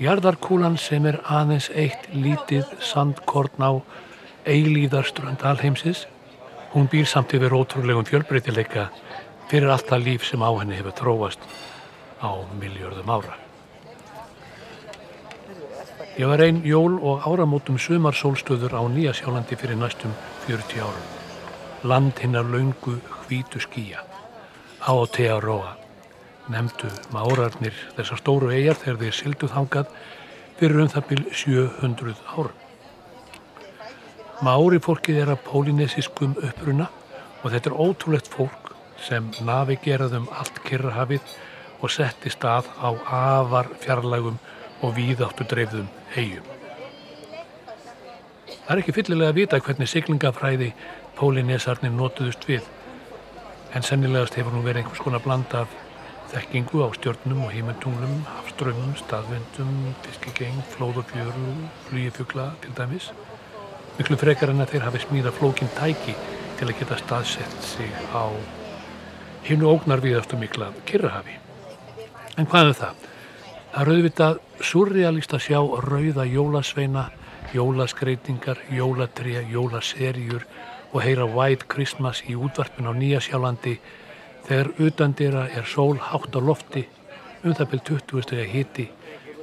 Jarðarkúlan 0.02 0.80
sem 0.82 1.06
er 1.06 1.20
aðeins 1.30 1.70
eitt 1.78 2.10
lítið 2.10 2.74
sandkorn 2.82 3.62
á 3.62 3.72
eilíðarströnd 4.50 5.46
alheimsins, 5.46 6.08
hún 6.74 6.89
býr 6.89 7.06
samt 7.06 7.38
yfir 7.38 7.54
ótrúlegum 7.54 8.10
fjölbreytileika 8.10 8.89
fyrir 9.54 9.70
allt 9.70 9.94
það 9.94 10.10
líf 10.10 10.26
sem 10.26 10.41
á 10.41 10.50
henni 10.58 10.82
hefur 10.82 10.98
tróast 10.98 11.50
á 12.18 12.34
miljörðum 12.58 13.14
ára. 13.14 13.43
Ég 16.18 16.26
var 16.30 16.41
einn 16.46 16.62
jól 16.66 17.00
og 17.02 17.24
áramótum 17.26 17.78
sumarsólstöður 17.78 18.76
á 18.78 18.82
Nýja 18.86 19.14
sjálandi 19.18 19.56
fyrir 19.58 19.78
næstum 19.78 20.14
40 20.48 20.82
árum. 20.82 21.08
Land 21.84 22.20
hinnar 22.22 22.46
laungu 22.46 23.00
hvítu 23.26 23.60
skýja. 23.60 24.04
Aotearoa. 24.86 25.78
Nemndu 26.54 26.89
márarnir 27.14 27.74
þessar 27.98 28.22
stóru 28.22 28.52
eigjar 28.52 28.78
þegar 28.78 29.00
þeir 29.02 29.18
sildu 29.18 29.50
þangað 29.50 29.94
fyrir 30.60 30.84
um 30.84 30.91
það 30.94 31.08
byl 31.10 31.24
700 31.32 32.16
árum. 32.38 32.60
Mári 34.44 34.82
fólkið 34.84 35.22
er 35.24 35.34
að 35.34 35.44
pólinesiskum 35.48 36.34
uppruna 36.36 36.89
og 37.44 37.52
þetta 37.54 37.70
er 37.70 37.80
ótrúlegt 37.80 38.30
fólk 38.32 38.74
sem 39.02 39.30
navigeraðum 39.46 40.30
allt 40.32 40.62
kyrrahafið 40.68 41.38
og 41.84 41.91
setti 41.91 42.32
stað 42.32 42.70
á 42.80 42.89
afar 43.18 43.70
fjarlægum 43.84 44.38
og 44.84 44.97
víðáttu 44.97 45.47
dreifðum 45.47 45.88
eigum. 46.15 46.49
Það 48.63 48.73
er 48.75 48.81
ekki 48.81 48.95
fyllilega 48.95 49.31
að 49.34 49.39
vita 49.39 49.59
hvernig 49.63 49.89
siglingafræði 49.91 50.69
pólinesarnir 51.17 51.91
notuðust 51.93 52.45
við, 52.47 52.67
en 53.73 53.86
sennilegast 53.86 54.38
hefur 54.39 54.55
nú 54.55 54.63
verið 54.63 54.84
einhvers 54.84 55.03
konar 55.03 55.23
bland 55.23 55.55
af 55.57 55.71
þekkingu 56.34 56.81
á 56.86 56.89
stjörnum 56.95 57.43
og 57.45 57.53
heimentunglum, 57.53 58.23
hafströmmum, 58.25 58.95
staðvendum, 58.97 59.93
fiskigeng, 60.05 60.63
flóðafjöru, 60.73 61.53
flýjifugla 61.89 62.49
til 62.63 62.73
dæmis. 62.77 63.11
Miklu 63.99 64.17
frekar 64.17 64.53
en 64.53 64.63
að 64.63 64.73
þeir 64.73 64.88
hafi 64.88 65.03
smíða 65.03 65.34
flókin 65.36 65.71
tæki 65.77 66.15
til 66.57 66.69
að 66.69 66.77
geta 66.79 66.97
staðsett 67.03 67.67
sig 67.67 67.91
á 68.15 68.25
hinnu 69.45 69.69
ógnar 69.69 70.01
viðastu 70.01 70.39
mikla 70.39 70.71
kyrrahafi. 70.89 71.38
En 72.38 72.49
hvað 72.49 72.71
er 72.71 72.79
það? 72.79 73.09
Það 73.74 73.82
er 73.82 73.89
auðvitað 73.89 74.36
surrealist 74.61 75.32
að 75.34 75.45
sjá 75.47 75.59
rauða 75.82 76.24
jólasveina 76.30 77.07
jólaskreitingar, 77.57 78.59
jólatrija, 78.69 79.41
jólaserjur 79.49 80.45
og 80.91 80.99
heyra 81.01 81.26
White 81.26 81.65
Christmas 81.74 82.21
í 82.30 82.36
útvarpin 82.38 82.86
á 82.86 82.93
Nýjasjálandi 82.93 83.80
þegar 84.45 84.69
utandira 84.78 85.47
er 85.49 85.65
sól 85.65 85.97
hátt 85.97 86.38
á 86.38 86.41
lofti, 86.41 86.86
um 87.41 87.57
það 87.57 87.71
byrj 87.74 87.84
20 87.89 88.26
steg 88.28 88.43
að 88.43 88.53
hiti 88.53 88.88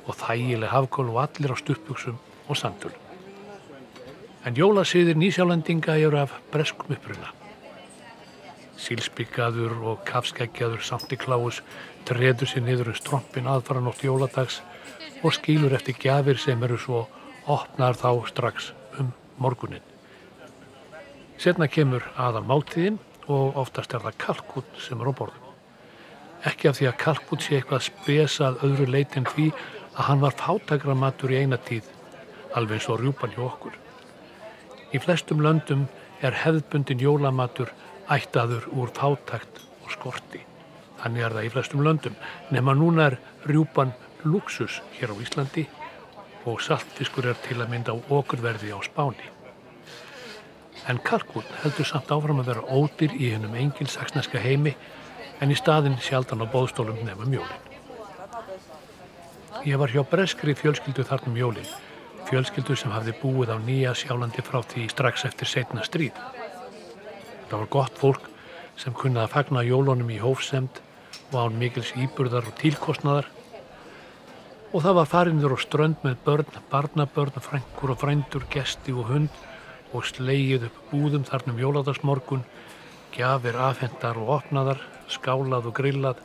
og 0.06 0.14
þægileg 0.22 0.74
hafkól 0.76 1.08
og 1.10 1.20
allir 1.24 1.50
á 1.50 1.56
stuppuksum 1.58 2.22
og 2.46 2.56
sandul. 2.58 2.94
En 4.46 4.54
jólasýðir 4.54 5.18
Nýsjálandinga 5.18 5.98
eru 5.98 6.22
af 6.22 6.38
breskum 6.54 6.94
uppruna. 6.94 7.34
Sílsbyggaður 8.78 9.74
og 9.90 10.06
kafskeggjaður 10.06 10.86
Santi 10.86 11.18
Kláus 11.18 11.60
treður 12.08 12.48
sér 12.50 12.64
niður 12.66 12.92
um 12.92 12.98
strompin 12.98 13.48
aðfaranótt 13.50 14.04
jóladags 14.04 14.60
og 15.22 15.34
skýlur 15.36 15.74
eftir 15.76 15.98
gjafir 16.00 16.38
sem 16.40 16.62
eru 16.64 16.78
svo 16.80 17.04
opnar 17.50 17.98
þá 17.98 18.10
strax 18.28 18.72
um 18.98 19.12
morgunin. 19.40 19.84
Setna 21.40 21.68
kemur 21.72 22.04
aðal 22.20 22.44
máltíðin 22.48 22.98
og 23.30 23.56
oftast 23.60 23.94
er 23.94 24.04
það 24.04 24.18
kalkút 24.24 24.82
sem 24.82 25.00
er 25.00 25.08
á 25.08 25.12
borðum. 25.16 25.46
Ekki 26.48 26.70
af 26.70 26.78
því 26.78 26.88
að 26.88 26.98
kalkút 27.04 27.44
sé 27.44 27.58
eitthvað 27.58 27.86
spesað 27.86 28.60
öðru 28.66 28.88
leitin 28.88 29.28
því 29.28 29.50
að 29.94 30.04
hann 30.08 30.24
var 30.24 30.36
fátagramatur 30.40 31.34
í 31.34 31.42
eina 31.44 31.60
tíð, 31.60 31.88
alveg 32.56 32.80
eins 32.80 32.90
og 32.92 33.00
rjúpan 33.00 33.34
hjá 33.36 33.42
okkur. 33.46 33.74
Í 34.92 35.00
flestum 35.02 35.42
löndum 35.44 35.88
er 36.24 36.36
hefðbundin 36.42 37.00
jólamatur 37.00 37.72
ættaður 38.10 38.68
úr 38.74 38.92
fátakt 38.96 39.60
og 39.84 39.92
skorti. 39.94 40.49
Þannig 41.00 41.24
er 41.24 41.36
það 41.36 41.46
í 41.46 41.52
flestum 41.54 41.84
löndum, 41.84 42.16
nema 42.52 42.76
núna 42.76 43.10
er 43.10 43.18
rjúpan 43.48 43.92
luxus 44.24 44.80
hér 44.98 45.12
á 45.12 45.20
Íslandi 45.20 45.66
og 46.48 46.60
saltfiskur 46.64 47.30
er 47.30 47.38
til 47.44 47.60
að 47.60 47.70
mynda 47.72 47.92
á 47.92 47.96
okurverði 47.96 48.72
á 48.72 48.80
Spáni. 48.84 49.28
En 50.88 51.00
kalkún 51.04 51.44
heldur 51.62 51.88
samt 51.88 52.12
áfram 52.12 52.40
að 52.40 52.52
vera 52.52 52.68
ódýr 52.68 53.12
í 53.16 53.32
hennum 53.34 53.56
engilsaksneska 53.56 54.40
heimi 54.40 54.74
en 55.40 55.52
í 55.52 55.56
staðin 55.56 55.98
sjaldan 56.00 56.44
á 56.44 56.46
bóðstólum 56.52 57.00
nefnum 57.04 57.32
mjólinn. 57.32 57.66
Ég 59.68 59.76
var 59.76 59.92
hjá 59.92 60.00
breskri 60.08 60.54
fjölskyldu 60.56 61.04
þarnum 61.04 61.36
jólinn, 61.36 61.72
fjölskyldu 62.28 62.76
sem 62.76 62.92
hafði 62.94 63.16
búið 63.20 63.52
á 63.52 63.58
nýja 63.60 63.92
sjálandi 63.96 64.44
frá 64.44 64.62
því 64.64 64.86
strax 64.92 65.26
eftir 65.28 65.48
setna 65.48 65.84
stríð. 65.84 66.16
Það 67.50 67.58
var 67.58 67.72
gott 67.76 67.98
fólk 68.00 68.28
sem 68.80 68.96
kunnaði 68.96 69.26
að 69.26 69.34
fagna 69.34 69.64
jólunum 69.66 70.12
í 70.14 70.20
hófsemd 70.22 70.80
og 71.30 71.38
án 71.38 71.58
mikils 71.60 71.92
íburðar 71.98 72.48
og 72.50 72.56
tílkostnaðar 72.58 73.28
og 74.70 74.84
það 74.84 74.96
var 75.00 75.08
farinður 75.10 75.54
og 75.56 75.62
strönd 75.64 76.02
með 76.04 76.18
börn, 76.26 76.58
barnabörn, 76.70 77.42
frængur 77.42 77.94
og 77.94 77.98
frændur, 77.98 78.44
gesti 78.52 78.94
og 78.94 79.08
hund 79.10 79.40
og 79.90 80.06
slegið 80.06 80.68
upp 80.68 80.76
búðum 80.92 81.24
þarnum 81.26 81.58
jóladagsmorgun, 81.58 82.44
gjafir 83.14 83.58
afhendar 83.58 84.20
og 84.22 84.36
opnaðar, 84.36 84.78
skálað 85.10 85.66
og 85.72 85.74
grillað, 85.74 86.20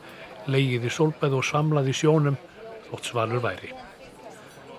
leigið 0.46 0.86
í 0.86 0.94
solbæð 0.94 1.40
og 1.40 1.48
samlað 1.48 1.90
í 1.90 1.96
sjónum, 1.98 2.38
þótt 2.86 3.10
svalur 3.10 3.42
væri. 3.42 3.72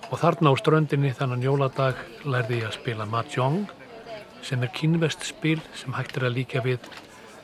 Og 0.08 0.16
þarna 0.16 0.54
á 0.56 0.56
ströndinni 0.56 1.12
þannan 1.12 1.44
jóladag 1.44 2.00
lærði 2.24 2.62
ég 2.62 2.70
að 2.70 2.78
spila 2.78 3.04
Mahjong, 3.04 3.66
sem 4.40 4.62
er 4.64 4.72
kynvest 4.72 5.28
spil 5.28 5.60
sem 5.76 5.92
hægt 5.92 6.16
er 6.16 6.30
að 6.30 6.38
líka 6.40 6.64
við 6.64 6.88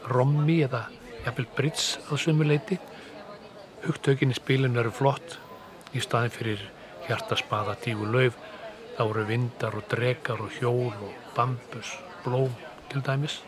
rommi 0.09 0.63
eða 0.65 0.87
jafnvel 1.25 1.49
brits 1.57 1.95
að 2.09 2.21
sumuleiti. 2.25 2.79
Hugtökin 3.85 4.33
í 4.33 4.37
spilinu 4.37 4.81
eru 4.81 4.93
flott, 4.95 5.39
í 5.93 6.01
staðin 6.01 6.33
fyrir 6.33 6.63
hjartaspaða 7.09 7.77
dígu 7.85 8.07
lauf 8.09 8.37
þá 8.95 9.03
eru 9.05 9.25
vindar 9.29 9.75
og 9.77 9.89
drekar 9.91 10.41
og 10.45 10.53
hjól 10.59 10.93
og 10.93 11.33
bambus, 11.37 11.97
blóm 12.25 12.53
til 12.93 13.03
dæmis. 13.05 13.41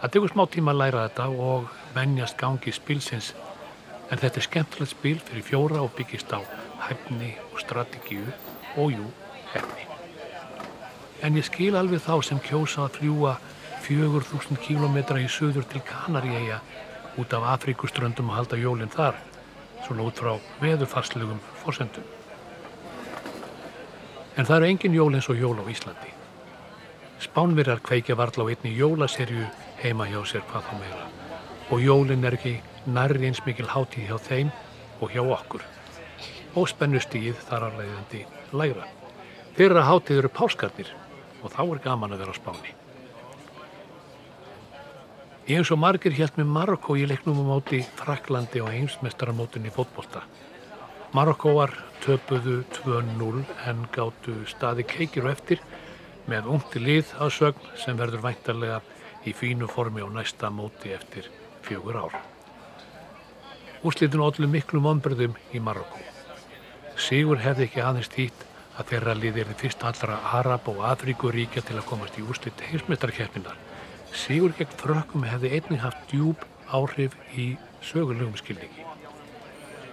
Það 0.00 0.12
tekur 0.14 0.32
smá 0.32 0.44
tíma 0.50 0.74
að 0.74 0.80
læra 0.80 1.06
þetta 1.06 1.28
og 1.46 1.70
venjast 1.94 2.36
gangi 2.40 2.74
spilsins 2.74 3.32
en 4.10 4.20
þetta 4.20 4.40
er 4.40 4.46
skemmtilegt 4.48 4.92
spil 4.92 5.20
fyrir 5.22 5.46
fjóra 5.46 5.80
og 5.84 5.94
byggist 5.96 6.34
á 6.34 6.40
hæfni 6.88 7.32
og 7.52 7.60
strategíu 7.62 8.26
og 8.76 8.92
jú, 8.92 9.06
hefni. 9.54 9.86
En 11.22 11.38
ég 11.38 11.46
skil 11.46 11.78
alveg 11.78 12.02
þá 12.02 12.16
sem 12.26 12.40
kjósa 12.42 12.84
að 12.86 12.98
fljúa 12.98 13.36
4000 13.82 14.60
kílometra 14.62 15.20
í 15.20 15.28
söður 15.30 15.66
til 15.68 15.82
Kanaríeia 15.86 16.60
út 17.18 17.34
af 17.36 17.48
Afrikuströndum 17.56 18.30
og 18.30 18.38
halda 18.38 18.58
jólinn 18.60 18.92
þar 18.92 19.18
svona 19.86 20.06
út 20.06 20.20
frá 20.22 20.36
veðurfarslegum 20.62 21.40
fórsendum. 21.62 22.04
En 24.36 24.46
það 24.48 24.56
eru 24.56 24.68
engin 24.70 24.96
jól 24.96 25.12
eins 25.14 25.28
og 25.28 25.40
jól 25.40 25.58
á 25.60 25.64
Íslandi. 25.68 26.12
Spánverjar 27.22 27.82
kveikja 27.84 28.16
varla 28.16 28.46
á 28.46 28.50
einni 28.50 28.72
jólaserju 28.78 29.44
heima 29.82 30.08
hjá 30.08 30.22
sér 30.26 30.46
hvað 30.48 30.68
þá 30.68 30.72
meira. 30.80 31.06
Og 31.70 31.84
jólinn 31.84 32.24
er 32.24 32.38
ekki 32.38 32.54
nærri 32.86 33.28
eins 33.28 33.42
mikil 33.46 33.68
hátíð 33.68 34.08
hjá 34.08 34.18
þeim 34.28 34.52
og 35.00 35.12
hjá 35.12 35.22
okkur. 35.22 35.62
Og 36.54 36.68
spennustíð 36.70 37.38
þar 37.48 37.68
að 37.68 37.80
leiðandi 37.82 38.24
læra. 38.56 38.86
Fyrra 39.56 39.84
hátíð 39.84 40.22
eru 40.22 40.32
páskarnir 40.32 40.94
og 41.42 41.52
þá 41.52 41.62
er 41.66 41.84
gaman 41.84 42.14
að 42.14 42.24
vera 42.24 42.34
á 42.34 42.40
Spáni. 42.40 42.81
Ég 45.42 45.58
eins 45.58 45.72
og 45.74 45.80
margir 45.82 46.14
held 46.14 46.36
með 46.38 46.50
Marokko 46.54 46.94
í 46.94 47.02
leiknum 47.10 47.40
á 47.42 47.44
móti 47.48 47.80
Fraklandi 47.98 48.60
og 48.62 48.68
heimsmestaramótin 48.70 49.64
í 49.66 49.72
fótbolta. 49.74 50.20
Marokkoar 51.18 51.72
töpuðu 52.04 52.60
2-0 52.76 53.40
en 53.66 53.80
gáttu 53.90 54.36
staði 54.46 54.84
keikir 54.86 55.26
og 55.26 55.32
eftir 55.32 55.64
með 56.30 56.46
ungti 56.54 56.84
lið 56.84 57.10
að 57.18 57.32
sögn 57.38 57.72
sem 57.82 57.98
verður 57.98 58.22
væntarlega 58.28 58.78
í 59.26 59.34
fínu 59.34 59.66
formi 59.66 60.06
á 60.06 60.08
næsta 60.14 60.52
móti 60.54 60.94
eftir 60.94 61.26
fjögur 61.66 61.98
ár. 62.04 62.14
Úslitinu 63.82 64.28
allir 64.28 64.54
miklum 64.54 64.86
ombröðum 64.92 65.34
í 65.50 65.58
Marokko. 65.58 65.98
Sigur 66.94 67.42
hefði 67.42 67.66
ekki 67.66 67.82
aðeins 67.82 68.14
þýtt 68.14 68.46
að 68.78 68.94
þeirra 68.94 69.18
lið 69.18 69.42
er 69.42 69.50
því 69.50 69.60
fyrst 69.66 69.84
allra 69.90 70.22
Arab 70.38 70.70
og 70.70 70.84
Afríkuríkja 70.94 71.66
til 71.66 71.80
að 71.82 71.88
komast 71.90 72.22
í 72.22 72.28
úslit 72.30 72.62
heimsmeistarkeppninar 72.70 73.58
Sigur 74.12 74.52
gegn 74.58 74.74
frökkum 74.76 75.24
hefði 75.24 75.54
einnig 75.56 75.80
haft 75.80 76.10
djúb 76.10 76.42
áhrif 76.68 77.14
í 77.32 77.54
sögulegum 77.84 78.36
skilningi. 78.36 78.84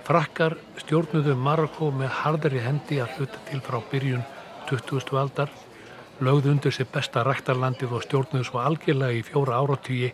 Frakkar 0.08 0.58
stjórnuðu 0.82 1.36
Marokko 1.40 1.92
með 1.96 2.12
hardari 2.20 2.60
hendi 2.64 3.00
að 3.00 3.16
hluta 3.16 3.40
til 3.48 3.62
frá 3.64 3.80
byrjun 3.92 4.26
20. 4.70 5.16
aldar, 5.22 5.52
lögðu 6.20 6.52
undir 6.56 6.76
sér 6.76 6.90
besta 6.92 7.24
ræktarlandið 7.24 7.96
og 7.96 8.04
stjórnuðu 8.06 8.48
svo 8.50 8.60
algjörlega 8.64 9.20
í 9.22 9.26
fjóra 9.26 9.62
áratýji 9.64 10.12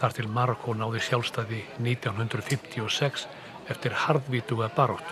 þar 0.00 0.14
til 0.16 0.28
Marokko 0.32 0.74
náði 0.78 1.02
sjálfstæði 1.04 1.62
1956 1.84 3.26
eftir 3.68 3.96
hardvítuga 4.06 4.70
barótt. 4.76 5.08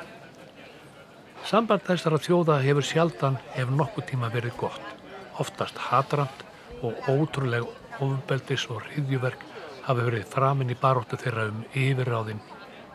Samband 1.47 1.85
þessara 1.87 2.19
þjóða 2.23 2.63
hefur 2.65 2.87
sjaldan 2.87 3.37
ef 3.55 3.69
nokkuð 3.71 4.09
tíma 4.13 4.31
verið 4.33 4.57
gott, 4.63 4.95
oftast 5.43 5.77
hatrand 5.91 6.47
og 6.83 7.11
ótrúlega 7.11 7.86
ofbeldis 8.05 8.67
og 8.71 8.83
hriðjuverk 8.87 9.45
hafi 9.87 10.07
verið 10.09 10.27
framinn 10.31 10.73
í 10.73 10.79
baróttu 10.81 11.19
þeirra 11.21 11.47
um 11.51 11.63
yfirráðin 11.75 12.41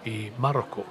í 0.07 0.31
Marokko. 0.41 0.83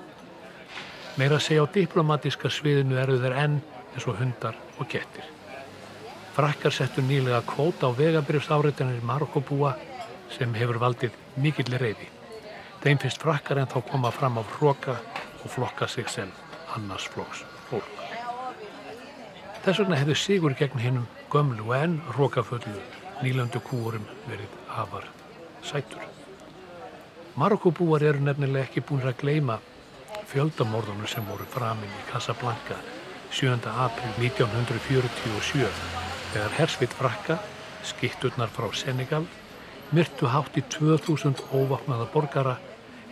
Meira 1.18 1.36
að 1.36 1.44
segja 1.44 1.66
á 1.66 1.74
diplomatíska 1.74 2.50
sviðinu 2.52 2.96
eru 3.02 3.18
þeir 3.20 3.36
enn 3.42 3.58
eins 3.94 4.06
og 4.08 4.16
hundar 4.20 4.56
og 4.78 4.88
gettir. 4.88 5.26
Frakkar 6.36 6.72
settu 6.72 7.02
nýlega 7.04 7.42
kvóta 7.44 7.90
á 7.90 7.96
vegabrifsáriðanir 7.98 9.02
Marokkobúa 9.04 9.74
sem 10.30 10.54
hefur 10.54 10.78
valdið 10.80 11.16
mikill 11.36 11.74
reyði. 11.74 12.08
Þeim 12.80 13.02
finnst 13.02 13.20
frakkar 13.20 13.60
en 13.60 13.68
þá 13.68 13.80
koma 13.90 14.12
fram 14.14 14.38
á 14.40 14.42
hróka 14.54 14.96
og 15.42 15.50
flokka 15.50 15.88
sig 15.88 16.08
sem 16.08 16.30
annars 16.76 17.10
flokks 17.12 17.42
fólk. 17.68 17.90
Þess 19.60 19.82
vegna 19.82 19.98
hefur 20.00 20.16
Sigur 20.16 20.56
gegn 20.56 20.80
hinnum 20.80 21.08
gömlu 21.32 21.74
en 21.76 22.00
hrókaföllu 22.14 22.99
nýlandu 23.20 23.60
kúurum 23.60 24.06
verið 24.28 24.52
afar 24.68 25.06
sætur. 25.62 26.04
Marokkobúar 27.36 28.02
eru 28.02 28.22
nefnilega 28.24 28.66
ekki 28.66 28.82
búin 28.84 29.04
að 29.06 29.20
gleima 29.20 29.58
fjöldamorðunum 30.30 31.08
sem 31.10 31.26
voru 31.28 31.46
framinn 31.52 31.92
í 32.00 32.06
Casablanca 32.10 32.78
7. 33.30 33.60
april 33.70 34.10
1947 34.18 35.68
þegar 36.32 36.56
hersveit 36.58 36.96
frakka, 36.96 37.38
skitturnar 37.86 38.50
frá 38.54 38.68
Senegal, 38.74 39.24
myrtu 39.94 40.30
hátt 40.30 40.58
í 40.58 40.64
2000 40.72 41.44
óvapnaða 41.54 42.08
borgara 42.14 42.58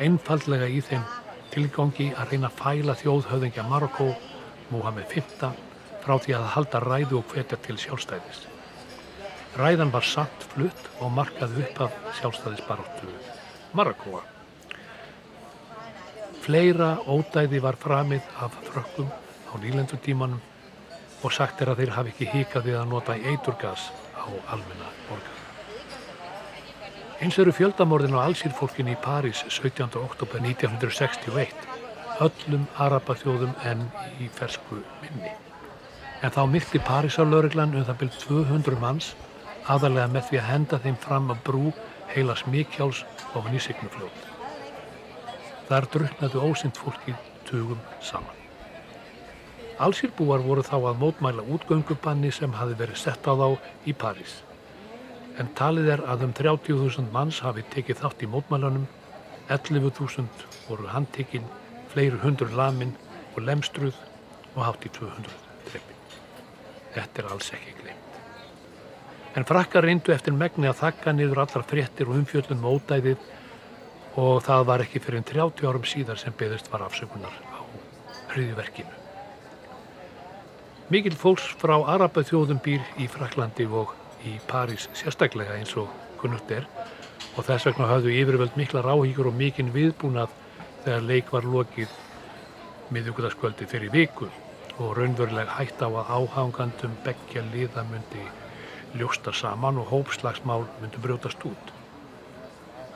einfallega 0.03 0.69
í 0.71 0.83
þeim 0.89 1.07
tilgangi 1.53 2.13
að 2.15 2.35
reyna 2.35 2.51
að 2.51 2.61
fæla 2.61 2.99
þjóðhauðingja 3.03 3.67
Marokko, 3.71 4.13
Mohamed 4.71 5.11
V, 5.15 5.25
frá 6.05 6.15
því 6.19 6.39
að 6.39 6.53
halda 6.57 6.85
ræðu 6.85 7.23
og 7.23 7.35
hvetja 7.35 7.59
til 7.65 7.79
sjálfstæðis. 7.81 8.48
Ræðan 9.59 9.91
var 9.91 10.05
samt 10.07 10.45
flutt 10.53 10.85
og 11.03 11.11
markaði 11.11 11.65
upp 11.65 11.81
af 11.89 11.95
sjálfstæðisbaróttu 12.21 13.09
Marakóa. 13.75 14.21
Fleira 16.45 16.93
ódæði 17.11 17.59
var 17.65 17.77
framið 17.83 18.29
af 18.39 18.55
frökkum 18.69 19.11
á 19.51 19.55
nýlendutímanum 19.59 20.39
og 21.27 21.35
sagt 21.35 21.61
er 21.61 21.73
að 21.73 21.83
þeir 21.83 21.95
hafi 21.97 22.15
ekki 22.15 22.31
híkað 22.37 22.71
við 22.71 22.79
að 22.79 22.89
nota 22.93 23.19
eiturgas 23.19 23.91
á 24.15 24.31
almenna 24.55 24.95
borgar. 25.09 25.43
Eins 27.19 27.39
eru 27.43 27.51
fjöldamorðin 27.51 28.15
á 28.15 28.23
allsýrfólkin 28.23 28.95
í 28.95 28.97
París 29.03 29.43
17. 29.51 29.99
oktober 29.99 30.39
1961, 30.39 31.51
öllum 32.23 32.69
Arabaþjóðum 32.79 33.57
en 33.67 33.89
í 34.23 34.31
fersku 34.39 34.85
minni. 35.03 35.35
En 36.23 36.31
þá 36.31 36.45
myrti 36.47 36.79
Parísarlauriglan 36.79 37.75
um 37.75 37.87
það 37.87 38.05
byrjum 38.05 38.47
200 38.47 38.79
manns, 38.83 39.17
aðalega 39.69 40.09
með 40.15 40.27
því 40.29 40.41
að 40.41 40.49
henda 40.49 40.81
þeim 40.85 40.99
fram 41.05 41.31
að 41.35 41.45
brú 41.49 41.71
heila 42.15 42.37
smikjáls 42.41 43.05
ofan 43.35 43.57
í 43.57 43.63
Signufljóð. 43.63 44.27
Þar 45.69 45.89
druknaðu 45.95 46.45
ósynd 46.49 46.81
fólki 46.81 47.15
tugum 47.49 47.81
saman. 48.01 48.37
Allsýrbúar 49.79 50.43
voru 50.43 50.65
þá 50.67 50.77
að 50.81 51.01
mótmæla 51.05 51.45
útgöngubanni 51.55 52.33
sem 52.35 52.57
hafi 52.57 52.75
verið 52.81 52.99
sett 52.99 53.29
á 53.29 53.33
þá 53.37 53.49
í 53.87 53.95
París 53.95 54.41
en 55.39 55.51
talið 55.59 55.93
er 55.95 56.03
að 56.13 56.25
um 56.27 56.33
30.000 56.35 57.13
manns 57.15 57.39
hafi 57.45 57.63
tekið 57.75 58.01
þátt 58.03 58.25
í 58.27 58.31
mótmælunum, 58.33 58.89
11.000 59.55 60.47
voru 60.67 60.91
handtekinn, 60.91 61.47
fleiri 61.93 62.19
hundur 62.25 62.51
lamin 62.59 62.97
og 63.37 63.45
lemstruð 63.47 64.03
og 64.57 64.65
hátt 64.67 64.91
í 64.91 64.93
200 64.99 65.39
dreppin. 65.71 66.05
Þetta 66.97 67.23
er 67.23 67.33
alls 67.33 67.55
ekki 67.55 67.79
glemt. 67.79 67.98
En 69.39 69.45
frakkar 69.47 69.85
reyndu 69.87 70.11
eftir 70.11 70.35
megni 70.35 70.67
að 70.67 70.81
þakka 70.81 71.13
niður 71.15 71.45
allar 71.45 71.65
fréttir 71.71 72.09
og 72.11 72.17
umfjöldun 72.19 72.59
mótæðið 72.59 73.21
og 74.19 74.41
það 74.43 74.65
var 74.67 74.83
ekki 74.83 75.03
fyrir 75.05 75.21
en 75.21 75.27
30 75.29 75.69
árum 75.69 75.85
síðar 75.87 76.19
sem 76.19 76.35
beðist 76.41 76.67
var 76.73 76.83
afsökunar 76.83 77.37
á 77.55 77.63
hriðiverkinu. 78.33 78.91
Mikil 80.91 81.15
fólks 81.21 81.47
frá 81.61 81.77
Arabæðþjóðum 81.77 82.59
býr 82.65 82.83
í 82.99 83.07
Fraklandi 83.13 83.69
og 83.71 83.93
í 84.27 84.35
París 84.51 84.89
sérstaklega 84.99 85.55
eins 85.55 85.77
og 85.79 85.93
kunnugt 86.19 86.51
er 86.59 86.67
og 87.37 87.47
þess 87.47 87.69
vegna 87.71 87.87
hafðu 87.93 88.17
yfirvöld 88.19 88.59
mikla 88.59 88.83
ráhíkur 88.83 89.31
og 89.31 89.39
mikinn 89.39 89.71
viðbúnað 89.77 90.35
þegar 90.83 91.09
leik 91.13 91.31
var 91.37 91.47
lokið 91.47 91.95
miðugutaskvöldi 92.91 93.71
fyrir 93.71 93.95
viku 93.95 94.27
og 94.81 94.99
raunverulega 94.99 95.61
hægt 95.61 95.79
á 95.79 95.87
að 95.87 96.13
áhangandum 96.19 96.99
begja 97.07 97.47
liða 97.55 97.87
ljósta 98.95 99.33
saman 99.33 99.79
og 99.79 99.91
hópslagsmál 99.93 100.65
myndi 100.81 101.01
brjótast 101.03 101.45
út. 101.45 101.73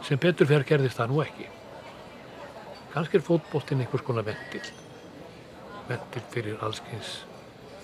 Sem 0.02 0.18
betur 0.18 0.48
fyrir 0.48 0.66
gerðist 0.66 0.98
það 0.98 1.12
nú 1.12 1.20
ekki. 1.24 1.48
Ganski 2.94 3.18
er 3.18 3.26
fótbóltinn 3.26 3.84
einhvers 3.84 4.04
konar 4.06 4.26
vendil. 4.26 4.64
Vendil 5.88 6.24
fyrir 6.32 6.64
allskins 6.64 7.22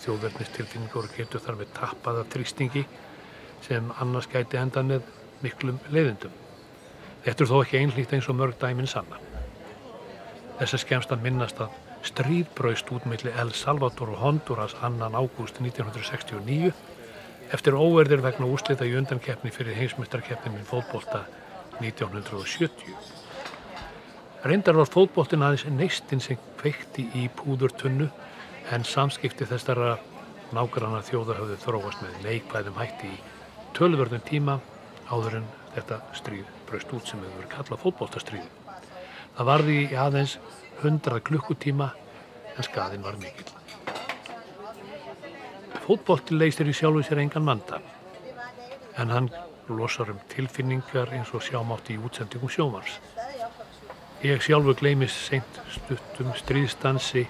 þjóðverðnistilfinningur 0.02 1.08
getur 1.16 1.42
þar 1.42 1.60
með 1.60 1.72
tappað 1.78 2.20
af 2.22 2.28
trýstingi 2.32 2.84
sem 3.66 3.88
annars 4.02 4.28
gæti 4.30 4.60
enda 4.60 4.84
með 4.86 5.08
miklum 5.42 5.80
leiðindum. 5.90 6.34
Þetta 7.24 7.44
er 7.44 7.50
þó 7.50 7.56
ekki 7.62 7.80
einlíkt 7.82 8.14
eins 8.14 8.28
og 8.30 8.38
mörg 8.38 8.58
dæminn 8.60 8.90
sanna. 8.90 9.18
Þess 10.58 10.74
að 10.74 10.84
skemst 10.84 11.14
að 11.14 11.24
minnast 11.26 11.60
að 11.62 11.74
stríð 12.06 12.46
braust 12.58 12.90
út 12.94 13.06
melli 13.10 13.32
El 13.42 13.50
Salvador 13.54 14.14
og 14.14 14.22
Honduras 14.22 14.76
annan 14.86 15.16
ágúst 15.18 15.58
1969 15.62 16.72
eftir 17.54 17.76
óverðir 17.76 18.22
vegna 18.24 18.48
úslita 18.48 18.86
í 18.86 18.96
undankeppni 18.98 19.52
fyrir 19.54 19.76
heimsmyndarkeppni 19.78 20.52
minn 20.52 20.68
fótbolta 20.68 21.24
1970. 21.80 22.94
Reyndar 24.48 24.78
var 24.78 24.90
fótboltin 24.92 25.42
aðeins 25.42 25.66
neistinn 25.72 26.22
sem 26.22 26.38
kveikti 26.60 27.08
í 27.18 27.26
púðurtunnu 27.38 28.08
en 28.74 28.84
samskipti 28.86 29.48
þessara 29.48 29.96
nágranna 30.54 31.00
þjóðar 31.04 31.42
hafði 31.42 31.58
þróast 31.64 32.04
með 32.04 32.22
leikvæðum 32.26 32.78
hætti 32.78 33.12
í 33.12 33.20
tölvörðun 33.76 34.24
tíma 34.28 34.58
áður 35.08 35.40
en 35.40 35.50
þetta 35.74 36.00
stríð 36.20 36.48
braust 36.68 36.94
út 36.94 37.10
sem 37.10 37.22
hefur 37.24 37.42
verið 37.42 37.54
kallað 37.56 37.84
fótbóltastríð. 37.84 38.48
Það 39.36 39.50
varði 39.52 39.78
í 39.84 40.00
aðeins 40.06 40.38
100 40.82 41.24
klukkutíma 41.28 41.92
en 42.56 42.66
skaðin 42.66 43.06
var 43.06 43.18
mikil. 43.20 43.57
Fótbólti 45.88 46.36
leysir 46.36 46.68
í 46.68 46.72
sjálfu 46.76 47.00
sér 47.00 47.22
engan 47.22 47.46
manda 47.46 47.78
en 49.00 49.08
hann 49.08 49.28
losar 49.72 50.10
um 50.12 50.18
tilfinningar 50.28 51.14
eins 51.16 51.30
og 51.32 51.40
sjámátt 51.46 51.88
í 51.88 51.96
útsendingum 51.96 52.50
sjómars. 52.52 52.98
Ég 54.20 54.42
sjálfu 54.44 54.74
gleymis 54.76 55.14
seint 55.16 55.60
stuttum 55.72 56.34
stríðstansi 56.36 57.22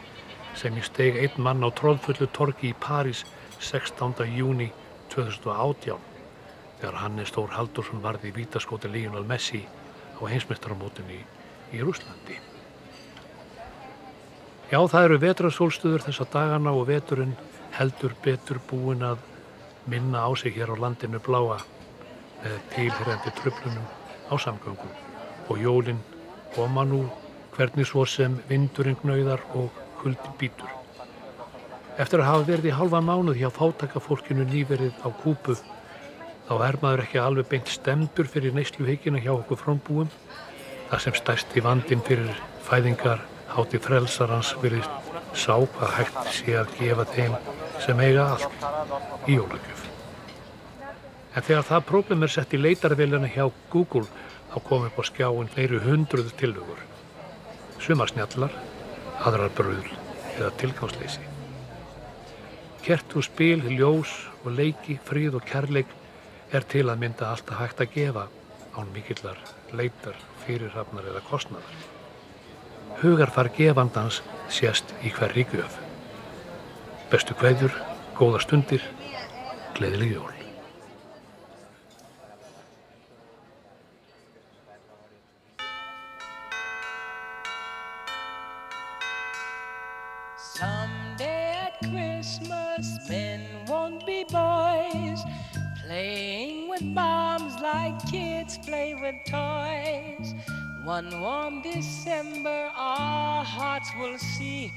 sem 0.59 0.75
ég 0.75 0.89
steg 0.89 1.21
einn 1.23 1.39
mann 1.45 1.63
á 1.63 1.71
tróðfullu 1.71 2.27
torki 2.35 2.73
í 2.73 2.79
París 2.83 3.21
16. 3.63 4.27
júni 4.35 4.73
2018 5.15 6.03
þegar 6.81 6.99
Hannes 7.05 7.31
Þór 7.37 7.55
Haldursson 7.55 8.03
varði 8.03 8.33
í 8.33 8.37
vítaskóti 8.41 8.91
Lionel 8.91 9.23
Messi 9.29 9.61
á 10.19 10.23
heimsmyndstaramótunni 10.27 11.21
í 11.75 11.85
Rúslandi. 11.85 12.41
Já, 14.69 14.83
það 14.83 15.05
eru 15.05 15.21
vetrasólstuður 15.29 16.09
þessa 16.09 16.27
dagana 16.33 16.75
og 16.75 16.91
veturinn 16.91 17.37
heldur 17.77 18.15
betur 18.25 18.61
búin 18.71 19.03
að 19.03 19.19
minna 19.89 20.25
á 20.25 20.31
sig 20.37 20.55
hér 20.57 20.73
á 20.73 20.77
landinu 20.81 21.21
bláa 21.25 21.59
með 22.43 22.59
tilhyrjandi 22.75 23.35
tröflunum 23.41 23.87
á 24.31 24.35
samgöngum 24.39 24.95
og 25.49 25.63
jólinn 25.63 26.01
koma 26.55 26.85
nú 26.85 27.07
hvernig 27.57 27.89
svo 27.89 28.05
sem 28.07 28.37
vindurinn 28.49 28.99
gnauðar 29.03 29.43
og 29.59 29.73
huldi 30.03 30.35
bítur. 30.39 30.71
Eftir 31.99 32.23
að 32.23 32.29
hafa 32.31 32.47
verið 32.53 32.71
í 32.71 32.77
halva 32.79 33.01
mánuð 33.03 33.41
hjá 33.41 33.49
fátakafólkinu 33.51 34.47
nýverið 34.47 35.01
á 35.03 35.09
kúpu 35.23 35.57
þá 36.49 36.55
er 36.69 36.79
maður 36.83 37.03
ekki 37.05 37.19
alveg 37.19 37.49
beint 37.51 37.73
stemdur 37.73 38.31
fyrir 38.31 38.55
neysluhyggina 38.55 39.19
hjá 39.25 39.33
okkur 39.35 39.59
frómbúum. 39.59 40.13
Það 40.89 41.03
sem 41.05 41.19
stærst 41.19 41.57
í 41.59 41.65
vandin 41.65 42.05
fyrir 42.07 42.39
fæðingar 42.69 43.25
háti 43.51 43.81
frelsarans 43.83 44.55
verið 44.63 44.87
sá 45.35 45.57
hvað 45.59 45.97
hægt 45.99 46.31
sé 46.39 46.55
að 46.61 46.77
gefa 46.79 47.09
þeim 47.17 47.35
sem 47.85 48.01
eiga 48.03 48.27
allt 48.35 49.29
í 49.29 49.37
jólagjöf. 49.39 49.85
En 51.37 51.45
þegar 51.45 51.67
það 51.69 51.87
problem 51.89 52.25
er 52.27 52.33
sett 52.33 52.55
í 52.57 52.61
leitarveljana 52.61 53.31
hjá 53.31 53.47
Google 53.71 54.07
þá 54.53 54.59
kom 54.69 54.87
upp 54.89 54.99
á 54.99 55.05
skjáin 55.07 55.51
fleiri 55.53 55.81
hundruð 55.85 56.33
tilvögur. 56.41 56.81
Sumar 57.79 58.11
snjallar, 58.11 58.55
aðrar 59.23 59.53
bröðl 59.55 59.93
eða 60.39 60.51
tilgangsleysi. 60.61 61.23
Kertu 62.83 63.23
spil, 63.23 63.61
ljós 63.69 64.15
og 64.45 64.55
leiki, 64.57 64.99
fríð 65.05 65.39
og 65.39 65.47
kærleik 65.47 65.91
er 66.55 66.65
til 66.65 66.87
að 66.89 67.03
mynda 67.03 67.33
alltaf 67.33 67.61
hægt 67.61 67.83
að 67.85 67.95
gefa 67.95 68.29
án 68.79 68.93
mikillar 68.95 69.39
leitar, 69.77 70.17
fyrirhafnar 70.47 71.11
eða 71.11 71.25
kostnaðar. 71.29 71.83
Hugarfar 73.03 73.53
gefandans 73.55 74.23
sést 74.51 74.95
í 75.05 75.13
hverri 75.15 75.47
gjöf. 75.53 75.88
Bestu 77.09 77.33
kveður, 77.33 77.73
góða 78.19 78.39
stundir, 78.45 78.83
gleðileg 79.79 80.11
jól. 80.13 80.33
Someday 90.37 91.57
at 91.57 91.81
Christmas, 91.89 92.93
men 93.09 93.47
won't 93.69 94.05
be 94.05 94.27
boys, 94.29 95.25
playing 95.87 96.69
with 96.69 96.85
bombs 96.95 97.57
like 97.63 97.97
kids 98.11 98.59
play 98.59 98.93
with 99.01 99.17
toys. 99.25 100.35
One 100.85 101.23
warm 101.23 101.63
December, 101.63 102.69
our 102.77 103.43
hearts 103.45 103.89
will 103.99 104.19
see 104.19 104.75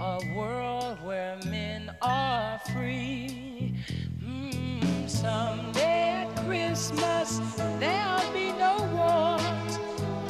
a 0.00 0.20
world 0.34 0.98
where 1.04 1.36
men 1.46 1.90
are 2.02 2.58
free. 2.72 3.74
Mm, 4.22 5.08
someday 5.08 6.26
at 6.26 6.36
Christmas, 6.44 7.38
there'll 7.78 8.32
be 8.32 8.52
no 8.52 8.76
wars 8.94 9.76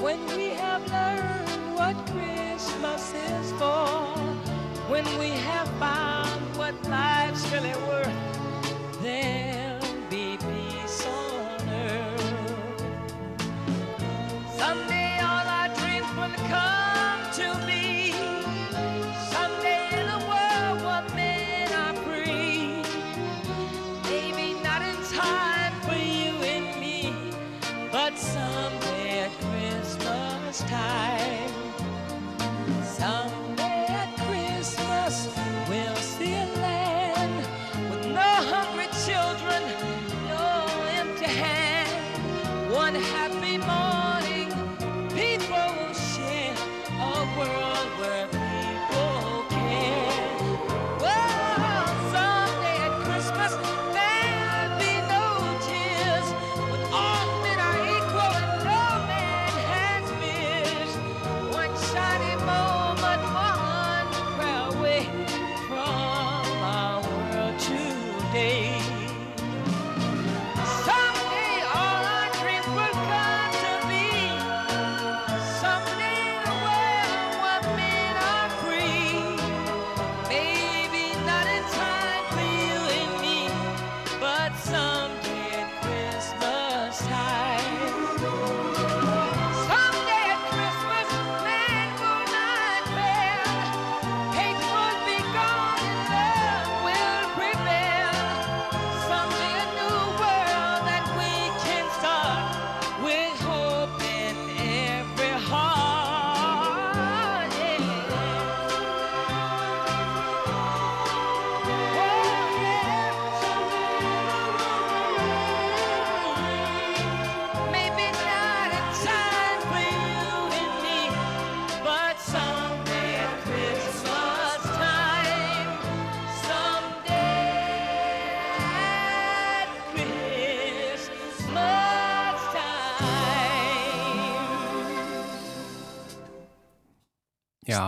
when 0.02 0.24
we 0.36 0.50
have 0.50 0.86
learned 0.90 1.76
what 1.76 1.96
Christmas 2.12 3.12
is 3.14 3.52
for. 3.52 4.16
When 4.88 5.06
we 5.18 5.30
have 5.30 5.68
found 5.78 6.56
what 6.56 6.74
life's 6.88 7.50
really 7.52 7.74
worth, 7.88 8.13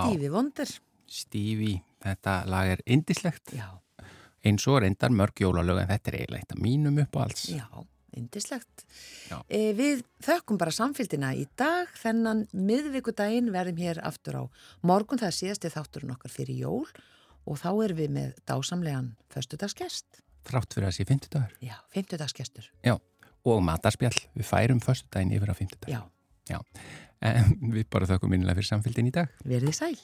Stífi 0.05 0.31
Wonder. 0.33 0.77
Stevie, 1.07 1.81
þetta 2.03 2.39
lag 2.51 2.77
er 2.77 2.81
indislegt 2.91 3.53
Já, 3.55 3.69
eins 4.47 4.67
og 4.71 4.81
reyndar 4.83 5.15
mörg 5.15 5.39
jólalög 5.43 5.83
en 5.83 5.93
þetta 5.93 6.11
er 6.13 6.19
eiginlega 6.21 6.43
eitt 6.43 6.57
af 6.57 6.63
mínum 6.63 6.99
upp 7.03 7.19
á 7.19 7.21
alls 7.23 7.45
já, 7.51 7.67
indislegt. 8.17 8.85
Já. 9.31 9.39
E, 9.49 9.73
við 9.77 10.03
þökkum 10.25 10.59
bara 10.61 10.75
samfélgina 10.75 11.33
í 11.37 11.47
dag, 11.59 11.91
þennan 12.01 12.47
miðvikudaginn 12.57 13.53
verðum 13.55 13.83
hér 13.83 14.01
aftur 14.07 14.41
á 14.41 14.45
morgun, 14.87 15.21
það 15.21 15.31
er 15.31 15.39
síðasti 15.41 15.73
þátturinn 15.75 16.15
okkar 16.17 16.33
fyrir 16.33 16.65
jól. 16.67 16.87
Og 17.47 17.61
þá 17.61 17.69
erum 17.85 17.99
við 18.01 18.11
með 18.11 18.39
dásamlegan 18.51 19.13
föstudagsgest. 19.31 20.23
þrátt 20.47 20.75
fyrir 20.75 20.89
að 20.89 20.97
sé 20.97 21.05
fimmtudagur. 21.07 21.53
Já, 21.63 21.77
fimmtudagsgestur. 21.95 22.67
Já, 22.83 22.97
og 23.47 23.63
matarspjall, 23.63 24.19
við 24.35 24.47
færum 24.47 24.81
föstudaginn 24.83 25.35
yfir 25.37 25.51
á 25.51 25.55
fimmtudag. 25.55 25.91
Já, 25.91 26.01
Já, 26.51 26.61
en 27.27 27.57
við 27.75 27.89
bara 27.93 28.09
þökkum 28.11 28.35
minnilega 28.35 28.61
fyrir 28.61 28.71
samfélgin 28.71 29.11
í 29.11 29.15
dag 29.15 29.33
verðið 29.45 29.79
sæl. 29.81 29.97